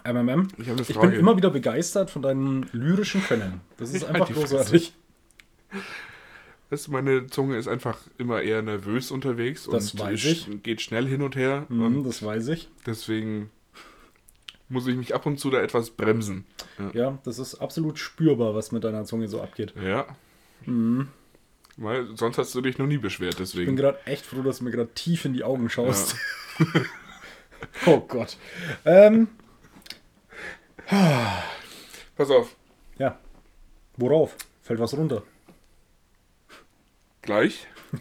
MMM. 0.05 0.49
ich 0.59 0.69
habe 0.69 0.73
eine 0.73 0.81
Ich 0.83 0.95
Frage. 0.95 1.09
bin 1.09 1.19
immer 1.21 1.37
wieder 1.37 1.51
begeistert 1.51 2.11
von 2.11 2.23
deinem 2.23 2.67
lyrischen 2.73 3.23
Können. 3.23 3.61
Das 3.77 3.93
ist 3.93 4.03
Ja, 4.03 4.09
einfach 4.09 4.33
großartig. 4.33 4.93
Du, 6.71 6.77
meine 6.91 7.27
Zunge 7.29 7.57
ist 7.57 7.67
einfach 7.69 7.99
immer 8.19 8.43
eher 8.43 8.61
nervös 8.63 9.11
unterwegs 9.11 9.67
Das 9.71 9.93
und 9.95 10.01
weiß 10.01 10.25
ich. 10.27 10.63
geht 10.63 10.81
schnell 10.83 11.07
hin 11.07 11.23
und 11.23 11.35
her. 11.37 11.65
Mhm, 11.69 11.83
Und 11.85 12.05
das 12.05 12.23
weiß 12.23 12.49
ich. 12.49 12.69
deswegen 12.87 13.51
muss 14.69 14.87
ich 14.87 14.97
mich 14.97 15.15
ab 15.15 15.25
und 15.25 15.39
zu 15.41 15.49
da 15.49 15.61
etwas 15.63 15.91
bremsen. 15.91 16.45
Ja, 16.93 17.19
das 17.25 17.39
ist 17.39 17.55
absolut 17.55 17.99
spürbar, 17.99 18.55
was 18.55 18.71
mit 18.71 18.85
deiner 18.85 19.05
Zunge 19.07 19.27
so 19.29 19.41
abgeht. 19.41 19.73
Ja. 19.83 20.07
Weil 21.79 22.17
sonst 22.17 22.37
hast 22.37 22.55
du 22.55 22.61
dich 22.61 22.77
noch 22.77 22.87
nie 22.87 22.99
beschwert, 22.99 23.35
Ich 23.35 23.39
bin 23.39 23.45
deswegen. 23.47 23.77
gerade 23.77 23.99
echt 24.05 24.27
froh, 24.27 24.43
dass 24.43 24.59
du 24.59 24.65
mir 24.65 24.71
gerade 24.71 24.91
tief 24.93 25.25
in 25.25 25.33
die 25.33 25.43
Augen 25.45 25.71
schaust. 25.71 26.17
oh 27.87 28.01
Gott. 28.01 28.37
Ähm, 28.85 29.29
Pass 30.89 32.31
auf, 32.31 32.57
ja. 32.99 33.19
Worauf? 33.97 34.37
Fällt 34.63 34.81
was 34.81 34.97
runter? 34.97 35.23
gleich. 37.29 37.67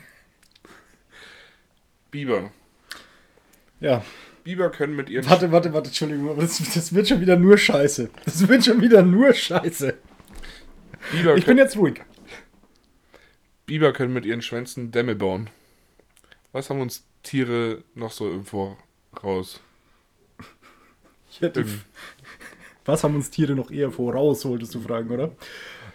Biber. 2.12 2.52
Ja, 3.82 4.04
Biber 4.46 4.72
können 4.72 4.96
mit 4.96 5.10
ihren. 5.10 5.30
Warte, 5.30 5.52
warte, 5.52 5.74
warte, 5.74 5.90
Entschuldigung, 5.90 6.40
das, 6.40 6.58
das 6.74 6.94
wird 6.94 7.10
schon 7.10 7.20
wieder 7.20 7.36
nur 7.36 7.58
Scheiße. 7.58 8.10
Das 8.24 8.48
wird 8.48 8.64
schon 8.64 8.82
wieder 8.82 9.04
nur 9.04 9.34
Scheiße. 9.34 9.98
Biber, 11.12 11.36
Ich 11.36 11.46
bin 11.46 11.58
jetzt 11.58 11.76
ruhig. 11.76 12.02
Biber 13.66 13.92
können 13.92 14.14
mit 14.14 14.26
ihren 14.26 14.42
Schwänzen 14.42 14.92
Dämme 14.92 15.16
bauen. 15.16 15.50
Was 16.54 16.70
haben 16.70 16.80
uns 16.80 17.06
Tiere 17.22 17.84
noch 17.96 18.12
so 18.12 18.32
im 18.32 18.46
Voraus? 18.46 19.60
Ich 21.30 21.42
hätte, 21.42 21.66
was 22.88 23.04
haben 23.04 23.16
uns 23.16 23.30
Tiere 23.30 23.54
noch 23.54 23.70
eher 23.72 23.92
voraus, 23.92 24.44
wolltest 24.46 24.74
du 24.76 24.80
fragen, 24.82 25.10
oder? 25.12 25.32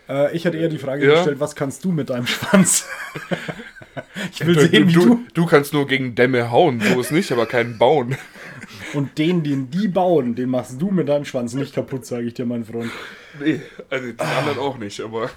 Äh, 0.09 0.37
ich 0.37 0.45
hätte 0.45 0.57
eher 0.59 0.69
die 0.69 0.79
Frage 0.79 1.07
Ja. 1.07 1.15
gestellt, 1.15 1.41
was 1.41 1.55
kannst 1.55 1.85
du 1.85 1.93
mit 1.93 2.11
deinem 2.11 2.27
Schwanz? 2.27 2.87
ich 4.33 4.47
will 4.47 4.55
Du, 4.55 4.61
sehen, 4.69 4.89
wie 4.89 4.93
du, 4.93 5.01
du 5.07 5.25
du 5.35 5.47
kannst 5.47 5.73
nur 5.73 5.87
gegen 5.87 6.15
Dämme 6.15 6.51
hauen, 6.51 6.81
so 6.81 7.01
ist 7.01 7.13
nicht, 7.13 7.33
aber 7.33 7.47
keinen 7.47 7.79
bauen. 7.79 8.17
und 8.95 9.17
den, 9.19 9.43
den 9.43 9.71
die 9.71 9.89
bauen, 9.89 10.35
den 10.35 10.51
machst 10.51 10.81
du 10.81 10.91
mit 10.91 11.09
deinem 11.09 11.25
Schwanz 11.25 11.55
nicht 11.55 11.75
kaputt, 11.75 12.05
sage 12.07 12.25
ich 12.27 12.35
dir, 12.35 12.47
mein 12.47 12.65
Freund. 12.65 12.91
Nee, 13.41 13.61
also 13.91 14.13
die 14.13 14.19
anderen 14.21 14.59
auch 14.59 14.79
nicht, 14.79 15.01
aber. 15.01 15.31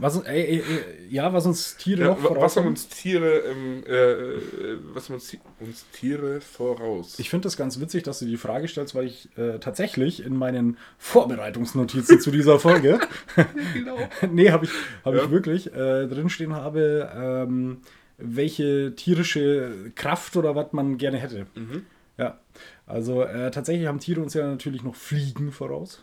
Was, 0.00 0.22
ey, 0.24 0.42
ey, 0.44 0.56
ey, 0.58 0.64
ja, 1.08 1.32
was 1.32 1.46
uns 1.46 1.76
Tiere 1.76 2.02
Ja, 2.02 2.06
noch 2.08 2.18
voraus 2.18 2.42
was 2.42 2.56
haben 2.56 2.66
uns 2.68 2.88
Tiere 2.88 3.38
im, 3.38 3.84
äh, 3.86 4.12
äh, 4.12 4.78
was 4.94 5.08
haben 5.08 5.14
uns, 5.16 5.28
Ti- 5.28 5.40
uns 5.60 5.86
Tiere 5.92 6.40
voraus? 6.40 7.18
Ich 7.18 7.30
finde 7.30 7.44
das 7.46 7.56
ganz 7.56 7.80
witzig, 7.80 8.02
dass 8.04 8.18
du 8.18 8.26
die 8.26 8.36
Frage 8.36 8.68
stellst, 8.68 8.94
weil 8.94 9.06
ich 9.06 9.28
äh, 9.38 9.58
tatsächlich 9.58 10.24
in 10.24 10.36
meinen 10.36 10.76
Vorbereitungsnotizen 10.98 12.20
zu 12.20 12.30
dieser 12.30 12.58
Folge, 12.58 12.98
genau. 13.74 13.98
nee, 14.30 14.50
habe 14.50 14.64
ich, 14.66 14.70
hab 15.04 15.14
Ja. 15.14 15.24
ich 15.24 15.30
wirklich 15.30 15.72
äh, 15.72 16.06
drinstehen 16.06 16.54
habe, 16.54 17.10
ähm, 17.14 17.78
welche 18.18 18.94
tierische 18.96 19.92
Kraft 19.94 20.36
oder 20.36 20.54
was 20.54 20.72
man 20.72 20.96
gerne 20.98 21.18
hätte. 21.18 21.46
Mhm. 21.54 21.84
Ja, 22.18 22.38
also 22.86 23.22
äh, 23.22 23.50
tatsächlich 23.50 23.86
haben 23.86 24.00
Tiere 24.00 24.22
uns 24.22 24.32
ja 24.34 24.46
natürlich 24.46 24.82
noch 24.82 24.94
Fliegen 24.94 25.52
voraus. 25.52 26.02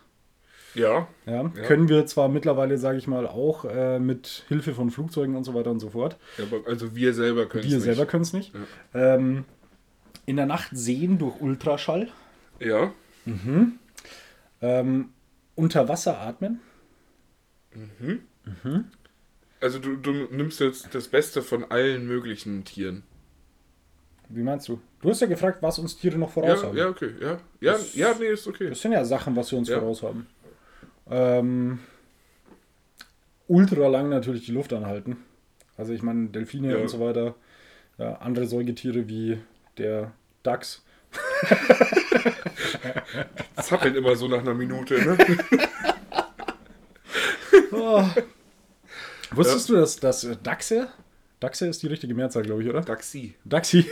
Ja, 0.75 1.07
Ja, 1.25 1.33
Ja. 1.43 1.49
können 1.49 1.87
wir 1.89 2.05
zwar 2.05 2.29
mittlerweile, 2.29 2.77
sage 2.77 2.97
ich 2.97 3.07
mal, 3.07 3.27
auch 3.27 3.65
äh, 3.65 3.99
mit 3.99 4.45
Hilfe 4.47 4.73
von 4.73 4.89
Flugzeugen 4.91 5.35
und 5.35 5.43
so 5.43 5.53
weiter 5.53 5.71
und 5.71 5.79
so 5.79 5.89
fort. 5.91 6.17
ja, 6.37 6.45
aber 6.45 6.67
also 6.67 6.95
wir 6.95 7.13
selber 7.13 7.45
können 7.45 7.63
Wir 7.69 7.77
es 7.77 7.83
selber 7.83 8.01
nicht. 8.01 8.09
können 8.11 8.23
es 8.23 8.33
nicht. 8.33 8.51
Ähm, 8.93 9.45
in 10.25 10.35
der 10.37 10.45
Nacht 10.45 10.69
sehen 10.71 11.17
durch 11.19 11.39
Ultraschall. 11.41 12.07
Ja, 12.59 12.91
Ähm, 14.61 15.09
unter 15.55 15.87
Wasser 15.89 16.19
atmen. 16.19 16.59
also 19.61 19.79
du, 19.79 19.95
du 19.95 20.11
nimmst 20.31 20.59
jetzt 20.59 20.93
das 20.95 21.07
Beste 21.07 21.41
von 21.41 21.65
allen 21.65 22.07
möglichen 22.07 22.63
Tieren. 22.65 23.03
Wie 24.29 24.41
meinst 24.41 24.67
du? 24.67 24.79
Du 25.01 25.09
hast 25.09 25.19
ja 25.21 25.27
gefragt, 25.27 25.57
was 25.61 25.79
uns 25.79 25.97
Tiere 25.97 26.17
noch 26.17 26.31
voraus 26.31 26.61
Ja, 26.61 26.67
haben. 26.67 26.77
ja, 26.77 26.87
okay, 26.89 27.11
ja. 27.21 27.37
Ja, 27.59 27.77
ja, 27.93 28.15
nee, 28.19 28.27
ist 28.27 28.47
okay. 28.47 28.69
Das 28.69 28.81
sind 28.81 28.93
ja 28.93 29.03
Sachen, 29.05 29.35
was 29.35 29.51
wir 29.51 29.59
uns 29.59 29.67
Ja. 29.69 29.79
voraus 29.79 30.01
haben. 30.01 30.27
Ähm, 31.09 31.79
ultra 33.47 33.87
lang 33.87 34.09
natürlich 34.09 34.45
die 34.45 34.51
Luft 34.51 34.73
anhalten. 34.73 35.17
Also 35.77 35.93
ich 35.93 36.01
meine, 36.01 36.27
Delfine 36.29 36.73
Ja. 36.73 36.77
und 36.77 36.87
so 36.89 36.99
weiter. 36.99 37.35
Ja, 37.97 38.13
andere 38.17 38.45
Säugetiere 38.47 39.07
wie 39.07 39.39
der 39.77 40.11
Dachs. 40.43 40.83
Zappelt 43.61 43.95
immer 43.95 44.15
so 44.15 44.27
nach 44.27 44.39
einer 44.39 44.53
Minute, 44.53 44.95
ne? 44.95 45.17
Oh. 47.71 48.03
Wusstest 49.31 49.69
du, 49.69 49.75
dass, 49.75 49.97
dass 49.97 50.23
äh, 50.23 50.35
Dachse, 50.41 50.89
Dachse 51.39 51.67
ist 51.67 51.81
die 51.83 51.87
richtige 51.87 52.13
Mehrzahl, 52.13 52.43
glaube 52.43 52.63
ich, 52.63 52.69
oder? 52.69 52.83
Taxi. 52.85 53.35
Daxi. 53.45 53.85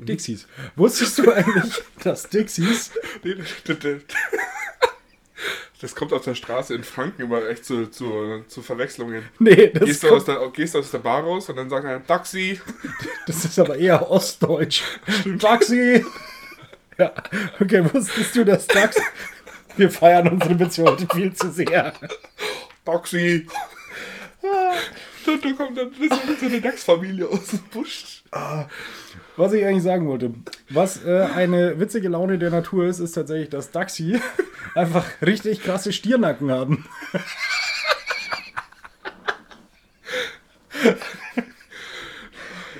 Dixies. 0.00 0.46
Wusstest 0.76 1.18
du 1.18 1.30
eigentlich, 1.32 1.82
dass 2.02 2.28
Dixies 2.28 2.90
das, 5.82 5.94
kommt 5.94 6.12
auf 6.12 6.22
der 6.22 6.34
Straße 6.34 6.74
in 6.74 6.84
Franken 6.84 7.22
immer 7.22 7.46
echt 7.48 7.64
zu, 7.64 7.90
zu, 7.90 8.44
zu 8.48 8.62
Verwechslungen. 8.62 9.24
Nee, 9.38 9.68
das, 9.68 9.84
Gehst 9.84 10.02
du, 10.02 10.10
aus 10.10 10.24
der, 10.24 10.38
gehst 10.52 10.74
du 10.74 10.78
aus 10.78 10.90
der 10.90 10.98
Bar 10.98 11.22
raus 11.22 11.48
und 11.48 11.56
dann 11.56 11.68
sagt 11.68 11.84
er 11.84 12.06
Taxi. 12.06 12.60
das 13.26 13.44
ist 13.44 13.58
aber 13.58 13.76
eher 13.76 14.10
ostdeutsch. 14.10 14.82
Taxi! 15.38 16.04
Ja, 16.98 17.10
okay, 17.58 17.82
wusstest 17.90 18.36
du, 18.36 18.44
dass 18.44 18.66
Dachs. 18.66 19.00
Wir 19.78 19.90
feiern 19.90 20.28
unsere 20.28 20.54
Beziehung 20.54 20.88
heute 20.88 21.06
viel 21.10 21.32
zu 21.32 21.50
sehr. 21.50 21.94
Taxi. 22.84 23.46
Da, 24.42 25.36
da 25.42 25.52
kommt 25.52 25.78
dann 25.78 25.90
so 25.94 26.46
eine 26.46 26.60
Dachsfamilie 26.60 27.26
aus 27.26 27.46
dem 27.46 27.60
Busch. 27.70 28.22
Was 29.36 29.52
ich 29.54 29.64
eigentlich 29.64 29.82
sagen 29.82 30.06
wollte, 30.06 30.34
was 30.68 31.04
äh, 31.04 31.26
eine 31.34 31.80
witzige 31.80 32.08
Laune 32.08 32.38
der 32.38 32.50
Natur 32.50 32.86
ist, 32.86 32.98
ist 32.98 33.12
tatsächlich, 33.12 33.48
dass 33.48 33.70
Daxi 33.70 34.20
einfach 34.74 35.06
richtig 35.22 35.62
krasse 35.62 35.92
Stiernacken 35.92 36.50
haben. 36.50 36.84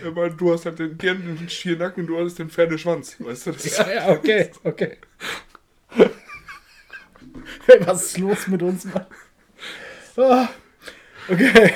Aber 0.04 0.28
du 0.28 0.52
hast 0.52 0.66
halt 0.66 0.78
den 0.78 0.98
Tieren 0.98 1.48
Schiernacken, 1.48 2.06
du 2.06 2.18
hast 2.18 2.38
den 2.38 2.50
Pferdeschwanz. 2.50 3.16
Weißt 3.18 3.46
du, 3.46 3.52
das 3.52 3.78
Ja, 3.78 3.90
ja, 3.90 4.08
okay, 4.10 4.50
okay. 4.64 4.98
Hey, 7.66 7.86
was 7.86 8.06
ist 8.06 8.18
los 8.18 8.46
mit 8.48 8.62
uns, 8.62 8.84
Mann? 8.84 9.06
Ah, 10.16 10.48
okay. 11.28 11.72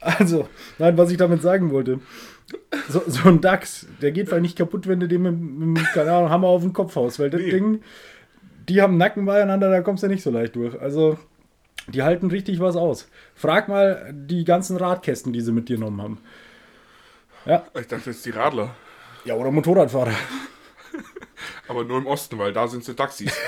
Also, 0.00 0.48
nein, 0.78 0.98
was 0.98 1.10
ich 1.10 1.16
damit 1.16 1.42
sagen 1.42 1.70
wollte. 1.70 2.00
So, 2.88 3.02
so 3.06 3.28
ein 3.28 3.40
Dachs, 3.40 3.86
der 4.00 4.12
geht 4.12 4.28
vielleicht 4.28 4.42
nicht 4.42 4.58
kaputt, 4.58 4.86
wenn 4.86 5.00
du 5.00 5.08
dem 5.08 5.22
mit, 5.22 5.38
mit 5.78 5.92
keine 5.92 6.12
Ahnung, 6.12 6.30
Hammer 6.30 6.48
auf 6.48 6.62
den 6.62 6.72
Kopf 6.72 6.94
haust, 6.96 7.18
weil 7.18 7.30
das 7.30 7.40
Nee. 7.40 7.50
Ding, 7.50 7.82
die 8.68 8.80
haben 8.82 8.96
Nacken 8.96 9.24
beieinander, 9.26 9.70
da 9.70 9.80
kommst 9.80 10.02
du 10.02 10.08
nicht 10.08 10.22
so 10.22 10.30
leicht 10.30 10.54
durch. 10.56 10.80
Also, 10.80 11.18
die 11.88 12.02
halten 12.02 12.28
richtig 12.30 12.60
was 12.60 12.76
aus. 12.76 13.08
Frag 13.34 13.68
mal 13.68 14.12
die 14.12 14.44
ganzen 14.44 14.76
Radkästen, 14.76 15.32
die 15.32 15.40
sie 15.40 15.52
mit 15.52 15.68
dir 15.68 15.76
genommen 15.76 16.02
haben. 16.02 16.18
Ja, 17.44 17.64
Ich 17.78 17.86
dachte 17.86 18.10
jetzt 18.10 18.24
die 18.26 18.30
Radler. 18.30 18.74
ja 19.24 19.34
oder 19.34 19.50
Motorradfahrer. 19.50 20.12
Aber 21.68 21.84
nur 21.84 21.98
im 21.98 22.06
Osten, 22.06 22.38
weil 22.38 22.52
da 22.52 22.66
sind 22.68 22.84
sie 22.84 22.94
Taxis. 22.94 23.32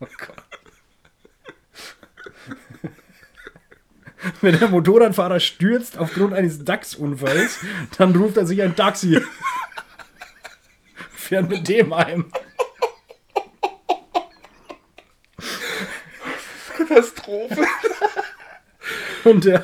Oh 0.00 0.06
Gott. 0.18 0.42
Wenn 4.40 4.58
der 4.58 4.68
Motorradfahrer 4.68 5.40
stürzt 5.40 5.98
aufgrund 5.98 6.32
eines 6.34 6.64
DAX-Unfalls, 6.64 7.58
dann 7.98 8.14
ruft 8.14 8.36
er 8.36 8.46
sich 8.46 8.62
ein 8.62 8.76
Taxi. 8.76 9.20
Fährt 11.14 11.48
mit 11.48 11.68
dem 11.68 11.94
heim. 11.96 12.26
Katastrophe. 16.76 17.62
Und 19.24 19.44
der, 19.44 19.62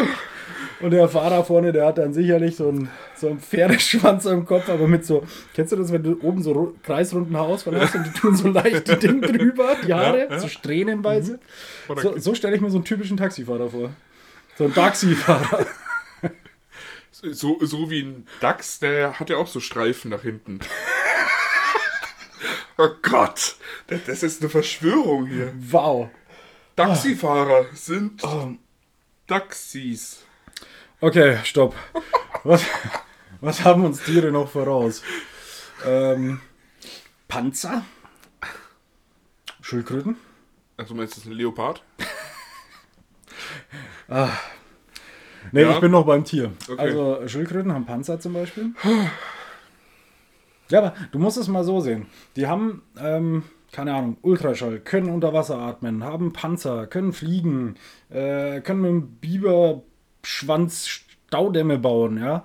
und 0.81 0.91
der 0.93 1.09
Fahrer 1.09 1.45
vorne, 1.45 1.73
der 1.73 1.87
hat 1.87 1.99
dann 1.99 2.13
sicherlich 2.13 2.57
so 2.57 2.69
einen, 2.69 2.91
so 3.17 3.29
einen 3.29 3.41
Pferdeschwanz 3.41 4.27
am 4.27 4.47
Kopf, 4.47 4.69
aber 4.69 4.87
mit 4.87 5.05
so, 5.05 5.25
kennst 5.55 5.73
du 5.73 5.77
das, 5.77 5.93
wenn 5.93 6.03
du 6.05 6.19
oben 6.23 6.43
so 6.43 6.53
ru- 6.53 6.75
kreisrunden 6.85 7.37
Haarausfall 7.37 7.81
hast 7.81 7.95
und 7.97 8.05
die 8.07 8.13
tun 8.13 8.37
so 8.37 8.49
leicht 8.49 8.87
die 8.89 8.97
Ding 8.97 9.21
drüber, 9.21 9.75
die 9.87 9.93
Haare, 9.93 10.19
Ja, 10.21 10.31
ja. 10.31 10.39
so 10.39 10.49
strähnenweise. 10.49 11.41
Oder- 11.89 12.03
So, 12.03 12.19
so 12.19 12.35
stelle 12.35 12.55
ich 12.55 12.61
mir 12.63 12.71
so 12.71 12.77
einen 12.79 12.85
typischen 12.85 13.17
Taxifahrer 13.17 13.69
vor. 13.71 13.91
So 14.59 14.65
ein 14.65 14.75
Taxifahrer. 14.75 15.67
So, 17.13 17.59
so 17.65 17.91
wie 17.91 18.03
ein 18.03 18.27
Dachs, 18.41 18.81
der 18.81 19.21
hat 19.21 19.31
ja 19.31 19.37
auch 19.37 19.47
so 19.47 19.61
Streifen 19.61 20.11
nach 20.11 20.23
hinten. 20.23 20.59
oh 22.77 22.89
Gott, 23.03 23.55
das, 23.87 24.25
ist 24.25 24.41
eine 24.41 24.51
Verschwörung 24.51 25.27
hier. 25.27 25.53
Wow. 25.59 26.11
Taxifahrer 26.75 27.67
sind 27.73 28.23
Oh. 28.25 28.55
Taxis. 29.29 30.25
Okay, 31.01 31.39
stopp. 31.45 31.77
Was, 32.43 32.65
was 33.41 33.65
haben 33.65 33.85
uns 33.85 34.03
Tiere 34.03 34.33
noch 34.33 34.51
voraus? 34.51 35.03
Ähm, 35.85 36.41
Panzer? 37.29 37.85
Schildkröten? 39.61 40.17
Also 40.77 40.95
meinst 40.95 41.15
du, 41.15 41.21
das 41.21 41.27
ist 41.27 41.31
ein 41.31 41.37
Leopard? 41.37 41.83
Nee, 45.53 45.63
Ja? 45.63 45.71
ich 45.73 45.81
bin 45.81 45.93
noch 45.93 46.05
beim 46.07 46.25
Tier. 46.25 46.53
Okay. 46.69 46.81
Also 46.81 47.27
Schildkröten 47.29 47.73
haben 47.73 47.87
Panzer 47.87 48.19
zum 48.21 48.33
Beispiel. 48.35 48.71
Ja, 50.71 50.79
aber 50.81 50.95
du 51.13 51.19
musst 51.19 51.39
es 51.39 51.49
mal 51.49 51.65
so 51.65 51.81
sehen. 51.81 52.07
Die 52.37 52.47
haben, 52.47 52.83
ähm, 53.01 53.45
keine 53.73 53.95
Ahnung, 53.95 54.17
Ultraschall, 54.23 54.81
können 54.81 55.09
unter 55.11 55.33
Wasser 55.33 55.59
atmen, 55.59 56.05
haben 56.05 56.33
Panzer, 56.33 56.87
können 56.87 57.13
fliegen, 57.13 57.77
äh, 58.11 58.61
können 58.61 58.81
mit 58.83 58.91
dem 58.91 59.09
Biberschwanz 60.23 60.89
Staudämme 60.89 61.79
bauen, 61.79 62.19
ja. 62.23 62.43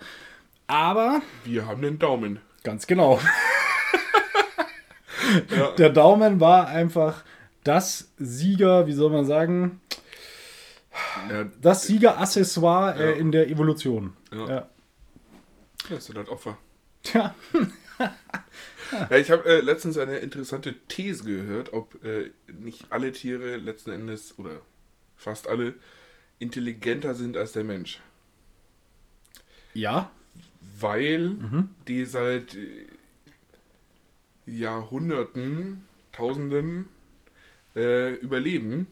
Aber, 0.68 1.22
Wir 1.46 1.66
haben 1.68 1.82
den 1.82 2.00
Daumen. 2.00 2.40
ganz 2.64 2.88
genau, 2.88 3.20
Ja. 5.56 5.72
der 5.78 5.90
Daumen 5.90 6.40
war 6.40 6.68
einfach 6.68 7.24
das 7.64 8.12
Sieger, 8.18 8.88
wie 8.88 8.94
soll 8.94 9.10
man 9.12 9.26
sagen, 9.26 9.80
Ja, 11.30 11.46
das 11.62 11.84
Siegeraccessoire 11.84 12.96
äh, 12.98 13.12
Ja. 13.12 13.16
in 13.18 13.32
der 13.32 13.50
Evolution. 13.50 14.14
Ja. 14.32 14.48
Ja. 14.48 14.70
das 15.90 16.06
sind 16.06 16.18
halt 16.18 16.30
Opfer. 16.30 16.58
Tja. 17.04 17.36
Ja, 19.10 19.18
ich 19.18 19.32
habe 19.32 19.46
äh, 19.46 19.62
letztens 19.62 19.98
eine 19.98 20.18
interessante 20.18 20.76
These 20.88 21.24
gehört, 21.24 21.74
ob 21.74 22.04
äh, 22.04 22.30
nicht 22.52 22.92
alle 22.92 23.12
Tiere 23.12 23.58
letzten 23.58 23.92
Endes 23.92 24.38
oder 24.38 24.62
fast 25.16 25.48
alle 25.48 25.74
intelligenter 26.38 27.16
sind 27.16 27.36
als 27.38 27.54
der 27.54 27.64
Mensch. 27.64 28.02
Ja. 29.74 30.12
Weil 30.80 31.30
mhm. 31.30 31.70
die 31.88 32.06
seit 32.06 32.56
äh, 32.56 32.86
Jahrhunderten, 34.46 35.86
Tausenden 36.12 36.88
äh, 37.76 38.14
überleben 38.16 38.88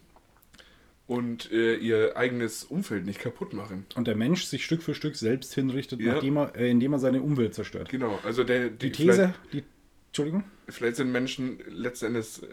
und 1.11 1.51
äh, 1.51 1.75
ihr 1.75 2.15
eigenes 2.15 2.63
Umfeld 2.63 3.05
nicht 3.05 3.19
kaputt 3.19 3.51
machen. 3.51 3.85
Und 3.95 4.07
der 4.07 4.15
Mensch 4.15 4.45
sich 4.45 4.63
Stück 4.63 4.81
für 4.81 4.95
Stück 4.95 5.17
selbst 5.17 5.53
hinrichtet, 5.53 5.99
ja. 5.99 6.13
nachdem 6.13 6.37
er, 6.37 6.55
äh, 6.55 6.71
indem 6.71 6.93
er 6.93 6.99
seine 6.99 7.21
Umwelt 7.21 7.53
zerstört. 7.53 7.89
Genau, 7.89 8.17
also 8.23 8.45
der, 8.45 8.69
die, 8.69 8.77
die 8.77 8.91
These, 8.93 9.33
die, 9.51 9.63
Entschuldigung? 10.07 10.45
Vielleicht 10.69 10.95
sind 10.95 11.11
Menschen 11.11 11.59
letzten 11.67 12.05
Endes 12.05 12.43
äh, 12.43 12.47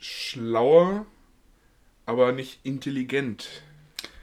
schlauer, 0.00 1.06
aber 2.04 2.32
nicht 2.32 2.58
intelligent. 2.64 3.48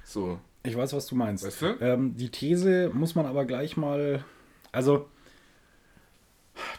So. 0.03 0.41
Ich 0.63 0.75
weiß, 0.75 0.91
was 0.91 1.07
du 1.07 1.15
meinst. 1.15 1.45
Weißt 1.45 1.61
du? 1.61 1.77
Ähm, 1.79 2.17
die 2.17 2.29
These 2.29 2.91
muss 2.93 3.15
man 3.15 3.25
aber 3.25 3.45
gleich 3.45 3.77
mal. 3.77 4.25
Also, 4.73 5.07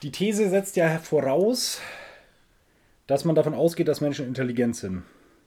die 0.02 0.12
These 0.12 0.50
setzt 0.50 0.76
ja 0.76 0.98
voraus, 0.98 1.80
dass 3.06 3.24
man 3.24 3.34
davon 3.34 3.54
ausgeht, 3.54 3.88
dass 3.88 4.02
Menschen 4.02 4.26
intelligent 4.26 4.76
sind. 4.76 5.04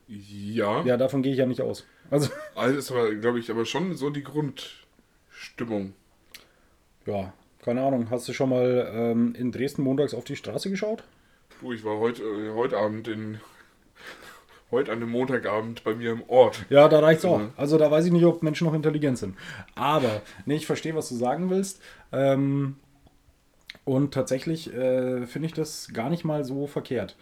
Ja. 0.08 0.84
Ja, 0.84 0.96
davon 0.96 1.22
gehe 1.22 1.32
ich 1.32 1.38
ja 1.38 1.46
nicht 1.46 1.60
aus. 1.60 1.84
Also, 2.10 2.30
also 2.54 2.78
ist 2.78 2.90
aber, 2.90 3.14
glaube 3.14 3.38
ich, 3.38 3.50
aber 3.50 3.64
schon 3.64 3.94
so 3.94 4.10
die 4.10 4.22
Grundstimmung. 4.22 5.94
Ja, 7.06 7.32
keine 7.62 7.82
Ahnung. 7.82 8.08
Hast 8.10 8.28
du 8.28 8.32
schon 8.32 8.50
mal 8.50 8.90
ähm, 8.94 9.34
in 9.36 9.52
Dresden 9.52 9.82
montags 9.82 10.14
auf 10.14 10.24
die 10.24 10.36
Straße 10.36 10.70
geschaut? 10.70 11.04
Du, 11.60 11.72
ich 11.72 11.84
war 11.84 11.98
heute, 11.98 12.22
äh, 12.22 12.54
heute 12.54 12.76
Abend 12.78 13.08
in. 13.08 13.40
Heute 14.72 14.90
an 14.90 14.98
einem 14.98 15.10
Montagabend 15.10 15.84
bei 15.84 15.94
mir 15.94 16.10
im 16.10 16.28
Ort. 16.28 16.66
Ja, 16.70 16.88
da 16.88 16.98
reicht's 16.98 17.24
auch. 17.24 17.40
Also 17.56 17.78
da 17.78 17.88
weiß 17.88 18.06
ich 18.06 18.10
nicht, 18.10 18.24
ob 18.24 18.42
Menschen 18.42 18.66
noch 18.66 18.74
intelligent 18.74 19.16
sind. 19.16 19.36
Aber, 19.76 20.22
nee, 20.44 20.56
ich 20.56 20.66
verstehe, 20.66 20.96
was 20.96 21.08
du 21.08 21.14
sagen 21.14 21.50
willst. 21.50 21.80
Ähm, 22.10 22.74
und 23.84 24.12
tatsächlich 24.12 24.74
äh, 24.74 25.24
finde 25.28 25.46
ich 25.46 25.54
das 25.54 25.92
gar 25.92 26.10
nicht 26.10 26.24
mal 26.24 26.44
so 26.44 26.66
verkehrt. 26.66 27.14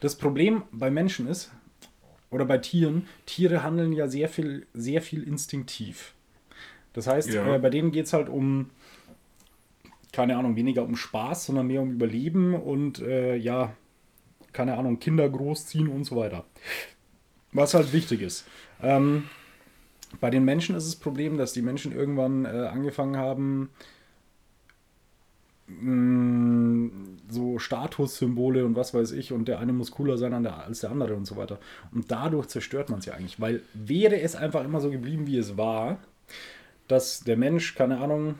Das 0.00 0.16
Problem 0.16 0.64
bei 0.72 0.90
Menschen 0.90 1.28
ist, 1.28 1.52
oder 2.30 2.44
bei 2.44 2.58
Tieren, 2.58 3.06
Tiere 3.26 3.62
handeln 3.62 3.92
ja 3.92 4.08
sehr 4.08 4.28
viel, 4.28 4.66
sehr 4.74 5.02
viel 5.02 5.22
instinktiv. 5.22 6.14
Das 6.92 7.06
heißt, 7.06 7.32
ja. 7.32 7.54
äh, 7.54 7.58
bei 7.58 7.70
denen 7.70 7.92
geht 7.92 8.06
es 8.06 8.12
halt 8.12 8.28
um, 8.28 8.70
keine 10.12 10.36
Ahnung, 10.36 10.56
weniger 10.56 10.84
um 10.84 10.96
Spaß, 10.96 11.46
sondern 11.46 11.66
mehr 11.66 11.80
um 11.80 11.92
Überleben 11.92 12.54
und 12.54 13.00
äh, 13.00 13.36
ja, 13.36 13.74
keine 14.52 14.76
Ahnung, 14.76 14.98
Kinder 14.98 15.28
großziehen 15.28 15.88
und 15.88 16.04
so 16.04 16.16
weiter. 16.16 16.44
Was 17.52 17.74
halt 17.74 17.92
wichtig 17.92 18.22
ist. 18.22 18.46
Ähm, 18.82 19.24
bei 20.20 20.30
den 20.30 20.44
Menschen 20.44 20.74
ist 20.74 20.86
das 20.86 20.96
Problem, 20.96 21.36
dass 21.38 21.52
die 21.52 21.62
Menschen 21.62 21.92
irgendwann 21.92 22.44
äh, 22.44 22.48
angefangen 22.48 23.16
haben, 23.16 23.70
Mm, 25.68 26.88
so 27.28 27.58
Statussymbole 27.58 28.64
und 28.64 28.74
was 28.74 28.94
weiß 28.94 29.12
ich 29.12 29.32
und 29.32 29.48
der 29.48 29.58
eine 29.58 29.74
muss 29.74 29.90
cooler 29.90 30.16
sein 30.16 30.46
als 30.46 30.80
der 30.80 30.90
andere 30.90 31.14
und 31.14 31.26
so 31.26 31.36
weiter. 31.36 31.58
Und 31.92 32.10
dadurch 32.10 32.46
zerstört 32.46 32.88
man 32.88 33.00
es 33.00 33.06
ja 33.06 33.14
eigentlich, 33.14 33.38
weil 33.40 33.62
wäre 33.74 34.18
es 34.18 34.34
einfach 34.34 34.64
immer 34.64 34.80
so 34.80 34.90
geblieben, 34.90 35.26
wie 35.26 35.36
es 35.36 35.58
war, 35.58 35.98
dass 36.86 37.20
der 37.20 37.36
Mensch, 37.36 37.74
keine 37.74 37.98
Ahnung, 37.98 38.36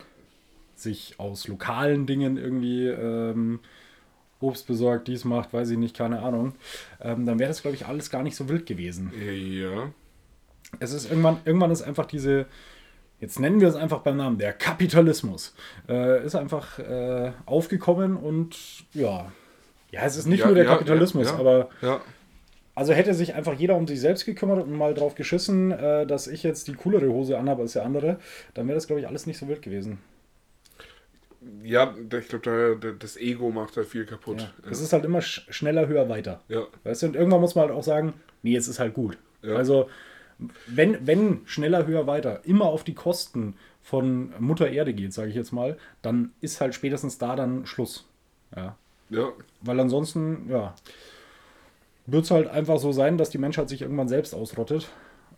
sich 0.75 1.19
aus 1.19 1.47
lokalen 1.47 2.07
Dingen 2.07 2.37
irgendwie 2.37 2.87
ähm, 2.87 3.59
Obst 4.39 4.65
besorgt, 4.65 5.07
dies 5.07 5.23
macht, 5.23 5.53
weiß 5.53 5.69
ich 5.69 5.77
nicht, 5.77 5.95
keine 5.95 6.21
Ahnung, 6.23 6.53
ähm, 7.01 7.25
dann 7.27 7.37
wäre 7.37 7.49
das, 7.49 7.61
glaube 7.61 7.75
ich, 7.75 7.85
alles 7.85 8.09
gar 8.09 8.23
nicht 8.23 8.35
so 8.35 8.49
wild 8.49 8.65
gewesen. 8.65 9.11
Ja. 9.13 9.91
Es 10.79 10.93
ist 10.93 11.09
irgendwann, 11.09 11.41
irgendwann 11.45 11.71
ist 11.71 11.81
einfach 11.81 12.05
diese, 12.05 12.47
jetzt 13.19 13.39
nennen 13.39 13.61
wir 13.61 13.67
es 13.67 13.75
einfach 13.75 13.99
beim 13.99 14.17
Namen, 14.17 14.37
der 14.37 14.53
Kapitalismus, 14.53 15.55
äh, 15.87 16.25
ist 16.25 16.35
einfach 16.35 16.79
äh, 16.79 17.31
aufgekommen 17.45 18.15
und 18.17 18.55
ja, 18.93 19.31
ja, 19.91 20.05
es 20.05 20.17
ist 20.17 20.27
nicht 20.27 20.41
ja, 20.41 20.45
nur 20.45 20.55
der 20.55 20.65
ja, 20.65 20.71
Kapitalismus, 20.71 21.27
ja, 21.27 21.37
aber 21.37 21.69
also 22.79 22.93
hätte 22.93 23.13
sich 23.13 23.33
einfach 23.33 23.55
jeder 23.55 23.75
um 23.75 23.87
sich 23.87 23.99
selbst 23.99 24.25
gekümmert 24.25 24.63
und 24.63 24.71
mal 24.71 24.93
drauf 24.93 25.15
geschissen, 25.15 25.71
äh, 25.71 26.07
dass 26.07 26.27
ich 26.27 26.43
jetzt 26.43 26.67
die 26.69 26.75
coolere 26.75 27.09
Hose 27.09 27.37
anhabe 27.37 27.63
als 27.63 27.73
der 27.73 27.83
andere, 27.83 28.19
dann 28.53 28.67
wäre 28.67 28.75
das, 28.75 28.87
glaube 28.87 29.01
ich, 29.01 29.07
alles 29.07 29.25
nicht 29.25 29.37
so 29.37 29.49
wild 29.49 29.61
gewesen. 29.61 29.99
Ja, 31.61 31.93
ich 32.17 32.27
glaube, 32.29 32.77
da, 32.79 32.91
das 32.91 33.17
Ego 33.17 33.49
macht 33.49 33.75
da 33.75 33.83
viel 33.83 34.05
kaputt. 34.05 34.53
Es 34.69 34.79
ist 34.79 34.93
halt 34.93 35.03
immer 35.03 35.21
sch 35.21 35.45
schneller, 35.49 35.87
höher, 35.87 36.07
weiter. 36.07 36.41
Ja. 36.47 36.67
Weißt 36.85 37.01
du, 37.01 37.07
und 37.07 37.15
irgendwann 37.17 37.41
muss 37.41 37.55
man 37.55 37.67
halt 37.67 37.77
auch 37.77 37.83
sagen, 37.83 38.13
nee, 38.43 38.51
jetzt 38.51 38.67
ist 38.67 38.79
halt 38.79 38.93
gut. 38.93 39.17
Also 39.41 39.89
wenn, 40.67 41.05
wenn 41.05 41.41
schneller, 41.45 41.85
höher, 41.85 42.07
weiter 42.07 42.45
immer 42.45 42.65
auf 42.65 42.83
die 42.83 42.93
Kosten 42.93 43.55
von 43.81 44.33
Mutter 44.39 44.69
Erde 44.69 44.93
geht, 44.93 45.13
sage 45.13 45.29
ich 45.29 45.35
jetzt 45.35 45.51
mal, 45.51 45.77
dann 46.01 46.31
ist 46.41 46.61
halt 46.61 46.75
spätestens 46.75 47.17
da 47.17 47.35
dann 47.35 47.65
Schluss. 47.65 48.05
Ja. 48.55 48.77
ja. 49.09 49.31
Weil 49.61 49.79
ansonsten, 49.79 50.49
ja, 50.49 50.75
wird 52.05 52.25
es 52.25 52.31
halt 52.31 52.47
einfach 52.47 52.79
so 52.79 52.91
sein, 52.91 53.17
dass 53.17 53.29
die 53.29 53.37
Menschheit 53.37 53.69
sich 53.69 53.81
irgendwann 53.81 54.07
selbst 54.07 54.33
ausrottet. 54.33 54.89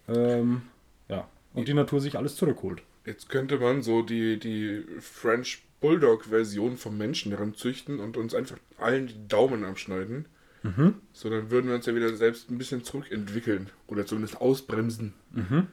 Ähm, 0.08 0.64
ja. 1.10 1.28
Und 1.54 1.68
die 1.68 1.74
Natur 1.74 2.00
sich 2.00 2.18
alles 2.18 2.36
zurückholt. 2.36 2.82
Jetzt 3.06 3.30
könnte 3.30 3.58
man 3.58 3.82
so 3.82 4.04
die, 4.04 4.40
die 4.40 4.84
French 5.00 5.64
Bulldog-Version 5.82 6.78
vom 6.78 6.98
Menschen 6.98 7.32
heranzüchten 7.32 8.00
und 8.00 8.16
uns 8.16 8.36
einfach 8.36 8.58
allen 8.78 9.08
die 9.08 9.28
Daumen 9.28 9.66
abschneiden. 9.66 10.26
Mhm. 10.64 10.96
So, 11.14 11.30
dann 11.30 11.50
würden 11.50 11.68
wir 11.68 11.76
uns 11.76 11.86
ja 11.86 11.96
wieder 11.96 12.16
selbst 12.16 12.50
ein 12.50 12.58
bisschen 12.58 12.84
zurückentwickeln. 12.84 13.70
Oder 13.88 14.06
zumindest 14.06 14.40
ausbremsen. 14.40 15.14
Mhm. 15.32 15.68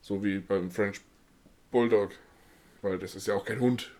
So 0.00 0.22
wie 0.24 0.38
beim 0.38 0.70
French 0.70 1.00
Bulldog. 1.70 2.10
Weil 2.82 2.98
das 2.98 3.14
ist 3.14 3.26
ja 3.26 3.34
auch 3.34 3.44
kein 3.44 3.60
Hund. 3.60 3.90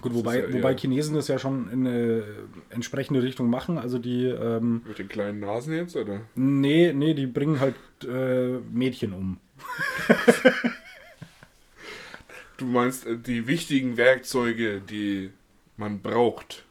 Gut, 0.00 0.14
wobei, 0.14 0.40
ja 0.40 0.52
wobei 0.52 0.76
Chinesen 0.76 1.16
das 1.16 1.26
ja 1.26 1.40
schon 1.40 1.68
in 1.70 1.86
eine 1.86 2.24
entsprechende 2.70 3.22
Richtung 3.22 3.50
machen. 3.50 3.78
Also 3.78 3.98
die. 3.98 4.26
Ähm, 4.26 4.82
Mit 4.86 4.98
den 4.98 5.08
kleinen 5.08 5.40
Nasen 5.40 5.74
jetzt, 5.74 5.96
oder? 5.96 6.20
Nee, 6.36 6.92
nee, 6.92 7.14
die 7.14 7.26
bringen 7.26 7.58
halt 7.58 7.74
äh, 8.06 8.58
Mädchen 8.72 9.12
um. 9.12 9.40
du 12.58 12.66
meinst 12.66 13.06
äh, 13.06 13.16
die 13.16 13.48
wichtigen 13.48 13.96
Werkzeuge, 13.96 14.80
die 14.80 15.30
man 15.76 16.00
braucht 16.00 16.64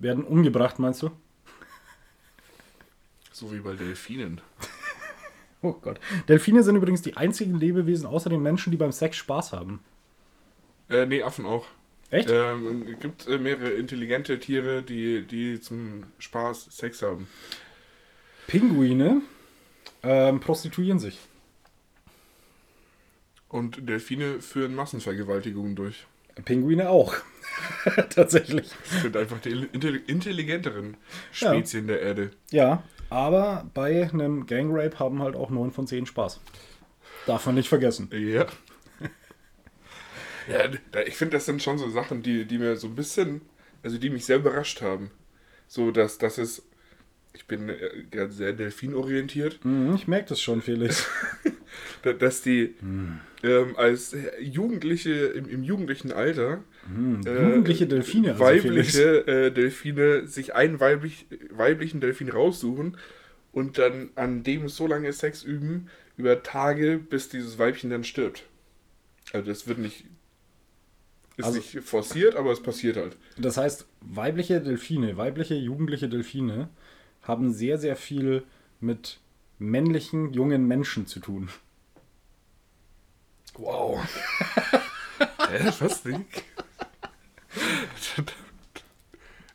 werden 0.00 0.24
umgebracht, 0.24 0.78
meinst 0.78 1.02
du? 1.02 1.10
So 3.32 3.52
wie 3.52 3.60
bei 3.60 3.74
Delfinen. 3.74 4.40
oh 5.62 5.72
Gott. 5.72 6.00
Delfine 6.28 6.62
sind 6.62 6.76
übrigens 6.76 7.02
die 7.02 7.16
einzigen 7.16 7.58
Lebewesen 7.58 8.06
außer 8.06 8.30
den 8.30 8.42
Menschen, 8.42 8.70
die 8.70 8.76
beim 8.76 8.92
Sex 8.92 9.16
Spaß 9.16 9.52
haben. 9.52 9.80
Äh, 10.88 11.06
nee, 11.06 11.22
Affen 11.22 11.46
auch. 11.46 11.66
Echt? 12.10 12.30
Ähm, 12.30 12.86
es 12.94 13.00
gibt 13.00 13.28
äh, 13.28 13.38
mehrere 13.38 13.70
intelligente 13.70 14.40
Tiere, 14.40 14.82
die, 14.82 15.22
die 15.22 15.60
zum 15.60 16.04
Spaß 16.18 16.68
Sex 16.70 17.02
haben. 17.02 17.28
Pinguine 18.46 19.20
ähm, 20.02 20.40
prostituieren 20.40 20.98
sich. 20.98 21.18
Und 23.48 23.88
Delfine 23.88 24.40
führen 24.40 24.74
Massenvergewaltigungen 24.74 25.74
durch. 25.76 26.06
Pinguine 26.44 26.88
auch. 26.90 27.14
Tatsächlich. 28.10 28.70
Das 28.90 29.02
sind 29.02 29.16
einfach 29.16 29.40
die 29.40 29.68
intelligenteren 29.72 30.96
Spezien 31.32 31.88
ja. 31.88 31.94
der 31.94 32.02
Erde. 32.02 32.30
Ja, 32.50 32.82
aber 33.10 33.68
bei 33.74 34.08
einem 34.10 34.46
Gangrape 34.46 34.98
haben 34.98 35.22
halt 35.22 35.36
auch 35.36 35.50
9 35.50 35.70
von 35.70 35.86
10 35.86 36.06
Spaß. 36.06 36.40
Darf 37.26 37.46
man 37.46 37.54
nicht 37.54 37.68
vergessen. 37.68 38.10
Ja. 38.12 38.46
ja, 40.48 41.02
ich 41.06 41.16
finde, 41.16 41.36
das 41.36 41.46
sind 41.46 41.62
schon 41.62 41.78
so 41.78 41.90
Sachen, 41.90 42.22
die, 42.22 42.44
die 42.44 42.58
mir 42.58 42.76
so 42.76 42.86
ein 42.86 42.94
bisschen, 42.94 43.42
also 43.82 43.98
die 43.98 44.10
mich 44.10 44.24
sehr 44.24 44.36
überrascht 44.36 44.82
haben. 44.82 45.10
So, 45.66 45.90
dass, 45.90 46.18
dass 46.18 46.38
es, 46.38 46.62
ich 47.34 47.46
bin 47.46 47.70
ja 48.14 48.28
sehr 48.28 48.52
delfinorientiert. 48.52 49.64
Mhm, 49.64 49.94
ich 49.94 50.08
merke 50.08 50.30
das 50.30 50.40
schon, 50.40 50.62
Felix. 50.62 51.06
dass 52.02 52.42
die 52.42 52.74
ähm, 53.42 53.76
als 53.76 54.16
Jugendliche, 54.40 55.12
im, 55.12 55.48
im 55.48 55.62
jugendlichen 55.62 56.12
Alter, 56.12 56.62
hm, 56.86 57.20
jugendliche 57.24 57.86
Delfine. 57.86 58.32
Also 58.32 58.44
weibliche 58.44 59.26
äh, 59.26 59.50
Delfine 59.50 60.26
sich 60.26 60.54
einen 60.54 60.80
weiblich, 60.80 61.26
weiblichen 61.50 62.00
Delfin 62.00 62.30
raussuchen 62.30 62.96
und 63.52 63.78
dann 63.78 64.10
an 64.14 64.42
dem 64.42 64.68
so 64.68 64.86
lange 64.86 65.12
Sex 65.12 65.42
üben, 65.42 65.88
über 66.16 66.42
Tage, 66.42 66.98
bis 66.98 67.28
dieses 67.28 67.58
Weibchen 67.58 67.90
dann 67.90 68.04
stirbt. 68.04 68.44
Also 69.32 69.48
das 69.48 69.66
wird 69.68 69.78
nicht. 69.78 70.04
Ist 71.36 71.44
also, 71.44 71.58
nicht 71.58 71.80
forciert, 71.82 72.34
aber 72.34 72.50
es 72.50 72.60
passiert 72.60 72.96
halt. 72.96 73.16
Das 73.36 73.56
heißt, 73.56 73.86
weibliche 74.00 74.60
Delfine, 74.60 75.16
weibliche 75.16 75.54
jugendliche 75.54 76.08
Delfine 76.08 76.68
haben 77.22 77.52
sehr, 77.52 77.78
sehr 77.78 77.94
viel 77.94 78.42
mit 78.80 79.20
männlichen 79.60 80.32
jungen 80.32 80.66
Menschen 80.66 81.06
zu 81.06 81.20
tun. 81.20 81.48
Wow. 83.58 84.00
Hä, 85.50 85.72
was 85.80 86.04
nicht? 86.04 86.44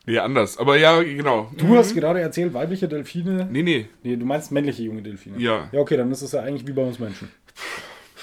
Nee, 0.06 0.18
anders. 0.18 0.58
Aber 0.58 0.76
ja, 0.76 1.02
genau. 1.02 1.50
Du 1.56 1.76
hast 1.76 1.94
gerade 1.94 2.20
erzählt, 2.20 2.52
weibliche 2.52 2.88
Delfine. 2.88 3.46
Nee, 3.50 3.62
nee. 3.62 3.88
Nee, 4.02 4.16
du 4.16 4.26
meinst 4.26 4.52
männliche 4.52 4.82
junge 4.82 5.00
Delfine. 5.02 5.38
Ja. 5.38 5.68
Ja, 5.72 5.80
okay, 5.80 5.96
dann 5.96 6.10
ist 6.12 6.20
es 6.20 6.32
ja 6.32 6.42
eigentlich 6.42 6.66
wie 6.66 6.72
bei 6.72 6.82
uns 6.82 6.98
Menschen. 6.98 7.30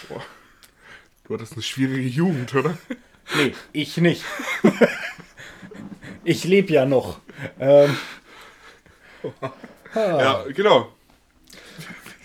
Boah. 0.07 0.21
Du 1.23 1.33
hattest 1.33 1.53
eine 1.53 1.63
schwierige 1.63 2.07
Jugend, 2.07 2.53
oder? 2.53 2.77
Nee, 3.35 3.53
ich 3.73 3.97
nicht. 3.97 4.23
ich 6.23 6.43
lebe 6.43 6.71
ja 6.73 6.85
noch. 6.85 7.19
Ähm, 7.59 7.97
Ja, 9.95 10.43
genau. 10.53 10.91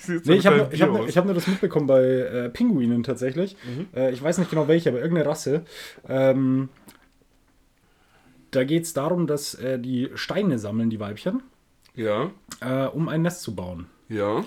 Nee, 0.25 0.35
ich 0.35 0.47
habe 0.47 0.69
ich 0.73 0.83
hab, 0.83 1.09
ich 1.09 1.17
hab 1.17 1.25
nur 1.25 1.35
das 1.35 1.47
mitbekommen 1.47 1.87
bei 1.87 2.03
äh, 2.03 2.49
Pinguinen 2.51 3.03
tatsächlich. 3.03 3.57
Äh, 3.95 4.13
ich 4.13 4.23
weiß 4.23 4.39
nicht 4.39 4.51
genau 4.51 4.69
welche, 4.69 4.89
aber 4.91 5.01
irgendeine 5.01 5.29
Rasse. 5.29 5.65
Ähm, 6.09 6.69
da 8.51 8.65
geht 8.65 8.85
es 8.85 8.93
darum, 8.95 9.27
dass 9.27 9.55
äh, 9.55 9.79
die 9.79 10.11
Steine 10.15 10.59
sammeln, 10.59 10.89
die 10.91 11.01
Weibchen, 11.01 11.43
Ja, 11.95 12.31
äh, 12.61 12.87
um 12.87 13.09
ein 13.09 13.23
Nest 13.23 13.43
zu 13.43 13.55
bauen. 13.55 13.87
ja. 14.09 14.45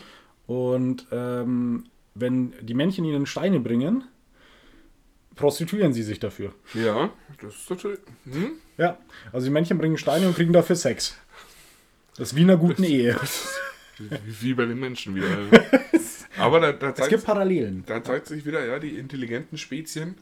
Und 0.47 1.05
ähm, 1.11 1.85
wenn 2.15 2.53
die 2.61 2.73
Männchen 2.73 3.05
ihnen 3.05 3.27
Steine 3.27 3.59
bringen, 3.59 4.03
prostituieren 5.35 5.93
sie 5.93 6.01
sich 6.01 6.19
dafür. 6.19 6.53
Ja, 6.73 7.11
das 7.39 7.53
ist 7.53 7.69
natürlich. 7.69 7.99
Hm? 8.25 8.53
Ja, 8.77 8.97
also 9.31 9.45
die 9.45 9.51
Männchen 9.51 9.77
bringen 9.77 9.97
Steine 9.99 10.27
und 10.27 10.35
kriegen 10.35 10.51
dafür 10.51 10.75
Sex. 10.75 11.15
Das 12.17 12.29
ist 12.31 12.35
wie 12.35 12.41
in 12.41 12.49
einer 12.49 12.57
guten 12.59 12.83
Ehe. 12.83 13.15
Wie 14.25 14.53
bei 14.53 14.65
den 14.65 14.79
Menschen 14.79 15.15
wieder. 15.15 15.27
Aber 16.37 16.59
da, 16.59 16.71
da, 16.71 16.89
Es 16.89 16.95
gibt 16.95 17.09
zeigt, 17.09 17.25
Parallelen. 17.25 17.83
da 17.85 18.03
zeigt 18.03 18.27
sich 18.27 18.45
wieder, 18.45 18.65
ja, 18.65 18.79
die 18.79 18.97
intelligenten 18.97 19.57
Spezien 19.57 20.15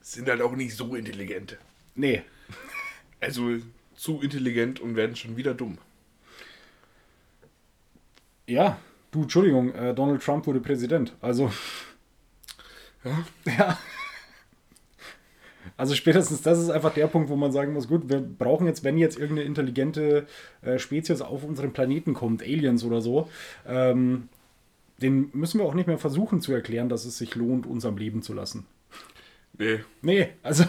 sind 0.00 0.28
halt 0.28 0.40
auch 0.42 0.54
nicht 0.54 0.76
so 0.76 0.94
intelligent. 0.94 1.58
Nee. 1.94 2.22
Also 3.20 3.58
zu 3.94 4.20
intelligent 4.22 4.80
und 4.80 4.96
werden 4.96 5.16
schon 5.16 5.36
wieder 5.36 5.54
dumm. 5.54 5.78
Ja, 8.46 8.78
du, 9.10 9.22
Entschuldigung, 9.22 9.74
äh, 9.74 9.92
Donald 9.94 10.22
Trump 10.22 10.46
wurde 10.46 10.60
Präsident. 10.60 11.14
Also, 11.20 11.52
Ja, 13.04 13.24
ja. 13.58 13.78
Also 15.80 15.94
spätestens 15.94 16.42
das 16.42 16.58
ist 16.58 16.68
einfach 16.68 16.92
der 16.92 17.06
Punkt, 17.06 17.30
wo 17.30 17.36
man 17.36 17.52
sagen 17.52 17.72
muss, 17.72 17.88
gut, 17.88 18.10
wir 18.10 18.20
brauchen 18.20 18.66
jetzt, 18.66 18.84
wenn 18.84 18.98
jetzt 18.98 19.18
irgendeine 19.18 19.46
intelligente 19.46 20.26
äh, 20.60 20.78
Spezies 20.78 21.22
auf 21.22 21.42
unseren 21.42 21.72
Planeten 21.72 22.12
kommt, 22.12 22.42
Aliens 22.42 22.84
oder 22.84 23.00
so, 23.00 23.30
ähm, 23.66 24.28
den 25.00 25.30
müssen 25.32 25.58
wir 25.58 25.64
auch 25.64 25.72
nicht 25.72 25.86
mehr 25.86 25.96
versuchen 25.96 26.42
zu 26.42 26.52
erklären, 26.52 26.90
dass 26.90 27.06
es 27.06 27.16
sich 27.16 27.34
lohnt, 27.34 27.66
uns 27.66 27.86
am 27.86 27.96
Leben 27.96 28.20
zu 28.20 28.34
lassen. 28.34 28.66
nee. 29.56 29.80
Nee, 30.02 30.28
also 30.42 30.64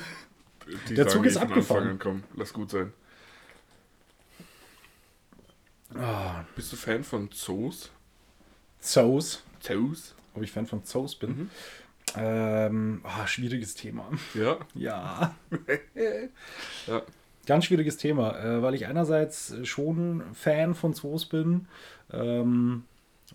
Die 0.88 0.94
Der 0.94 1.10
Zug 1.10 1.26
ist 1.26 1.36
abgefahren. 1.36 2.00
Komm, 2.00 2.24
lass 2.38 2.54
gut 2.54 2.70
sein. 2.70 2.94
ah, 5.94 6.46
Bist 6.56 6.72
du 6.72 6.78
Fan 6.78 7.04
von 7.04 7.30
Zoos? 7.32 7.92
Zoos, 8.80 9.44
Zoos? 9.60 10.16
ob 10.34 10.44
ich 10.44 10.52
Fan 10.54 10.66
von 10.66 10.86
Zoos 10.86 11.16
bin. 11.16 11.50
Ähm, 12.18 13.02
ah, 13.04 13.28
schwieriges 13.28 13.76
Thema. 13.76 14.08
Ja. 14.34 14.58
Ja. 14.76 15.36
Ja. 16.88 17.02
Ganz 17.48 17.66
schwieriges 17.66 17.98
Thema, 17.98 18.38
äh, 18.40 18.62
weil 18.62 18.76
ich 18.76 18.86
einerseits 18.86 19.56
schon 19.64 20.24
Fan 20.34 20.76
von 20.76 20.94
Zoos 20.94 21.26
bin, 21.26 21.68
ähm, 22.14 22.84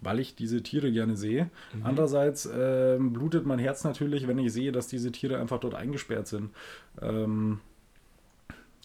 weil 0.01 0.21
ich 0.21 0.37
diese 0.37 0.63
Tiere 0.63 0.93
gerne 0.93 1.17
sehe. 1.17 1.51
Andererseits 1.83 2.49
ähm, 2.53 3.13
blutet 3.13 3.47
mein 3.47 3.59
Herz 3.59 3.83
natürlich, 3.83 4.29
wenn 4.29 4.39
ich 4.39 4.53
sehe, 4.53 4.71
dass 4.71 4.87
diese 4.87 5.11
Tiere 5.11 5.39
einfach 5.39 5.59
dort 5.59 5.75
eingesperrt 5.75 6.29
sind. 6.29 6.51
Ähm, 7.03 7.61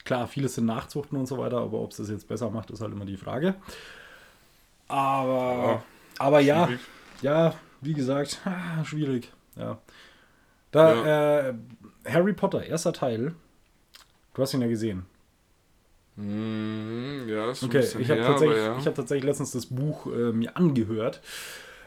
klar, 0.05 0.27
vieles 0.27 0.55
sind 0.55 0.65
Nachzuchten 0.65 1.17
und 1.17 1.27
so 1.27 1.37
weiter, 1.37 1.57
aber 1.59 1.79
ob 1.79 1.91
es 1.91 1.97
das 1.97 2.09
jetzt 2.09 2.27
besser 2.27 2.49
macht, 2.49 2.71
ist 2.71 2.81
halt 2.81 2.91
immer 2.91 3.05
die 3.05 3.17
Frage. 3.17 3.55
Aber, 4.87 5.83
aber 6.17 6.39
ja, 6.39 6.65
schwierig. 6.65 6.81
ja, 7.21 7.53
wie 7.81 7.93
gesagt, 7.93 8.41
schwierig. 8.85 9.31
Ja. 9.55 9.79
Da, 10.71 11.49
Äh, 11.49 11.53
Harry 12.07 12.33
Potter, 12.33 12.63
erster 12.63 12.93
Teil. 12.93 13.33
Du 14.33 14.41
hast 14.41 14.53
ihn 14.53 14.61
ja 14.61 14.67
gesehen. 14.67 15.05
Mm, 16.15 17.27
ja, 17.29 17.51
ist 17.51 17.63
Okay, 17.63 17.79
ich 17.99 18.09
habe 18.11 18.21
tatsächlich, 18.21 18.57
ja. 18.57 18.77
ich 18.77 18.85
hab 18.87 18.95
tatsächlich 18.95 19.23
letztens 19.25 19.51
das 19.51 19.65
Buch 19.65 20.07
äh, 20.07 20.31
mir 20.31 20.55
angehört. 20.57 21.21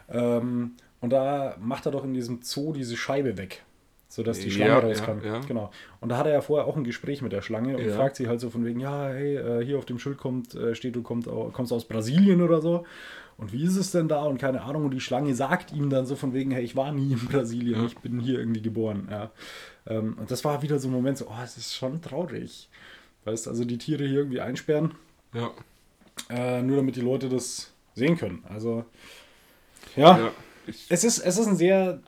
Ähm, 0.08 0.72
und 1.00 1.10
da 1.10 1.56
macht 1.60 1.86
er 1.86 1.92
doch 1.92 2.04
in 2.04 2.14
diesem 2.14 2.40
Zoo 2.42 2.72
diese 2.72 2.96
Scheibe 2.96 3.36
weg, 3.36 3.62
sodass 4.08 4.38
die 4.40 4.48
Ja, 4.48 4.54
Schlange 4.54 4.70
ja, 4.72 4.78
raus 4.78 5.02
kann. 5.02 5.22
ja. 5.24 5.40
Genau. 5.40 5.70
Und 6.00 6.08
da 6.08 6.16
hat 6.18 6.26
er 6.26 6.32
ja 6.32 6.40
vorher 6.40 6.66
auch 6.66 6.76
ein 6.76 6.84
Gespräch 6.84 7.20
mit 7.22 7.32
der 7.32 7.42
Schlange 7.42 7.76
und 7.76 7.84
Ja. 7.84 7.94
fragt 7.96 8.16
sie 8.16 8.28
halt 8.28 8.40
so 8.40 8.50
von 8.50 8.64
wegen, 8.64 8.80
ja, 8.80 9.08
hey, 9.08 9.36
äh, 9.36 9.64
hier 9.64 9.78
auf 9.78 9.84
dem 9.84 9.98
Schild 9.98 10.18
kommt, 10.18 10.54
äh, 10.54 10.74
steht, 10.74 10.96
du 10.96 11.02
kommst 11.02 11.72
aus 11.72 11.84
Brasilien 11.86 12.40
oder 12.42 12.60
so. 12.60 12.86
Und 13.36 13.52
wie 13.52 13.64
ist 13.64 13.76
es 13.76 13.90
denn 13.90 14.06
da? 14.08 14.22
Und 14.24 14.38
keine 14.38 14.62
Ahnung. 14.62 14.84
Und 14.84 14.90
die 14.92 15.00
Schlange 15.00 15.34
sagt 15.34 15.72
ihm 15.72 15.90
dann 15.90 16.06
so 16.06 16.14
von 16.16 16.32
wegen, 16.34 16.50
hey, 16.52 16.62
ich 16.64 16.76
war 16.76 16.92
nie 16.92 17.12
in 17.12 17.18
Brasilien, 17.28 17.80
Ja. 17.80 17.86
ich 17.86 17.96
bin 17.98 18.20
hier 18.20 18.38
irgendwie 18.38 18.62
geboren. 18.62 19.08
Ja. 19.10 19.30
Ähm, 19.86 20.16
und 20.18 20.30
das 20.30 20.44
war 20.44 20.62
wieder 20.62 20.78
so 20.78 20.88
ein 20.88 20.92
Moment, 20.92 21.18
so, 21.18 21.26
oh, 21.28 21.42
es 21.44 21.56
ist 21.56 21.74
schon 21.74 22.00
traurig. 22.00 22.68
Weißt 23.24 23.48
also 23.48 23.64
die 23.64 23.78
Tiere 23.78 24.04
hier 24.06 24.18
irgendwie 24.18 24.40
einsperren, 24.40 24.94
Ja, 25.32 25.50
äh, 26.30 26.62
nur 26.62 26.76
damit 26.76 26.96
die 26.96 27.00
Leute 27.00 27.28
das 27.28 27.72
sehen 27.94 28.16
können. 28.18 28.44
Also, 28.48 28.84
ja, 29.96 30.18
ja. 30.18 30.30
Ich, 30.66 30.86
es, 30.90 31.04
ist, 31.04 31.18
es 31.18 31.38
ist 31.38 31.46
ein 31.46 31.56
sehr. 31.56 32.00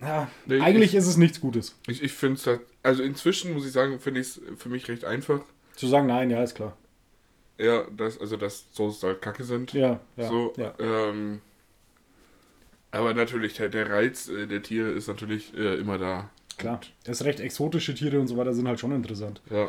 Ja, 0.00 0.28
Nee, 0.44 0.60
eigentlich 0.60 0.94
ist 0.94 1.06
es 1.06 1.16
nichts 1.16 1.40
Gutes. 1.40 1.74
ich, 1.86 2.02
ich 2.02 2.12
finde 2.12 2.36
es 2.36 2.46
halt, 2.46 2.60
also 2.82 3.02
inzwischen 3.02 3.54
muss 3.54 3.64
ich 3.64 3.72
sagen, 3.72 3.98
finde 3.98 4.20
ich 4.20 4.26
es 4.28 4.40
für 4.58 4.68
mich 4.68 4.86
recht 4.88 5.04
einfach. 5.04 5.40
Zu 5.76 5.86
sagen, 5.86 6.06
nein, 6.06 6.28
ja, 6.30 6.42
ist 6.42 6.54
klar. 6.54 6.76
Ja, 7.58 7.84
dass, 7.96 8.20
also 8.20 8.36
dass 8.36 8.70
Zoos 8.72 9.02
halt 9.02 9.22
kacke 9.22 9.44
sind. 9.44 9.72
Ja, 9.72 10.00
ja. 10.16 10.28
so, 10.28 10.52
ja. 10.56 10.74
ähm, 10.78 11.40
aber 12.90 13.14
natürlich, 13.14 13.54
der, 13.54 13.68
der 13.68 13.90
Reiz 13.90 14.28
äh, 14.28 14.46
der 14.46 14.62
Tiere 14.62 14.90
ist 14.90 15.08
natürlich 15.08 15.54
äh, 15.56 15.76
immer 15.76 15.98
da. 15.98 16.30
Klar. 16.58 16.80
Erst 17.04 17.24
recht 17.24 17.40
exotische 17.40 17.94
Tiere 17.94 18.20
und 18.20 18.28
so 18.28 18.36
weiter 18.36 18.54
sind 18.54 18.66
halt 18.68 18.80
schon 18.80 18.92
interessant. 18.92 19.42
Ja, 19.50 19.68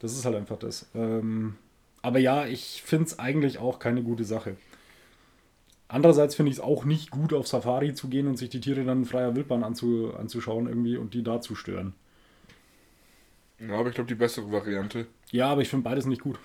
Das 0.00 0.12
ist 0.12 0.24
halt 0.24 0.36
einfach 0.36 0.58
das. 0.58 0.86
Ähm, 0.94 1.56
aber 2.02 2.18
ja, 2.18 2.46
ich 2.46 2.82
finde 2.84 3.06
es 3.06 3.18
eigentlich 3.18 3.58
auch 3.58 3.78
keine 3.78 4.02
gute 4.02 4.24
Sache. 4.24 4.56
Andererseits 5.88 6.34
finde 6.34 6.50
ich 6.50 6.56
es 6.58 6.62
auch 6.62 6.84
nicht 6.84 7.10
gut, 7.10 7.32
auf 7.32 7.46
Safari 7.46 7.94
zu 7.94 8.08
gehen 8.08 8.26
und 8.26 8.36
sich 8.36 8.48
die 8.48 8.60
Tiere 8.60 8.84
dann 8.84 9.00
in 9.00 9.04
freier 9.04 9.36
Wildbahn 9.36 9.62
anzu, 9.62 10.12
anzuschauen 10.18 10.66
irgendwie 10.66 10.96
und 10.96 11.14
die 11.14 11.22
da 11.22 11.40
zu 11.40 11.54
stören. 11.54 11.94
ja 13.58 13.74
aber 13.78 13.90
ich 13.90 13.94
glaube, 13.94 14.08
die 14.08 14.14
bessere 14.14 14.50
Variante. 14.50 15.06
Ja, 15.30 15.48
aber 15.50 15.62
ich 15.62 15.68
finde 15.68 15.84
beides 15.84 16.06
nicht 16.06 16.22
gut. 16.22 16.38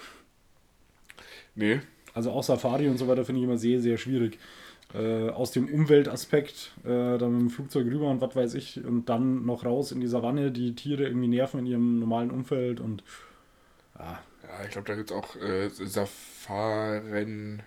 Nee, 1.55 1.81
Also 2.13 2.31
auch 2.31 2.43
Safari 2.43 2.87
und 2.87 2.97
so 2.97 3.07
weiter 3.07 3.25
finde 3.25 3.39
ich 3.41 3.45
immer 3.45 3.57
sehr, 3.57 3.81
sehr 3.81 3.97
schwierig. 3.97 4.39
Äh, 4.93 5.29
aus 5.29 5.51
dem 5.51 5.67
Umweltaspekt, 5.71 6.71
äh, 6.83 7.17
dann 7.17 7.33
mit 7.33 7.41
dem 7.41 7.49
Flugzeug 7.51 7.85
rüber 7.87 8.09
und 8.09 8.21
was 8.21 8.35
weiß 8.35 8.55
ich, 8.55 8.83
und 8.83 9.07
dann 9.07 9.45
noch 9.45 9.63
raus 9.65 9.91
in 9.91 10.01
die 10.01 10.07
Savanne, 10.07 10.51
die 10.51 10.73
Tiere 10.75 11.03
irgendwie 11.03 11.27
nerven 11.27 11.59
in 11.59 11.65
ihrem 11.67 11.99
normalen 11.99 12.31
Umfeld 12.31 12.79
und 12.79 13.03
ja, 13.97 14.19
Ja, 14.43 14.65
ich 14.65 14.71
glaube, 14.71 14.87
da 14.87 14.95
gibt 14.95 15.11
es 15.11 15.15
auch 15.15 15.35
äh, 15.35 15.69
Safaren. 15.69 17.61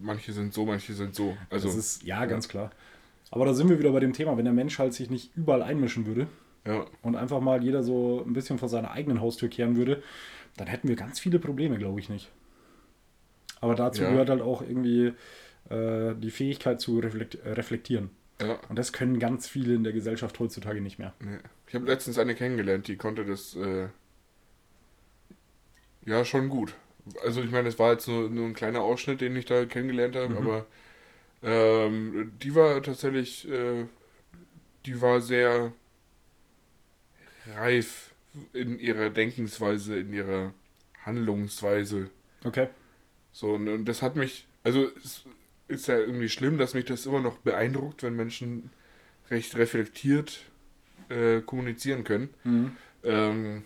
Manche 0.00 0.32
sind 0.32 0.52
so, 0.54 0.64
manche 0.66 0.92
sind 0.94 1.14
so. 1.14 1.36
Also, 1.50 1.68
das 1.68 1.76
ist 1.76 2.02
ja 2.02 2.24
ganz 2.26 2.48
klar. 2.48 2.70
Aber 3.30 3.44
da 3.44 3.54
sind 3.54 3.68
wir 3.68 3.78
wieder 3.78 3.92
bei 3.92 4.00
dem 4.00 4.12
Thema, 4.12 4.36
wenn 4.36 4.44
der 4.44 4.54
Mensch 4.54 4.78
halt 4.78 4.94
sich 4.94 5.10
nicht 5.10 5.36
überall 5.36 5.62
einmischen 5.62 6.06
würde 6.06 6.26
ja, 6.66 6.86
und 7.02 7.16
einfach 7.16 7.40
mal 7.40 7.62
jeder 7.62 7.82
so 7.82 8.24
ein 8.26 8.32
bisschen 8.32 8.58
vor 8.58 8.68
seiner 8.68 8.90
eigenen 8.92 9.20
Haustür 9.20 9.48
kehren 9.48 9.76
würde, 9.76 10.02
dann 10.56 10.66
hätten 10.66 10.88
wir 10.88 10.96
ganz 10.96 11.20
viele 11.20 11.38
Probleme, 11.38 11.78
glaube 11.78 12.00
ich 12.00 12.08
nicht. 12.08 12.30
Aber 13.60 13.74
dazu 13.74 14.02
Ja. 14.02 14.10
gehört 14.10 14.30
halt 14.30 14.42
auch 14.42 14.62
irgendwie 14.62 15.12
äh, 15.68 16.14
die 16.16 16.30
Fähigkeit 16.30 16.80
zu 16.80 16.98
reflekt 16.98 17.38
reflektieren. 17.44 18.10
ja. 18.40 18.58
Und 18.68 18.78
das 18.78 18.92
können 18.92 19.18
ganz 19.18 19.48
viele 19.48 19.74
in 19.74 19.84
der 19.84 19.92
Gesellschaft 19.92 20.38
heutzutage 20.38 20.80
nicht 20.80 20.98
mehr. 20.98 21.12
Nee. 21.20 21.38
Ich 21.68 21.74
habe 21.74 21.86
letztens 21.86 22.18
eine 22.18 22.34
kennengelernt, 22.34 22.88
die 22.88 22.96
konnte 22.96 23.24
das 23.24 23.54
äh, 23.56 23.88
ja 26.04 26.24
schon 26.24 26.48
gut. 26.48 26.74
Also 27.24 27.42
ich 27.42 27.50
meine, 27.50 27.68
es 27.68 27.78
war 27.78 27.92
jetzt 27.92 28.08
nur, 28.08 28.28
nur 28.30 28.46
ein 28.46 28.54
kleiner 28.54 28.80
Ausschnitt, 28.82 29.20
den 29.20 29.36
ich 29.36 29.44
da 29.46 29.64
kennengelernt 29.66 30.16
habe, 30.16 30.28
Mhm. 30.28 30.36
aber 30.36 30.66
ähm, 31.42 32.32
die 32.42 32.54
war 32.54 32.82
tatsächlich, 32.82 33.48
äh, 33.48 33.86
die 34.86 35.00
war 35.00 35.20
sehr 35.20 35.72
reif 37.56 38.14
in 38.52 38.78
ihrer 38.78 39.10
Denkensweise, 39.10 39.98
in 39.98 40.12
ihrer 40.12 40.52
Handlungsweise. 41.04 42.10
Okay. 42.44 42.68
So, 43.32 43.54
und, 43.54 43.84
das 43.84 44.02
hat 44.02 44.16
mich, 44.16 44.46
also 44.64 44.88
es 45.04 45.24
ist 45.68 45.88
ja 45.88 45.98
irgendwie 45.98 46.28
schlimm, 46.28 46.58
dass 46.58 46.74
mich 46.74 46.84
das 46.84 47.06
immer 47.06 47.20
noch 47.20 47.38
beeindruckt, 47.38 48.02
wenn 48.02 48.16
Menschen 48.16 48.70
recht 49.30 49.56
reflektiert 49.56 50.40
äh, 51.08 51.40
kommunizieren 51.40 52.04
können. 52.04 52.30
Mhm. 52.44 52.76
Ähm, 53.04 53.64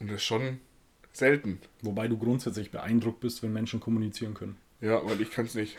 und 0.00 0.08
das 0.08 0.16
ist 0.16 0.24
schon 0.24 0.60
selten. 1.12 1.60
Wobei 1.82 2.08
du 2.08 2.18
grundsätzlich 2.18 2.70
beeindruckt 2.70 3.20
bist, 3.20 3.42
wenn 3.42 3.52
Menschen 3.52 3.80
kommunizieren 3.80 4.34
können. 4.34 4.56
Ja, 4.80 5.00
weil 5.04 5.20
ich 5.20 5.30
kann 5.30 5.46
es 5.46 5.54
nicht. 5.54 5.76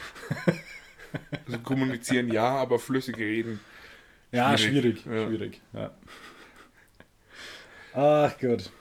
Also 1.45 1.59
kommunizieren 1.59 2.29
ja, 2.31 2.49
aber 2.49 2.79
flüssig 2.79 3.17
reden. 3.17 3.61
Ja, 4.33 4.57
Schwierig, 4.57 5.01
schwierig. 5.01 5.05
ja. 5.05 5.27
Schwierig, 5.27 5.61
ja. 5.73 5.91
Ach 7.93 8.37
Gott. 8.39 8.71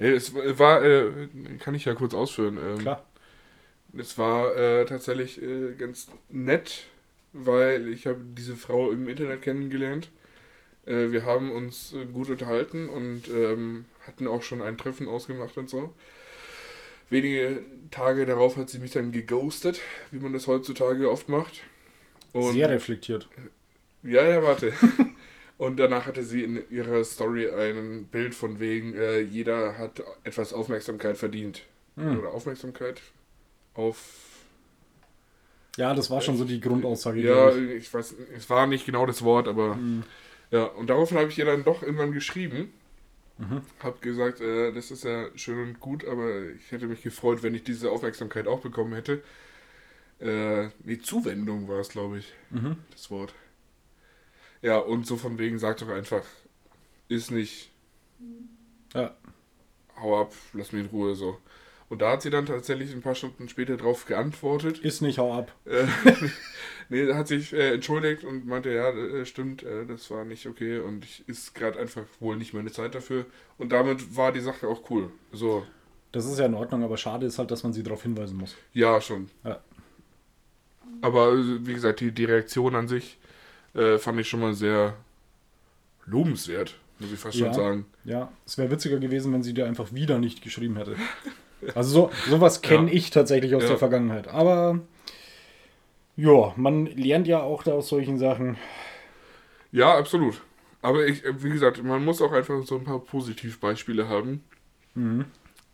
Es 0.00 0.34
war, 0.34 0.82
äh, 0.82 1.10
kann 1.58 1.74
ich 1.74 1.84
ja 1.84 1.94
kurz 1.94 2.14
ausführen. 2.14 2.58
Ähm, 2.58 2.78
Klar. 2.78 3.04
Es 3.96 4.16
war 4.18 4.56
äh, 4.56 4.84
tatsächlich 4.86 5.42
äh, 5.42 5.74
ganz 5.76 6.08
nett, 6.28 6.84
weil 7.32 7.88
ich 7.88 8.06
habe 8.06 8.20
diese 8.36 8.56
Frau 8.56 8.90
im 8.90 9.08
Internet 9.08 9.42
kennengelernt. 9.42 10.10
Äh, 10.86 11.10
wir 11.10 11.24
haben 11.24 11.50
uns 11.52 11.92
äh, 11.92 12.06
gut 12.06 12.30
unterhalten 12.30 12.88
und 12.88 13.28
ähm, 13.28 13.84
hatten 14.06 14.26
auch 14.26 14.42
schon 14.42 14.62
ein 14.62 14.78
Treffen 14.78 15.08
ausgemacht 15.08 15.56
und 15.58 15.68
so. 15.68 15.92
Wenige 17.10 17.62
Tage 17.90 18.24
darauf 18.24 18.56
hat 18.56 18.70
sie 18.70 18.78
mich 18.78 18.92
dann 18.92 19.12
geghostet, 19.12 19.80
wie 20.12 20.20
man 20.20 20.32
das 20.32 20.46
heutzutage 20.46 21.10
oft 21.10 21.28
macht. 21.28 21.64
Und 22.32 22.52
Sehr 22.52 22.70
reflektiert. 22.70 23.28
ja, 24.02 24.24
ja, 24.24 24.42
warte. 24.42 24.72
Und 25.60 25.76
danach 25.76 26.06
hatte 26.06 26.22
sie 26.22 26.42
in 26.42 26.62
ihrer 26.70 27.04
Story 27.04 27.46
ein 27.50 28.06
Bild 28.06 28.34
von 28.34 28.60
wegen, 28.60 28.94
äh, 28.94 29.20
jeder 29.20 29.76
hat 29.76 30.02
etwas 30.24 30.54
Aufmerksamkeit 30.54 31.18
verdient. 31.18 31.64
Hm. 31.96 32.18
Oder 32.18 32.30
Aufmerksamkeit 32.30 33.02
auf. 33.74 33.98
Ja, 35.76 35.92
das 35.92 36.08
war 36.08 36.22
schon 36.22 36.38
so 36.38 36.46
die 36.46 36.62
Grundaussage. 36.62 37.20
Ja, 37.20 37.54
ich. 37.54 37.72
ich 37.72 37.92
weiß, 37.92 38.14
es 38.34 38.48
war 38.48 38.66
nicht 38.66 38.86
genau 38.86 39.04
das 39.04 39.22
Wort, 39.22 39.48
aber. 39.48 39.74
Hm. 39.74 40.02
Ja, 40.50 40.64
und 40.64 40.88
daraufhin 40.88 41.18
habe 41.18 41.28
ich 41.28 41.38
ihr 41.38 41.44
dann 41.44 41.62
doch 41.62 41.82
irgendwann 41.82 42.12
geschrieben. 42.12 42.72
Mhm. 43.36 43.60
Hab 43.82 44.00
gesagt, 44.00 44.40
äh, 44.40 44.72
das 44.72 44.90
ist 44.90 45.04
ja 45.04 45.26
schön 45.34 45.58
und 45.58 45.78
gut, 45.78 46.06
aber 46.06 46.42
ich 46.56 46.72
hätte 46.72 46.86
mich 46.86 47.02
gefreut, 47.02 47.42
wenn 47.42 47.54
ich 47.54 47.64
diese 47.64 47.90
Aufmerksamkeit 47.90 48.46
auch 48.46 48.60
bekommen 48.60 48.94
hätte. 48.94 49.22
Äh, 50.20 50.70
die 50.78 51.02
Zuwendung 51.02 51.68
war 51.68 51.80
es, 51.80 51.90
glaube 51.90 52.16
ich, 52.16 52.32
Mhm. 52.48 52.76
das 52.92 53.10
Wort. 53.10 53.34
Ja, 54.62 54.78
und 54.78 55.06
so 55.06 55.16
von 55.16 55.38
wegen, 55.38 55.58
sag 55.58 55.78
doch 55.78 55.88
einfach, 55.88 56.22
ist 57.08 57.30
nicht, 57.30 57.70
Ja. 58.94 59.14
hau 60.00 60.20
ab, 60.20 60.32
lass 60.52 60.72
mich 60.72 60.82
in 60.84 60.88
Ruhe, 60.90 61.14
so. 61.14 61.38
Und 61.88 62.02
da 62.02 62.12
hat 62.12 62.22
sie 62.22 62.30
dann 62.30 62.46
tatsächlich 62.46 62.92
ein 62.92 63.02
paar 63.02 63.16
Stunden 63.16 63.48
später 63.48 63.76
drauf 63.76 64.06
geantwortet. 64.06 64.78
Ist 64.78 65.00
nicht, 65.02 65.18
hau 65.18 65.32
ab. 65.36 65.52
Äh, 65.64 65.86
nee, 66.88 67.12
hat 67.12 67.26
sich 67.26 67.52
äh, 67.52 67.74
entschuldigt 67.74 68.22
und 68.22 68.46
meinte, 68.46 68.70
ja, 68.70 68.90
äh, 68.90 69.26
stimmt, 69.26 69.64
äh, 69.64 69.86
das 69.86 70.08
war 70.10 70.24
nicht 70.24 70.46
okay 70.46 70.78
und 70.78 71.04
ich 71.04 71.28
ist 71.28 71.52
gerade 71.54 71.80
einfach 71.80 72.04
wohl 72.20 72.36
nicht 72.36 72.54
meine 72.54 72.70
Zeit 72.70 72.94
dafür. 72.94 73.26
Und 73.58 73.72
damit 73.72 74.14
war 74.16 74.30
die 74.30 74.38
Sache 74.40 74.68
auch 74.68 74.88
cool. 74.90 75.10
So, 75.32 75.66
Das 76.12 76.26
ist 76.26 76.38
ja 76.38 76.46
in 76.46 76.54
Ordnung, 76.54 76.84
aber 76.84 76.96
schade 76.96 77.26
ist 77.26 77.38
halt, 77.40 77.50
dass 77.50 77.64
man 77.64 77.72
sie 77.72 77.82
darauf 77.82 78.04
hinweisen 78.04 78.36
muss. 78.36 78.54
ja, 78.72 79.00
schon. 79.00 79.28
Ja. 79.42 79.60
Aber 81.00 81.32
äh, 81.32 81.66
wie 81.66 81.74
gesagt, 81.74 82.00
die, 82.00 82.12
die 82.12 82.24
Reaktion 82.24 82.76
an 82.76 82.86
sich 82.86 83.18
äh, 83.74 83.98
fand 83.98 84.18
ich 84.20 84.28
schon 84.28 84.40
mal 84.40 84.54
sehr 84.54 84.94
lobenswert, 86.06 86.76
muss 86.98 87.12
ich 87.12 87.18
fast 87.18 87.36
Ja. 87.38 87.46
schon 87.46 87.54
sagen. 87.54 87.86
Ja, 88.04 88.30
es 88.46 88.58
wäre 88.58 88.70
witziger 88.70 88.98
gewesen, 88.98 89.32
wenn 89.32 89.42
sie 89.42 89.54
dir 89.54 89.66
einfach 89.66 89.92
wieder 89.92 90.18
nicht 90.18 90.42
geschrieben 90.42 90.76
hätte. 90.76 90.96
Also 91.74 91.90
so, 91.90 92.10
sowas 92.30 92.62
kenne 92.62 92.88
Ja. 92.90 92.94
ich 92.96 93.10
tatsächlich 93.10 93.54
aus 93.54 93.62
Ja. 93.64 93.70
der 93.70 93.78
Vergangenheit. 93.78 94.28
Aber 94.28 94.80
ja, 96.16 96.52
man 96.56 96.86
lernt 96.86 97.26
ja 97.26 97.40
auch 97.42 97.62
da 97.62 97.72
aus 97.72 97.88
solchen 97.88 98.18
Sachen. 98.18 98.56
Ja, 99.72 99.96
absolut. 99.96 100.40
Aber 100.82 101.06
ich, 101.06 101.24
äh, 101.24 101.42
wie 101.42 101.50
gesagt, 101.50 101.82
man 101.82 102.04
muss 102.04 102.20
auch 102.22 102.32
einfach 102.32 102.64
so 102.66 102.76
ein 102.76 102.84
paar 102.84 102.98
Positivbeispiele 103.00 104.08
haben, 104.08 104.42
Mhm. 104.94 105.26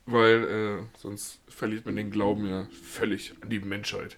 weil 0.05 0.45
äh, 0.45 0.99
sonst 0.99 1.41
verliert 1.49 1.87
man 1.87 1.97
den 1.97 2.11
Glauben 2.11 2.47
ja 2.49 2.67
völlig 2.83 3.35
an 3.41 3.49
die 3.49 3.61
Menschheit. 3.61 4.17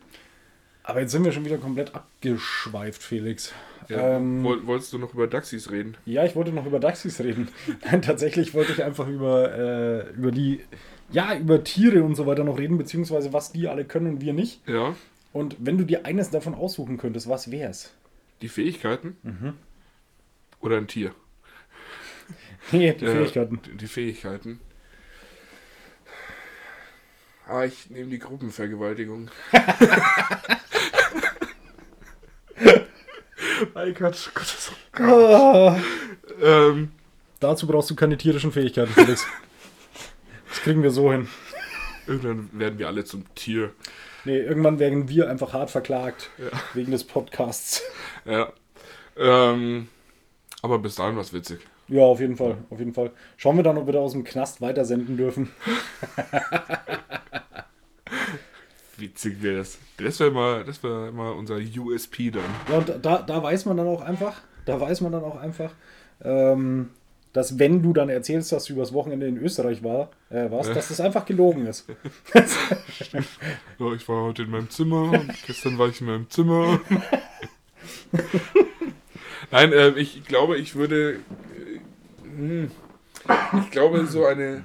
Aber 0.89 1.03
jetzt 1.03 1.13
sind 1.13 1.23
wir 1.23 1.33
schon 1.33 1.45
wieder 1.45 1.59
komplett 1.59 1.95
abgeschweift, 1.95 3.03
Felix. 3.03 3.53
Ja. 3.91 4.17
Ähm, 4.17 4.43
Woll, 4.43 4.67
wolltest 4.67 4.91
du 4.95 4.97
noch 4.99 5.13
über 5.13 5.27
Daxis 5.27 5.71
reden? 5.71 5.99
Ja, 6.07 6.25
ich 6.25 6.35
wollte 6.35 6.51
noch 6.51 6.65
über 6.65 6.81
Daxis 6.81 7.21
reden. 7.21 7.49
Nein, 7.85 8.01
tatsächlich 8.01 8.55
wollte 8.55 8.73
ich 8.73 8.83
einfach 8.83 9.07
über, 9.07 9.53
äh, 9.55 10.11
über 10.15 10.31
die, 10.31 10.63
ja, 11.11 11.37
über 11.37 11.63
Tiere 11.63 12.03
und 12.03 12.15
so 12.15 12.25
weiter 12.27 12.43
noch 12.43 12.57
reden, 12.59 12.79
beziehungsweise 12.79 13.35
was 13.35 13.53
die 13.53 13.69
alle 13.69 13.85
können 13.85 14.07
und 14.15 14.21
wir 14.23 14.33
nicht. 14.33 14.67
Ja. 14.67 14.95
Und 15.35 15.57
wenn 15.59 15.77
du 15.77 15.85
dir 15.85 16.07
eines 16.07 16.31
davon 16.31 16.55
aussuchen 16.55 16.97
könntest, 16.97 17.29
was 17.29 17.51
wär's? 17.51 17.93
Die 18.41 18.49
Fähigkeiten? 18.49 19.19
Mhm. 19.23 19.55
Oder 20.61 20.79
ein 20.79 20.87
Tier? 20.89 21.15
Nee, 22.73 22.95
die 22.95 23.05
Äh, 23.05 23.13
Fähigkeiten. 23.13 23.61
Die 23.79 23.87
Fähigkeiten. 23.87 24.61
Ah, 27.47 27.65
ich 27.65 27.89
nehme 27.91 28.09
die 28.11 28.19
Gruppenvergewaltigung. 28.19 29.31
mein 33.75 33.95
Gott, 33.95 34.31
Gott, 34.35 34.45
das 34.45 34.55
ist 34.55 34.73
so 34.97 35.03
Ah, 35.03 35.79
ähm, 36.43 36.93
dazu 37.41 37.67
brauchst 37.67 37.91
du 37.91 37.95
keine 37.95 38.17
tierischen 38.17 38.53
Fähigkeiten, 38.53 38.93
Felix. 38.93 39.27
Das 40.49 40.61
kriegen 40.63 40.83
wir 40.83 40.91
so 40.91 41.13
hin. 41.13 41.29
Irgendwann 42.07 42.49
werden 42.53 42.79
wir 42.79 42.89
alle 42.89 43.05
zum 43.05 43.25
Tier. 43.35 43.73
Nee, 44.25 44.39
irgendwann 44.39 44.79
werden 44.79 45.09
wir 45.09 45.29
einfach 45.31 45.53
hart 45.53 45.71
verklagt 45.71 46.31
wegen 46.75 46.91
des 46.91 47.05
Podcasts. 47.05 47.83
Ja. 48.25 48.53
Ähm, 49.17 49.89
aber 50.63 50.79
bis 50.79 50.97
dahin 50.97 51.17
war 51.17 51.23
es 51.23 51.33
witzig. 51.33 51.61
Ja, 51.89 52.03
auf 52.03 52.21
jeden 52.21 52.37
Fall, 52.37 52.59
auf 52.71 52.79
jeden 52.79 52.93
Fall. 52.93 53.13
Schauen 53.37 53.57
wir 53.57 53.63
dann, 53.63 53.79
ob 53.79 53.87
wir 53.87 53.95
da 53.95 54.01
aus 54.01 54.13
dem 54.13 54.25
Knast 54.25 54.61
weitersenden 54.61 55.17
dürfen. 55.17 55.51
Witzig 58.99 59.43
wäre 59.43 59.59
das. 59.59 59.79
Das 59.97 60.19
wäre 60.19 60.33
mal, 60.33 60.65
das 60.65 60.83
wäre 60.83 61.13
mal 61.13 61.31
unser 61.31 61.57
USP 61.57 62.31
dann. 62.31 62.43
Ja, 62.69 62.79
und 62.79 62.93
da, 63.03 63.23
da 63.23 63.43
weiß 63.43 63.65
man 63.67 63.77
dann 63.77 63.87
auch 63.87 64.03
einfach, 64.03 64.41
da 64.65 64.81
weiß 64.81 65.01
man 65.03 65.13
dann 65.13 65.23
auch 65.23 65.37
einfach, 65.37 65.73
ähm, 66.25 66.91
dass 67.33 67.61
wenn 67.61 67.81
du 67.83 67.93
dann 67.93 68.09
erzählst, 68.09 68.51
dass 68.51 68.65
du 68.65 68.73
übers 68.73 68.93
Wochenende 68.93 69.29
in 69.29 69.37
Österreich 69.39 69.85
war, 69.85 70.11
äh, 70.31 70.51
warst, 70.51 70.75
dass 70.75 70.89
das 70.89 71.01
einfach 71.01 71.25
gelogen 71.25 71.67
ist. 71.67 71.87
Ja, 73.79 73.93
ich 73.93 74.09
war 74.09 74.25
heute 74.25 74.43
in 74.43 74.51
meinem 74.51 74.71
Zimmer 74.71 75.13
und 75.13 75.33
gestern 75.47 75.79
war 75.79 75.89
ich 75.89 76.01
in 76.01 76.09
meinem 76.09 76.29
Zimmer. 76.29 76.81
Nein, 79.51 79.73
ähm, 79.73 79.97
ich 79.97 80.25
glaube, 80.25 80.59
ich 80.59 80.75
würde. 80.75 81.15
Äh, 81.15 81.81
hm, 82.25 82.71
ich 83.63 83.71
glaube, 83.71 84.07
so 84.07 84.27
eine. 84.27 84.65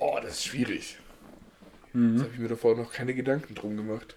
Oh, 0.00 0.18
das 0.20 0.32
ist 0.32 0.44
schwierig. 0.44 0.98
Das 2.14 2.24
habe 2.24 2.34
ich 2.34 2.38
mir 2.38 2.48
davor 2.48 2.76
noch 2.76 2.92
keine 2.92 3.14
Gedanken 3.14 3.54
drum 3.54 3.76
gemacht. 3.76 4.16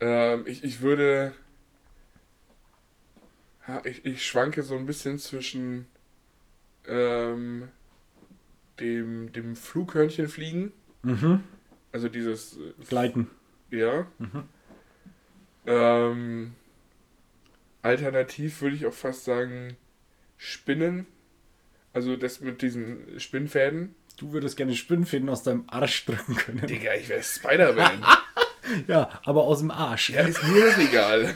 Ähm, 0.00 0.44
ich, 0.46 0.62
ich 0.64 0.80
würde. 0.80 1.32
Ja, 3.66 3.82
ich, 3.84 4.04
ich 4.04 4.26
schwanke 4.26 4.62
so 4.62 4.76
ein 4.76 4.86
bisschen 4.86 5.18
zwischen 5.18 5.86
ähm, 6.86 7.68
dem, 8.78 9.32
dem 9.32 9.56
Flughörnchen 9.56 10.28
fliegen. 10.28 10.72
Mhm. 11.02 11.40
Also 11.92 12.08
dieses. 12.08 12.56
äh, 12.58 12.72
Gleiten. 12.88 13.30
Ja. 13.70 14.06
Ähm, 15.66 16.54
alternativ 17.82 18.60
würde 18.60 18.76
ich 18.76 18.86
auch 18.86 18.92
fast 18.92 19.24
sagen 19.24 19.76
Spinnen. 20.36 21.06
Also 21.92 22.16
das 22.16 22.40
mit 22.40 22.60
diesen 22.60 23.18
Spinnfäden. 23.18 23.94
Du 24.16 24.32
würdest 24.32 24.56
gerne 24.56 24.74
Spinnfäden 24.74 25.28
aus 25.28 25.42
deinem 25.42 25.64
Arsch 25.68 26.04
drücken 26.06 26.36
können. 26.36 26.66
Digga, 26.66 26.94
ich 26.94 27.08
wäre 27.08 27.22
Spider-Man. 27.22 28.04
Ja, 28.88 29.10
aber 29.24 29.42
aus 29.44 29.58
dem 29.58 29.70
Arsch. 29.70 30.08
ja, 30.08 30.22
ist 30.22 30.42
mir 30.42 30.64
das 30.64 30.78
egal. 30.78 31.34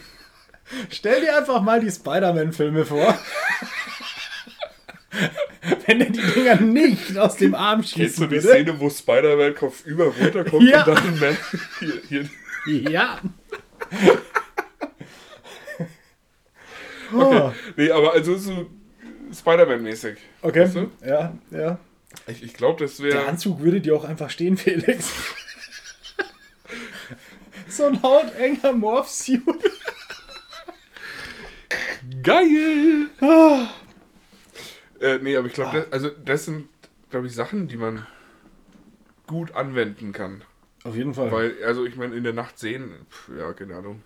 Stell 0.89 1.21
dir 1.21 1.37
einfach 1.37 1.61
mal 1.61 1.79
die 1.79 1.91
Spider-Man-Filme 1.91 2.87
vor. 2.87 3.19
Wenn 5.87 6.01
er 6.01 6.09
die 6.11 6.23
Dinger 6.23 6.57
nicht 6.57 7.19
aus 7.19 7.37
dem 7.37 7.55
Arm 7.55 7.83
Kennst 7.83 8.19
du 8.19 8.25
die 8.27 8.37
würde. 8.37 8.49
Szene, 8.49 8.81
wo 8.81 8.89
Spider-Man 8.89 9.55
Kopf 9.57 9.85
über 9.85 10.07
runterkommt 10.07 10.63
Ja. 10.71 10.85
und 10.85 10.89
dann 10.97 11.07
ein 11.07 11.21
Man 11.21 11.37
hier, 12.09 12.29
hier. 12.67 12.91
Ja. 12.91 13.21
Oh, 17.15 17.53
Nee, 17.77 17.91
aber 17.91 18.13
also 18.15 18.37
so 18.37 18.71
Spider-Man-mäßig. 19.39 20.17
okay. 20.43 20.63
Weißt 20.65 20.77
du? 20.77 20.91
Ja, 21.07 21.35
ja. 21.51 21.79
Ich, 22.27 22.43
ich 22.43 22.55
glaube, 22.55 22.85
das 22.85 22.97
Der 22.97 23.07
wäre. 23.07 23.27
Anzug 23.27 23.61
würde 23.61 23.81
dir 23.81 23.95
auch 23.95 24.05
einfach 24.05 24.31
stehen, 24.31 24.57
Felix. 24.59 25.13
so 27.69 27.85
ein 27.87 28.03
hautenger 28.03 28.73
Morph-Suit. 28.73 29.43
Geil! 32.23 33.09
Ah. 33.21 33.69
Äh, 35.01 35.19
nee, 35.19 35.37
aber 35.37 35.47
ich 35.47 35.53
glaube, 35.53 35.81
das, 35.81 35.93
also 35.93 36.11
das 36.11 36.45
sind, 36.47 36.69
glaube 37.11 37.27
ich, 37.27 37.35
Sachen, 37.35 37.69
die 37.69 37.77
man 37.77 38.07
gut 39.27 39.53
anwenden 39.53 40.13
kann. 40.13 40.43
Auf 40.85 40.95
jeden 40.97 41.15
Fall. 41.15 41.31
Weil, 41.31 41.63
also 41.65 41.85
ich 41.85 41.97
meine, 41.97 42.17
in 42.17 42.25
der 42.25 42.33
Nacht 42.33 42.59
sehen, 42.59 42.91
pf, 43.11 43.31
ja, 43.39 43.53
keine 43.53 43.77
Ahnung, 43.77 44.03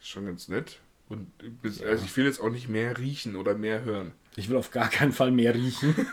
ist 0.00 0.08
schon 0.08 0.26
ganz 0.26 0.48
nett. 0.48 0.80
Und 1.08 1.30
bis, 1.60 1.82
also 1.82 2.04
ich 2.04 2.16
will 2.16 2.24
jetzt 2.24 2.40
auch 2.40 2.50
nicht 2.50 2.68
mehr 2.68 2.96
riechen 2.98 3.36
oder 3.36 3.54
mehr 3.54 3.84
hören. 3.84 4.12
Ich 4.36 4.48
will 4.48 4.56
auf 4.56 4.70
gar 4.72 4.88
keinen 4.88 5.12
Fall 5.12 5.30
mehr 5.30 5.54
riechen. 5.54 5.94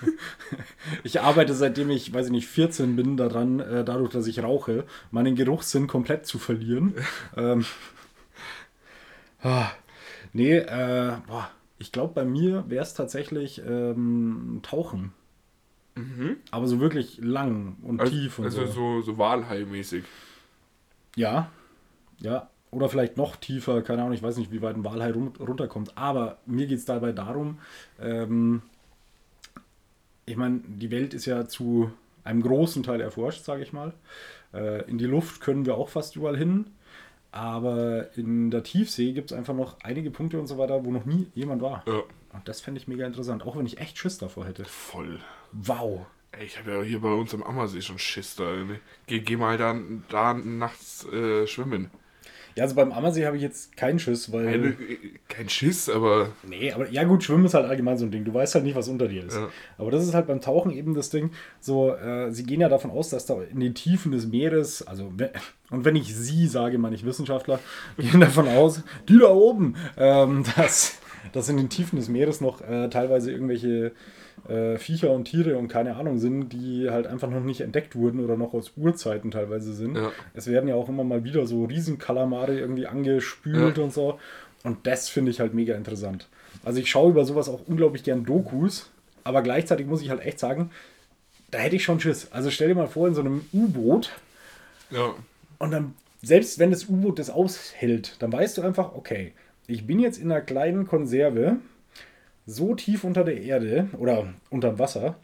Ich 1.03 1.21
arbeite 1.21 1.53
seitdem 1.53 1.89
ich, 1.89 2.13
weiß 2.13 2.27
ich 2.27 2.31
nicht, 2.31 2.47
14 2.47 2.95
bin 2.95 3.15
daran, 3.17 3.59
äh, 3.59 3.83
dadurch, 3.83 4.11
dass 4.11 4.27
ich 4.27 4.43
rauche, 4.43 4.85
meinen 5.09 5.35
Geruchssinn 5.35 5.87
komplett 5.87 6.25
zu 6.25 6.37
verlieren. 6.37 6.93
ähm, 7.37 7.65
ah, 9.41 9.71
nee, 10.33 10.57
äh, 10.57 11.13
boah, 11.27 11.49
ich 11.79 11.91
glaube, 11.91 12.13
bei 12.13 12.25
mir 12.25 12.65
wäre 12.67 12.83
es 12.83 12.93
tatsächlich 12.93 13.61
ähm, 13.65 14.59
Tauchen. 14.63 15.13
Aber 16.51 16.67
so 16.67 16.79
wirklich 16.79 17.17
lang 17.21 17.77
und 17.81 17.99
Also, 17.99 18.11
tief 18.13 18.39
und 18.39 18.45
also 18.45 18.65
so. 18.65 18.71
so, 18.71 19.01
so 19.01 19.17
Walhai-mäßig. 19.17 20.03
Ja, 21.15 21.51
ja. 22.19 22.50
Oder 22.71 22.87
vielleicht 22.89 23.17
noch 23.17 23.35
tiefer, 23.35 23.81
keine 23.81 24.01
Ahnung, 24.01 24.13
ich 24.13 24.23
weiß 24.23 24.37
nicht, 24.37 24.51
wie 24.51 24.61
weit 24.61 24.75
ein 24.75 24.85
Walhai 24.85 25.11
run 25.11 25.33
runterkommt. 25.39 25.97
Aber 25.97 26.37
mir 26.45 26.67
geht 26.67 26.79
es 26.79 26.85
dabei 26.85 27.11
darum, 27.11 27.59
ähm, 27.99 28.61
ich 30.25 30.37
meine, 30.37 30.61
die 30.65 30.91
Welt 30.91 31.13
ist 31.13 31.25
ja 31.25 31.47
zu 31.47 31.91
einem 32.23 32.41
großen 32.41 32.83
Teil 32.83 33.01
erforscht, 33.01 33.43
sage 33.43 33.63
ich 33.63 33.73
mal. 33.73 33.93
Äh, 34.53 34.89
in 34.89 34.97
die 34.97 35.05
Luft 35.05 35.41
können 35.41 35.65
wir 35.65 35.75
auch 35.75 35.89
fast 35.89 36.15
überall 36.15 36.37
hin. 36.37 36.65
Aber 37.33 38.15
in 38.17 38.51
der 38.51 38.63
Tiefsee 38.63 39.13
gibt 39.13 39.31
es 39.31 39.37
einfach 39.37 39.53
noch 39.53 39.79
einige 39.81 40.11
Punkte 40.11 40.39
und 40.39 40.47
so 40.47 40.57
weiter, 40.57 40.83
wo 40.85 40.91
noch 40.91 41.05
nie 41.05 41.27
jemand 41.33 41.61
war. 41.61 41.83
Ja, 41.87 42.03
Und 42.33 42.47
das 42.47 42.59
fände 42.61 42.79
ich 42.79 42.87
mega 42.89 43.05
interessant, 43.05 43.43
auch 43.43 43.55
wenn 43.57 43.65
ich 43.65 43.77
echt 43.79 43.97
Schiss 43.97 44.17
davor 44.17 44.45
hätte. 44.45 44.65
voll. 44.65 45.19
Wow. 45.53 46.05
Ey, 46.33 46.45
ich 46.45 46.57
habe 46.59 46.71
ja 46.71 46.81
hier 46.81 47.01
bei 47.01 47.11
uns 47.11 47.33
am 47.33 47.43
Ammersee 47.43 47.81
schon 47.81 47.99
Schiss 47.99 48.35
da. 48.35 48.43
Ne? 48.51 48.79
Geh, 49.07 49.19
geh 49.19 49.35
mal 49.37 49.57
da, 49.57 49.77
da 50.09 50.33
nachts 50.33 51.05
äh, 51.05 51.47
schwimmen. 51.47 51.89
Ja, 52.55 52.63
also 52.63 52.75
beim 52.75 52.91
Ammersee 52.91 53.25
habe 53.25 53.37
ich 53.37 53.43
jetzt 53.43 53.75
keinen 53.77 53.99
Schiss, 53.99 54.31
weil. 54.31 54.45
Keine, 54.45 54.77
kein 55.27 55.49
Schiss, 55.49 55.89
aber 55.89 56.29
Nee, 56.43 56.71
aber 56.71 56.89
ja 56.89 57.03
gut, 57.03 57.23
Schwimmen 57.23 57.45
ist 57.45 57.53
halt 57.53 57.65
allgemein 57.65 57.97
so 57.97 58.05
ein 58.05 58.11
Ding. 58.11 58.25
Du 58.25 58.33
weißt 58.33 58.55
halt 58.55 58.65
nicht, 58.65 58.75
was 58.75 58.87
unter 58.87 59.07
dir 59.07 59.25
ist. 59.25 59.35
Ja. 59.35 59.49
Aber 59.77 59.91
das 59.91 60.03
ist 60.03 60.13
halt 60.13 60.27
beim 60.27 60.41
Tauchen 60.41 60.71
eben 60.71 60.93
das 60.93 61.09
Ding. 61.09 61.31
So, 61.59 61.93
äh, 61.95 62.31
sie 62.31 62.43
gehen 62.43 62.61
ja 62.61 62.69
davon 62.69 62.91
aus, 62.91 63.09
dass 63.09 63.25
da 63.25 63.41
in 63.41 63.59
den 63.59 63.73
Tiefen 63.73 64.11
des 64.11 64.27
Meeres, 64.27 64.85
also 64.85 65.11
und 65.69 65.85
wenn 65.85 65.95
ich 65.95 66.15
sie 66.15 66.47
sage, 66.47 66.77
meine 66.77 66.95
ich 66.95 67.05
Wissenschaftler, 67.05 67.59
gehen 67.97 68.19
davon 68.19 68.47
aus, 68.47 68.83
die 69.07 69.17
da 69.17 69.29
oben, 69.29 69.75
ähm, 69.97 70.43
dass, 70.55 70.99
dass 71.31 71.49
in 71.49 71.57
den 71.57 71.69
Tiefen 71.69 71.97
des 71.97 72.09
Meeres 72.09 72.41
noch 72.41 72.61
äh, 72.61 72.89
teilweise 72.89 73.31
irgendwelche 73.31 73.93
äh, 74.47 74.77
Viecher 74.77 75.11
und 75.11 75.25
Tiere 75.25 75.57
und 75.57 75.67
keine 75.67 75.95
Ahnung 75.95 76.17
sind, 76.19 76.49
die 76.49 76.89
halt 76.89 77.07
einfach 77.07 77.29
noch 77.29 77.43
nicht 77.43 77.61
entdeckt 77.61 77.95
wurden 77.95 78.19
oder 78.23 78.37
noch 78.37 78.53
aus 78.53 78.73
Urzeiten 78.77 79.31
teilweise 79.31 79.73
sind. 79.73 79.95
Ja. 79.95 80.11
Es 80.33 80.47
werden 80.47 80.67
ja 80.67 80.75
auch 80.75 80.89
immer 80.89 81.03
mal 81.03 81.23
wieder 81.23 81.45
so 81.45 81.65
Riesenkalamare 81.65 82.59
irgendwie 82.59 82.87
angespült 82.87 83.77
Ja. 83.77 83.83
und 83.83 83.93
so. 83.93 84.19
Und 84.63 84.85
das 84.87 85.09
finde 85.09 85.31
ich 85.31 85.39
halt 85.39 85.53
mega 85.53 85.75
interessant. 85.75 86.27
Also 86.63 86.79
ich 86.79 86.89
schaue 86.89 87.11
über 87.11 87.25
sowas 87.25 87.49
auch 87.49 87.61
unglaublich 87.67 88.03
gern 88.03 88.25
Dokus, 88.25 88.91
aber 89.23 89.41
gleichzeitig 89.41 89.87
muss 89.87 90.01
ich 90.01 90.09
halt 90.09 90.21
echt 90.21 90.39
sagen, 90.39 90.69
da 91.49 91.59
hätte 91.59 91.75
ich 91.75 91.83
schon 91.83 91.99
Schiss. 91.99 92.27
Also 92.31 92.49
stell 92.51 92.67
dir 92.69 92.75
mal 92.75 92.87
vor, 92.87 93.07
in 93.07 93.13
so 93.15 93.21
einem 93.21 93.45
U-Boot 93.53 94.11
ja. 94.91 95.13
und 95.59 95.71
dann, 95.71 95.93
selbst 96.21 96.59
wenn 96.59 96.71
das 96.71 96.85
U-Boot 96.85 97.19
das 97.19 97.29
aushält, 97.29 98.15
dann 98.19 98.31
weißt 98.31 98.57
du 98.57 98.61
einfach, 98.61 98.93
okay, 98.95 99.33
ich 99.67 99.87
bin 99.87 99.99
jetzt 99.99 100.17
in 100.19 100.31
einer 100.31 100.41
kleinen 100.41 100.87
Konserve, 100.87 101.57
so 102.45 102.75
tief 102.75 103.03
unter 103.03 103.23
der 103.23 103.39
Erde 103.41 103.89
oder 103.97 104.33
unterm 104.49 104.79
Wasser, 104.79 105.17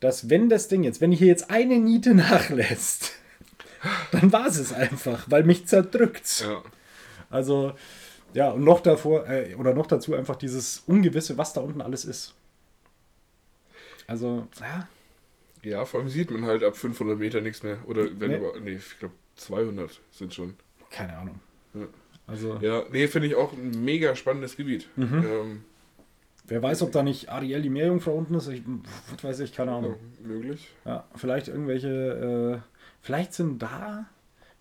dass 0.00 0.28
wenn 0.30 0.48
das 0.48 0.68
Ding 0.68 0.82
jetzt, 0.82 1.00
wenn 1.00 1.12
hier 1.12 1.26
jetzt 1.28 1.50
eine 1.50 1.78
Niete 1.78 2.14
nachlässt, 2.14 3.12
dann 4.12 4.32
war 4.32 4.46
es 4.46 4.72
einfach, 4.72 5.24
weil 5.30 5.44
mich 5.44 5.66
zerdrückt. 5.66 6.44
ja. 6.46 6.62
Also, 7.30 7.72
ja, 8.34 8.50
und 8.50 8.62
noch 8.64 8.80
davor, 8.80 9.28
äh, 9.28 9.54
oder 9.56 9.74
noch 9.74 9.86
dazu 9.86 10.14
einfach 10.14 10.36
dieses 10.36 10.82
Ungewisse, 10.86 11.36
was 11.38 11.52
da 11.54 11.60
unten 11.62 11.80
alles 11.80 12.04
ist. 12.04 12.34
Also, 14.06 14.46
ja, 14.60 14.88
Ja, 15.62 15.84
vor 15.84 16.00
allem 16.00 16.08
sieht 16.08 16.30
man 16.30 16.44
halt 16.44 16.62
ab 16.64 16.76
500 16.76 17.18
Meter 17.18 17.40
nichts 17.40 17.62
mehr. 17.62 17.78
Oder 17.86 18.04
wenn 18.18 18.30
Nee. 18.32 18.36
über, 18.38 18.52
nee, 18.60 18.72
ich 18.76 18.98
glaube 18.98 19.14
200 19.36 20.00
sind 20.10 20.34
schon. 20.34 20.54
keine 20.90 21.16
Ahnung. 21.16 21.40
Ja. 21.74 21.86
Also, 22.26 22.58
Ja, 22.60 22.84
nee, 22.90 23.06
finde 23.08 23.28
ich 23.28 23.34
auch 23.34 23.52
ein 23.52 23.84
mega 23.84 24.14
spannendes 24.16 24.56
Gebiet. 24.56 24.88
Mhm. 24.96 25.24
Ähm, 25.26 25.64
wer 26.52 26.62
weiß, 26.62 26.82
ob 26.82 26.92
da 26.92 27.02
nicht 27.02 27.30
Ariel 27.30 27.62
die 27.62 27.70
Meerjungfrau 27.70 28.12
unten 28.12 28.34
ist. 28.34 28.46
Ich, 28.48 28.62
was 29.12 29.24
weiß 29.24 29.40
ich, 29.40 29.52
keine 29.54 29.70
ja, 29.70 29.78
Ahnung. 29.78 29.96
möglich. 30.22 30.68
Ja, 30.84 31.04
vielleicht 31.16 31.48
irgendwelche, 31.48 32.60
äh, 32.62 32.68
vielleicht 33.00 33.32
sind 33.34 33.60
da, 33.62 34.04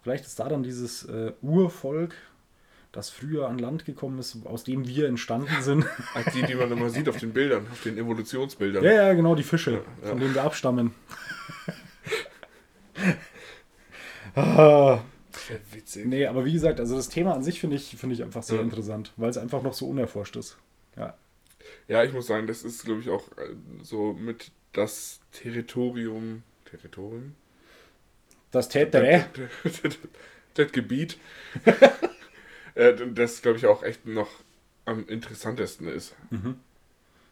vielleicht 0.02 0.26
ist 0.26 0.40
da 0.40 0.48
dann 0.48 0.64
dieses 0.64 1.04
äh, 1.04 1.34
Urvolk, 1.42 2.14
das 2.94 3.10
früher 3.10 3.48
an 3.50 3.58
Land 3.58 3.86
gekommen 3.86 4.20
ist, 4.20 4.38
aus 4.46 4.64
dem 4.64 4.88
wir 4.88 5.08
entstanden 5.08 5.50
sind. 5.62 5.86
Die, 6.34 6.44
die 6.44 6.56
man 6.56 6.72
immer 6.72 6.90
sieht 6.90 7.08
auf 7.10 7.18
den 7.18 7.34
Bildern, 7.34 7.68
auf 7.72 7.82
den 7.84 7.98
Evolutionsbildern. 7.98 8.84
ja, 8.84 8.92
ja, 8.94 9.14
genau, 9.14 9.36
die 9.36 9.44
Fische, 9.44 9.72
Ja, 9.72 9.80
ja. 10.04 10.10
von 10.10 10.20
denen 10.20 10.34
wir 10.34 10.44
abstammen. 10.44 10.94
ah, 14.36 15.00
Ja, 15.50 15.56
witzig. 15.74 16.06
nee, 16.06 16.26
aber 16.26 16.46
wie 16.46 16.54
gesagt, 16.54 16.80
also 16.80 16.96
das 16.96 17.10
Thema 17.10 17.34
an 17.34 17.44
sich 17.44 17.60
finde 17.60 17.76
ich, 17.76 17.96
finde 17.98 18.16
ich 18.16 18.24
einfach 18.24 18.44
sehr 18.44 18.58
Ja. 18.58 18.64
interessant, 18.64 19.12
weil 19.18 19.30
es 19.30 19.38
einfach 19.38 19.62
noch 19.64 19.74
so 19.74 19.88
unerforscht 19.88 20.36
ist. 20.36 20.58
Ja. 20.98 21.16
Ja, 21.88 22.04
ich 22.04 22.14
muss 22.14 22.28
sagen, 22.28 22.48
das 22.48 22.64
ist, 22.64 22.86
glaube 22.86 23.02
ich, 23.02 23.10
auch 23.10 23.28
äh, 23.38 23.56
so 23.84 24.14
mit 24.14 24.52
das 24.74 25.20
Territorium. 25.32 26.44
Territorium? 26.66 27.36
Das 28.52 28.70
Tätere. 28.70 29.26
das 30.54 30.72
Gebiet. 30.72 31.18
äh, 32.76 32.94
das, 33.14 33.42
glaube 33.42 33.58
ich, 33.58 33.66
auch 33.66 33.84
echt 33.84 34.06
noch 34.06 34.30
am 34.86 35.08
interessantesten 35.08 35.88
ist. 35.88 36.16
Ja, 36.32 36.38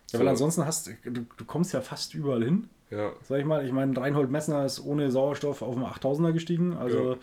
So. 0.08 0.20
weil 0.20 0.28
ansonsten 0.28 0.66
hast 0.66 0.88
du, 0.88 0.92
du 1.04 1.46
kommst 1.46 1.74
ja 1.74 1.82
fast 1.82 2.14
überall 2.14 2.44
hin. 2.44 2.70
Ja, 2.90 3.14
Sag 3.24 3.40
ich 3.40 3.46
mal, 3.46 3.66
ich 3.66 3.72
meine, 3.72 3.96
Reinhold 3.96 4.32
Messner 4.32 4.66
ist 4.66 4.80
ohne 4.80 5.12
Sauerstoff 5.12 5.62
auf 5.62 5.76
dem 5.76 5.84
8000er 5.86 6.32
gestiegen. 6.34 6.76
Also, 6.76 7.18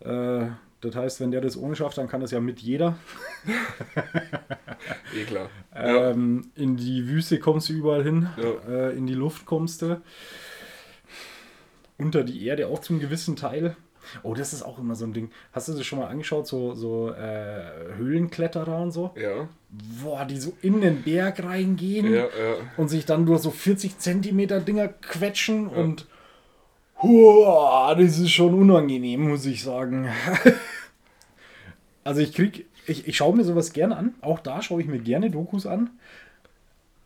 äh, 0.00 0.48
das 0.80 0.94
heißt, 0.94 1.20
wenn 1.20 1.30
der 1.30 1.40
das 1.40 1.56
ohne 1.56 1.76
schafft, 1.76 1.98
dann 1.98 2.08
kann 2.08 2.20
das 2.20 2.30
ja 2.30 2.40
mit 2.40 2.60
jeder. 2.60 2.96
eh 5.16 5.24
klar. 5.24 5.48
Ja, 5.74 6.10
Ähm, 6.10 6.50
in 6.54 6.76
die 6.76 7.06
Wüste 7.08 7.38
kommst 7.38 7.68
du 7.68 7.72
überall 7.74 8.02
hin. 8.02 8.28
Ja. 8.36 8.88
Äh, 8.88 8.96
in 8.96 9.06
die 9.06 9.14
Luft 9.14 9.46
kommst 9.46 9.82
du. 9.82 10.00
Unter 11.98 12.24
die 12.24 12.46
Erde 12.46 12.68
auch 12.68 12.78
zum 12.80 12.98
gewissen 12.98 13.36
Teil. 13.36 13.76
Oh, 14.22 14.34
das 14.34 14.52
ist 14.54 14.62
auch 14.62 14.78
immer 14.78 14.94
so 14.94 15.04
ein 15.04 15.12
Ding. 15.12 15.30
Hast 15.52 15.68
du 15.68 15.72
das 15.74 15.84
schon 15.84 15.98
mal 15.98 16.08
angeschaut? 16.08 16.46
So, 16.46 16.74
so 16.74 17.10
äh, 17.12 17.94
Höhlenkletterer 17.96 18.80
und 18.80 18.90
so? 18.90 19.12
ja, 19.16 19.48
Boah, 20.02 20.24
die 20.24 20.38
so 20.38 20.52
in 20.62 20.80
den 20.80 21.02
Berg 21.02 21.44
reingehen. 21.44 22.12
ja, 22.12 22.26
und 22.76 22.88
sich 22.88 23.04
dann 23.06 23.24
durch 23.26 23.40
so 23.42 23.50
40 23.52 23.98
Zentimeter 23.98 24.58
Dinger 24.60 24.88
quetschen 24.88 25.68
und 25.68 26.06
Huah, 27.02 27.94
das 27.94 28.18
ist 28.18 28.30
schon 28.30 28.54
unangenehm, 28.54 29.28
muss 29.28 29.46
ich 29.46 29.62
sagen. 29.62 30.08
also 32.04 32.20
ich 32.20 32.34
krieg, 32.34 32.66
ich, 32.86 33.08
ich 33.08 33.16
schaue 33.16 33.36
mir 33.36 33.44
sowas 33.44 33.72
gerne 33.72 33.96
an. 33.96 34.14
Auch 34.20 34.38
da 34.40 34.62
schaue 34.62 34.80
ich 34.82 34.88
mir 34.88 34.98
gerne 34.98 35.30
Dokus 35.30 35.66
an. 35.66 35.90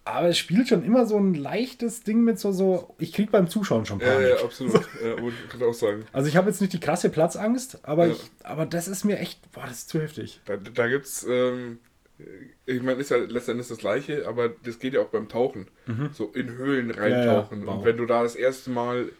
Aber 0.06 0.28
es 0.28 0.36
spielt 0.36 0.68
schon 0.68 0.84
immer 0.84 1.06
so 1.06 1.16
ein 1.16 1.32
leichtes 1.34 2.02
Ding 2.02 2.24
mit 2.24 2.38
so, 2.38 2.52
so 2.52 2.94
ich 2.98 3.14
krieg 3.14 3.30
beim 3.30 3.48
Zuschauen 3.48 3.86
schon 3.86 4.00
Ja, 4.00 4.12
Panik. 4.12 4.28
ja, 4.28 4.44
absolut. 4.44 4.74
Ja, 5.02 5.22
wollte 5.22 5.36
ich 5.44 5.50
gerade 5.50 5.66
auch 5.66 5.72
sagen. 5.74 6.04
Also 6.12 6.28
ich 6.28 6.36
habe 6.36 6.50
jetzt 6.50 6.60
nicht 6.60 6.74
die 6.74 6.80
krasse 6.80 7.08
Platzangst, 7.08 7.78
aber, 7.84 8.06
Ja. 8.08 8.12
ich, 8.12 8.30
aber 8.42 8.66
das 8.66 8.86
ist 8.86 9.04
mir 9.04 9.18
echt, 9.18 9.50
boah, 9.52 9.62
das 9.66 9.78
ist 9.78 9.88
zu 9.88 10.00
heftig. 10.02 10.40
Da, 10.44 10.56
da 10.58 10.88
gibt's, 10.88 11.24
ähm, 11.26 11.78
ich 12.66 12.82
meine, 12.82 13.00
ist 13.00 13.10
ja 13.12 13.16
letztendlich 13.16 13.68
das 13.68 13.78
Gleiche, 13.78 14.28
aber 14.28 14.50
das 14.50 14.78
geht 14.78 14.92
ja 14.92 15.00
auch 15.00 15.08
beim 15.08 15.28
Tauchen. 15.28 15.68
So 16.12 16.26
in 16.34 16.50
Höhlen 16.50 16.90
reintauchen. 16.90 17.60
Mhm. 17.60 17.64
ja, 17.66 17.70
wow. 17.72 17.78
Und 17.78 17.84
wenn 17.86 17.96
du 17.96 18.04
da 18.04 18.22
das 18.24 18.34
erste 18.36 18.70
Mal 18.70 19.10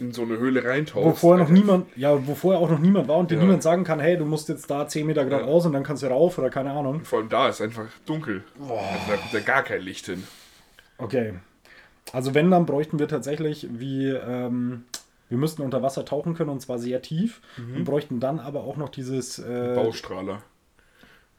in 0.00 0.12
so 0.12 0.22
eine 0.22 0.38
Höhle 0.38 0.64
reintauchst. 0.64 1.04
Wo 1.04 1.12
vorher 1.12 1.44
noch 1.44 1.50
niemand, 1.50 1.86
ja, 1.96 2.24
wo 2.26 2.34
vorher 2.34 2.60
auch 2.60 2.70
noch 2.70 2.78
niemand 2.78 3.08
war 3.08 3.16
und 3.16 3.30
dir 3.30 3.34
Ja. 3.36 3.40
niemand 3.42 3.62
sagen 3.64 3.82
kann, 3.84 3.98
hey, 3.98 4.16
du 4.16 4.24
musst 4.24 4.48
jetzt 4.48 4.70
da 4.70 4.86
10 4.86 5.06
Meter 5.06 5.24
geradeaus 5.24 5.66
und 5.66 5.72
dann 5.72 5.82
kannst 5.82 6.02
du 6.04 6.06
rauf 6.06 6.38
oder 6.38 6.50
keine 6.50 6.70
Ahnung. 6.70 7.00
Vor 7.04 7.18
allem 7.18 7.28
da 7.28 7.48
ist 7.48 7.60
einfach 7.60 7.86
dunkel. 8.06 8.44
Also 8.60 8.74
da 9.08 9.16
kommt 9.16 9.32
ja 9.32 9.40
gar 9.40 9.62
kein 9.64 9.82
Licht 9.82 10.06
hin. 10.06 10.22
Okay. 10.98 11.34
Also 12.12 12.32
wenn, 12.34 12.50
dann 12.50 12.64
bräuchten 12.64 12.98
wir 13.00 13.08
tatsächlich 13.08 13.66
wie, 13.70 14.06
ähm, 14.08 14.84
wir 15.28 15.36
müssten 15.36 15.62
unter 15.62 15.82
Wasser 15.82 16.04
tauchen 16.04 16.34
können 16.34 16.50
und 16.50 16.60
zwar 16.60 16.78
sehr 16.78 17.02
tief 17.02 17.40
und 17.74 17.84
bräuchten 17.84 18.18
dann 18.20 18.38
aber 18.40 18.62
auch 18.64 18.76
noch 18.76 18.88
dieses, 18.88 19.38
äh, 19.40 19.72
Baustrahler. 19.74 20.42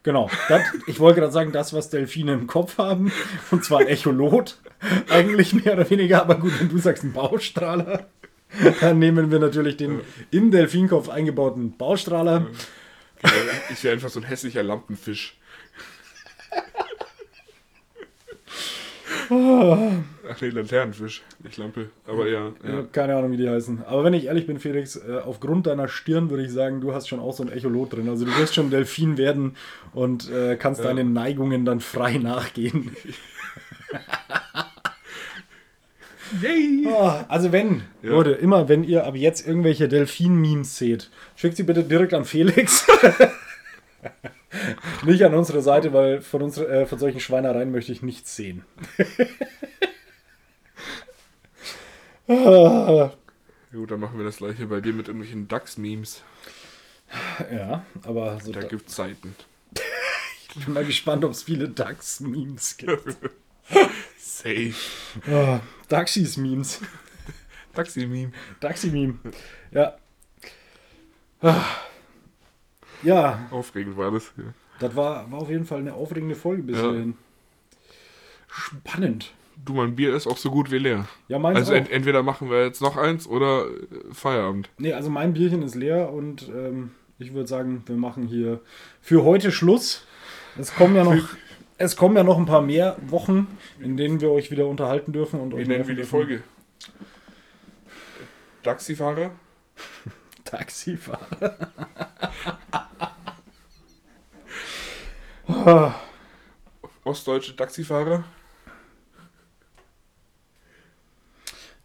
genau, 0.04 0.30
das, 0.48 0.62
ich 0.86 1.00
wollte 1.00 1.22
gerade 1.22 1.34
sagen, 1.34 1.52
das, 1.52 1.74
was 1.74 1.90
Delfine 1.90 2.34
im 2.34 2.46
Kopf 2.46 2.78
haben 2.78 3.12
und 3.52 3.64
zwar 3.66 3.80
ein 3.80 3.88
Echolot, 3.88 4.60
eigentlich 5.10 5.54
mehr 5.54 5.74
oder 5.74 5.90
weniger, 5.90 6.22
aber 6.22 6.36
gut, 6.36 6.52
wenn 6.60 6.70
du 6.70 6.78
sagst 6.78 7.04
ein 7.04 7.14
Baustrahler, 7.14 8.06
dann 8.82 9.00
nehmen 9.00 9.32
wir 9.32 9.40
natürlich 9.40 9.78
den 9.78 10.02
im 10.32 10.52
Delfinkopf 10.52 11.10
eingebauten 11.10 11.78
Baustrahler. 11.78 12.48
Ich 13.72 13.84
wäre 13.84 13.94
einfach 13.94 14.10
so 14.10 14.20
ein 14.20 14.26
hässlicher 14.26 14.64
Lampenfisch. 14.64 15.36
Ach 19.32 20.42
nee, 20.42 20.50
Laternenfisch, 20.50 21.22
nicht 21.44 21.58
Lampe. 21.58 21.90
Aber 22.08 22.28
ja, 22.28 22.52
Ja, 22.64 22.70
ja. 22.70 22.84
Keine 22.92 23.16
Ahnung, 23.16 23.32
wie 23.32 23.38
die 23.38 23.48
heißen. 23.50 23.84
Aber 23.86 24.04
wenn 24.04 24.14
ich 24.14 24.26
ehrlich 24.26 24.48
bin, 24.48 24.60
Felix, 24.60 24.96
äh, 24.96 25.20
aufgrund 25.24 25.68
deiner 25.68 25.88
Stirn 25.88 26.30
würde 26.32 26.46
ich 26.46 26.52
sagen, 26.52 26.82
du 26.82 26.94
hast 26.94 27.08
schon 27.08 27.20
auch 27.20 27.34
so 27.34 27.44
ein 27.44 27.52
Echolot 27.52 27.94
drin. 27.94 28.10
Also 28.10 28.26
du 28.26 28.36
wirst 28.38 28.56
schon 28.56 28.72
Delfin 28.72 29.18
werden 29.18 29.56
und 29.94 30.32
äh, 30.32 30.56
kannst 30.56 30.84
deinen 30.84 31.14
Neigungen 31.14 31.66
dann 31.66 31.80
frei 31.80 32.18
nachgehen. 32.18 32.96
Yay! 36.42 36.88
Ah, 36.88 37.26
also 37.28 37.52
wenn, 37.52 37.84
Ja. 38.02 38.12
Leute, 38.12 38.32
immer 38.32 38.70
wenn 38.70 38.84
ihr 38.84 39.06
ab 39.06 39.16
jetzt 39.16 39.48
irgendwelche 39.48 39.88
Delfin-Memes 39.88 40.78
seht, 40.78 41.10
schickt 41.36 41.58
sie 41.58 41.64
bitte 41.64 41.84
direkt 41.84 42.14
an 42.14 42.26
Felix. 42.26 42.86
Nicht 45.06 45.24
an 45.24 45.34
unsere 45.34 45.62
Seite, 45.62 45.94
weil 45.94 46.22
von, 46.22 46.42
uns, 46.42 46.58
äh, 46.58 46.86
von 46.86 47.00
solchen 47.00 47.20
Schweinereien 47.20 47.72
möchte 47.72 47.92
ich 47.92 48.02
nichts 48.02 48.36
sehen. 48.36 48.64
Ah. 52.28 53.12
Gut, 53.72 53.92
dann 53.92 54.00
machen 54.00 54.18
wir 54.18 54.26
das 54.26 54.38
gleiche 54.38 54.66
bei 54.68 54.82
dir 54.82 54.94
mit 54.94 55.08
irgendwelchen 55.08 55.48
DAX-Memes. 55.48 56.24
Ja, 57.52 57.84
aber 58.04 58.40
so 58.40 58.52
Da 58.52 58.62
gibt's 58.62 58.96
Zeiten. 58.96 59.36
ich 60.58 60.66
bin 60.66 60.74
mal 60.74 60.86
gespannt, 60.86 61.24
ob 61.26 61.32
es 61.32 61.44
viele 61.44 61.70
DAX-Memes 61.70 62.78
gibt. 62.78 63.18
Safe. 64.18 64.74
Ah, 65.30 65.60
Daxis-Memes. 65.88 66.82
Taxi-Meme. 67.74 68.32
Daxi-Meme. 68.60 69.16
Ja. 69.72 69.96
Ah. 71.42 71.64
Ja, 73.04 73.48
Aufregend 73.52 73.96
war 73.98 74.12
das. 74.12 74.32
Ja. 74.38 74.44
das 74.80 74.96
war, 74.96 75.32
war 75.32 75.40
auf 75.40 75.50
jeden 75.50 75.66
Fall 75.66 75.80
eine 75.80 75.94
aufregende 75.94 76.36
Folge 76.36 76.64
bis 76.64 76.78
Ja. 76.78 76.94
Spannend. 78.48 79.34
Du, 79.64 79.74
mein 79.74 79.96
Bier 79.96 80.16
ist 80.16 80.26
auch 80.26 80.38
so 80.38 80.50
gut 80.52 80.72
wie 80.72 80.78
leer. 80.78 81.08
Ja, 81.28 81.38
meins 81.38 81.58
Also 81.60 81.74
ent 81.74 81.92
entweder 81.92 82.24
machen 82.24 82.50
wir 82.50 82.64
jetzt 82.64 82.82
noch 82.82 82.98
eins 82.98 83.28
oder 83.28 83.66
äh, 83.68 84.14
Feierabend. 84.14 84.70
Nee, 84.78 84.94
also 84.94 85.10
mein 85.10 85.34
Bierchen 85.34 85.62
ist 85.64 85.76
leer 85.76 86.12
und 86.12 86.48
ähm, 86.50 86.92
ich 87.20 87.34
würde 87.34 87.48
sagen, 87.48 87.84
wir 87.86 87.96
machen 87.98 88.28
hier 88.28 88.62
für 89.02 89.24
heute 89.24 89.52
Schluss. 89.52 90.06
Es 90.58 90.74
kommen 90.74 90.96
ja 90.96 91.04
noch, 91.04 91.30
es 91.80 91.96
kommen 91.96 92.18
ja 92.18 92.24
noch 92.24 92.38
ein 92.38 92.46
paar 92.46 92.62
mehr 92.62 92.98
Wochen, 93.08 93.48
in 93.80 93.96
denen 93.98 94.20
wir 94.22 94.30
euch 94.32 94.52
wieder 94.52 94.68
unterhalten 94.68 95.14
dürfen 95.14 95.40
und 95.40 95.52
Wie 95.52 95.62
euch 95.62 95.68
nennen 95.68 95.88
wir 95.88 95.96
die 95.96 96.02
dürfen. 96.02 96.10
Folge? 96.10 96.44
Taxifahrer? 98.64 99.32
Taxifahrer. 100.44 101.58
Ah, 105.48 105.96
Ostdeutsche 107.06 107.56
Taxifahrer? 107.56 108.24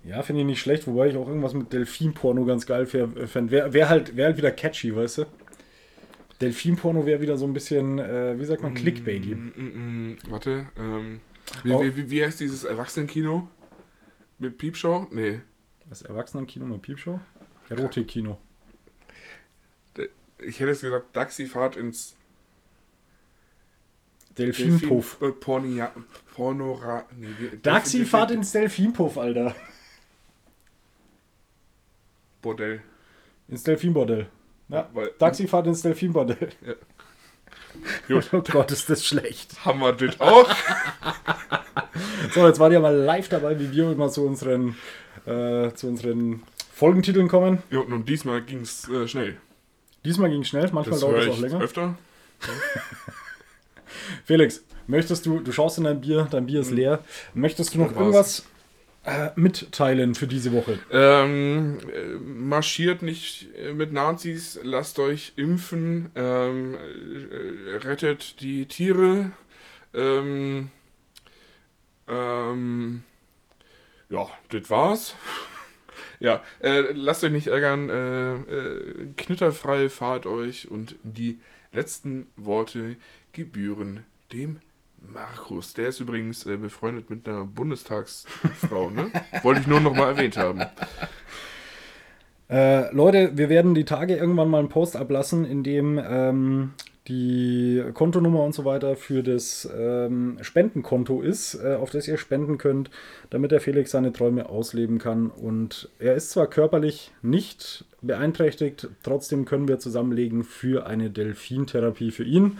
ja, 0.02 0.22
finde 0.22 0.42
ich 0.42 0.46
nicht 0.46 0.60
schlecht, 0.60 0.86
wobei 0.86 1.08
ich 1.08 1.16
auch 1.16 1.28
irgendwas 1.28 1.54
mit 1.54 1.72
Delfin-Porno 1.72 2.44
ganz 2.44 2.66
geil 2.66 2.84
fände. 2.86 3.50
Wäre 3.50 3.72
wär 3.72 3.88
halt, 3.88 4.16
wär 4.16 4.26
halt 4.26 4.36
wieder 4.36 4.50
catchy, 4.50 4.94
weißt 4.94 5.18
du? 5.18 5.24
Delfin-Porno 6.44 7.06
wäre 7.06 7.20
wieder 7.20 7.36
so 7.36 7.46
ein 7.46 7.52
bisschen, 7.52 7.98
äh, 7.98 8.38
wie 8.38 8.44
sagt 8.44 8.62
man, 8.62 8.74
Clickbaity. 8.74 9.34
Mm, 9.34 9.52
mm, 9.56 10.08
mm, 10.12 10.16
warte. 10.28 10.66
Ähm, 10.78 11.20
wie, 11.62 11.72
Oh. 11.72 11.82
wie, 11.82 11.96
wie, 11.96 12.10
wie 12.10 12.24
heißt 12.24 12.40
dieses 12.40 12.64
Erwachsenenkino? 12.64 13.48
Mit 14.38 14.58
Piepshow? 14.58 15.06
Nee. 15.10 15.40
Das 15.88 16.02
Erwachsenenkino 16.02 16.64
mit 16.66 16.82
Piepshow? 16.82 17.20
Erotik-Kino. 17.68 18.38
Ich 20.38 20.60
hätte 20.60 20.70
jetzt 20.70 20.82
gesagt, 20.82 21.14
Taxifahrt 21.14 21.76
ins 21.76 22.16
Delfinpuff. 24.36 25.18
Delfin- 25.20 25.28
äh, 25.28 25.32
Pornia, 25.32 25.92
Pornora. 26.34 27.06
Nee, 27.16 27.56
Taxifahrt 27.62 28.30
Delfin- 28.30 28.34
ins 28.38 28.52
Delfinpuff, 28.52 29.16
Alter. 29.16 29.54
Bordell. 32.42 32.82
Ins 33.48 33.62
Delfinbordell. 33.62 34.26
Ja. 34.68 34.88
Weil- 34.92 35.10
Taxifahrt 35.18 35.66
ins 35.66 35.82
Delfinbordell. 35.82 36.48
Gut, 38.08 38.28
Oh 38.32 38.40
Gott, 38.40 38.70
ist 38.70 38.88
das 38.88 39.04
schlecht. 39.04 39.64
haben 39.64 39.80
wir 39.80 39.92
das 39.92 40.20
auch. 40.20 40.48
So, 42.32 42.46
jetzt 42.46 42.58
wart 42.58 42.72
ihr 42.72 42.80
mal 42.80 42.94
live 42.94 43.28
dabei, 43.28 43.58
wie 43.60 43.70
wir 43.70 43.92
immer 43.92 44.08
zu 44.08 44.26
unseren, 44.26 44.76
äh, 45.26 45.70
zu 45.74 45.86
unseren 45.86 46.42
Folgentiteln 46.72 47.28
kommen. 47.28 47.62
Ja, 47.70 47.80
und 47.80 48.08
diesmal 48.08 48.42
ging 48.42 48.62
es 48.62 48.88
äh, 48.88 49.06
schnell. 49.06 49.36
Diesmal 50.04 50.30
ging 50.30 50.40
es 50.42 50.48
schnell, 50.48 50.62
manchmal 50.72 50.84
Das 50.98 51.00
dauert 51.00 51.22
es 51.22 51.28
auch 51.28 51.38
länger. 51.38 51.60
öfter. 51.60 51.96
Felix, 54.24 54.64
möchtest 54.86 55.26
du, 55.26 55.40
du 55.40 55.52
schaust 55.52 55.78
in 55.78 55.84
dein 55.84 56.00
Bier, 56.00 56.26
dein 56.30 56.46
Bier 56.46 56.60
ist 56.60 56.70
leer. 56.70 57.00
Möchtest 57.34 57.74
du 57.74 57.78
noch 57.80 57.94
irgendwas 57.94 58.44
äh, 59.04 59.30
mitteilen 59.36 60.14
für 60.14 60.26
diese 60.26 60.52
Woche? 60.52 60.78
Ähm, 60.90 61.78
äh, 61.92 62.14
marschiert 62.18 63.02
nicht 63.02 63.48
äh, 63.56 63.72
mit 63.72 63.92
Nazis, 63.92 64.58
lasst 64.62 64.98
euch 64.98 65.32
impfen, 65.36 66.10
ähm, 66.14 66.74
äh, 66.74 67.76
rettet 67.76 68.40
die 68.40 68.66
Tiere. 68.66 69.32
Ähm, 69.92 70.70
ähm, 72.08 73.02
ja, 74.08 74.28
das 74.50 74.70
war's. 74.70 75.14
Ja, 76.20 76.42
äh, 76.60 76.92
lasst 76.92 77.24
euch 77.24 77.32
nicht 77.32 77.48
ärgern, 77.48 77.90
äh, 77.90 79.06
knitterfrei 79.16 79.90
fahrt 79.90 80.26
euch 80.26 80.70
und 80.70 80.94
die 81.02 81.38
letzten 81.72 82.28
Worte 82.36 82.96
gebühren 83.32 84.04
dem 84.32 84.60
Markus. 85.12 85.74
Der 85.74 85.88
ist 85.88 86.00
übrigens 86.00 86.46
äh, 86.46 86.56
befreundet 86.56 87.10
mit 87.10 87.28
einer 87.28 87.44
Bundestagsfrau, 87.44 88.90
ne? 88.90 89.10
Wollte 89.42 89.60
ich 89.60 89.66
nur 89.66 89.80
noch 89.80 89.94
mal 89.94 90.08
erwähnt 90.08 90.36
haben. 90.36 90.62
Äh, 92.50 92.94
Leute, 92.94 93.36
wir 93.36 93.48
werden 93.48 93.74
die 93.74 93.84
Tage 93.84 94.16
irgendwann 94.16 94.48
mal 94.48 94.58
einen 94.58 94.68
Post 94.68 94.96
ablassen, 94.96 95.44
in 95.44 95.62
dem 95.62 95.98
ähm, 95.98 96.74
die 97.08 97.82
Kontonummer 97.92 98.42
und 98.44 98.54
so 98.54 98.64
weiter 98.64 98.96
für 98.96 99.22
das 99.22 99.68
ähm, 99.76 100.38
Spendenkonto 100.40 101.20
ist, 101.20 101.54
äh, 101.54 101.74
auf 101.74 101.90
das 101.90 102.08
ihr 102.08 102.16
spenden 102.16 102.56
könnt, 102.56 102.90
damit 103.30 103.50
der 103.50 103.60
Felix 103.60 103.90
seine 103.90 104.12
Träume 104.12 104.48
ausleben 104.48 104.98
kann. 104.98 105.30
Und 105.30 105.90
er 105.98 106.14
ist 106.14 106.30
zwar 106.30 106.46
körperlich 106.46 107.12
nicht 107.20 107.84
beeinträchtigt, 108.00 108.88
trotzdem 109.02 109.44
können 109.44 109.68
wir 109.68 109.78
zusammenlegen 109.78 110.44
für 110.44 110.86
eine 110.86 111.10
Delfintherapie 111.10 112.10
für 112.10 112.24
ihn. 112.24 112.58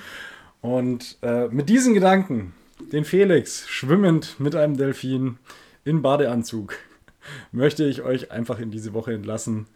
Und 0.65 1.19
äh, 1.21 1.49
mit 1.49 1.69
diesen 1.69 1.93
Gedanken, 1.93 2.55
den 2.91 3.05
Felix 3.05 3.69
schwimmend 3.69 4.41
mit 4.41 4.57
einem 4.57 4.79
Delfin 4.79 5.37
in 5.85 6.01
Badeanzug, 6.01 6.77
möchte 7.53 7.85
ich 7.85 8.01
euch 8.01 8.33
einfach 8.33 8.59
in 8.59 8.71
diese 8.71 8.95
Woche 8.95 9.12
entlassen. 9.12 9.67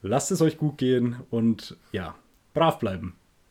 Lasst 0.00 0.30
es 0.30 0.40
euch 0.40 0.56
gut 0.56 0.78
gehen 0.78 1.16
und 1.28 1.76
ja, 1.92 2.14
brav 2.54 2.78
bleiben. 2.78 3.16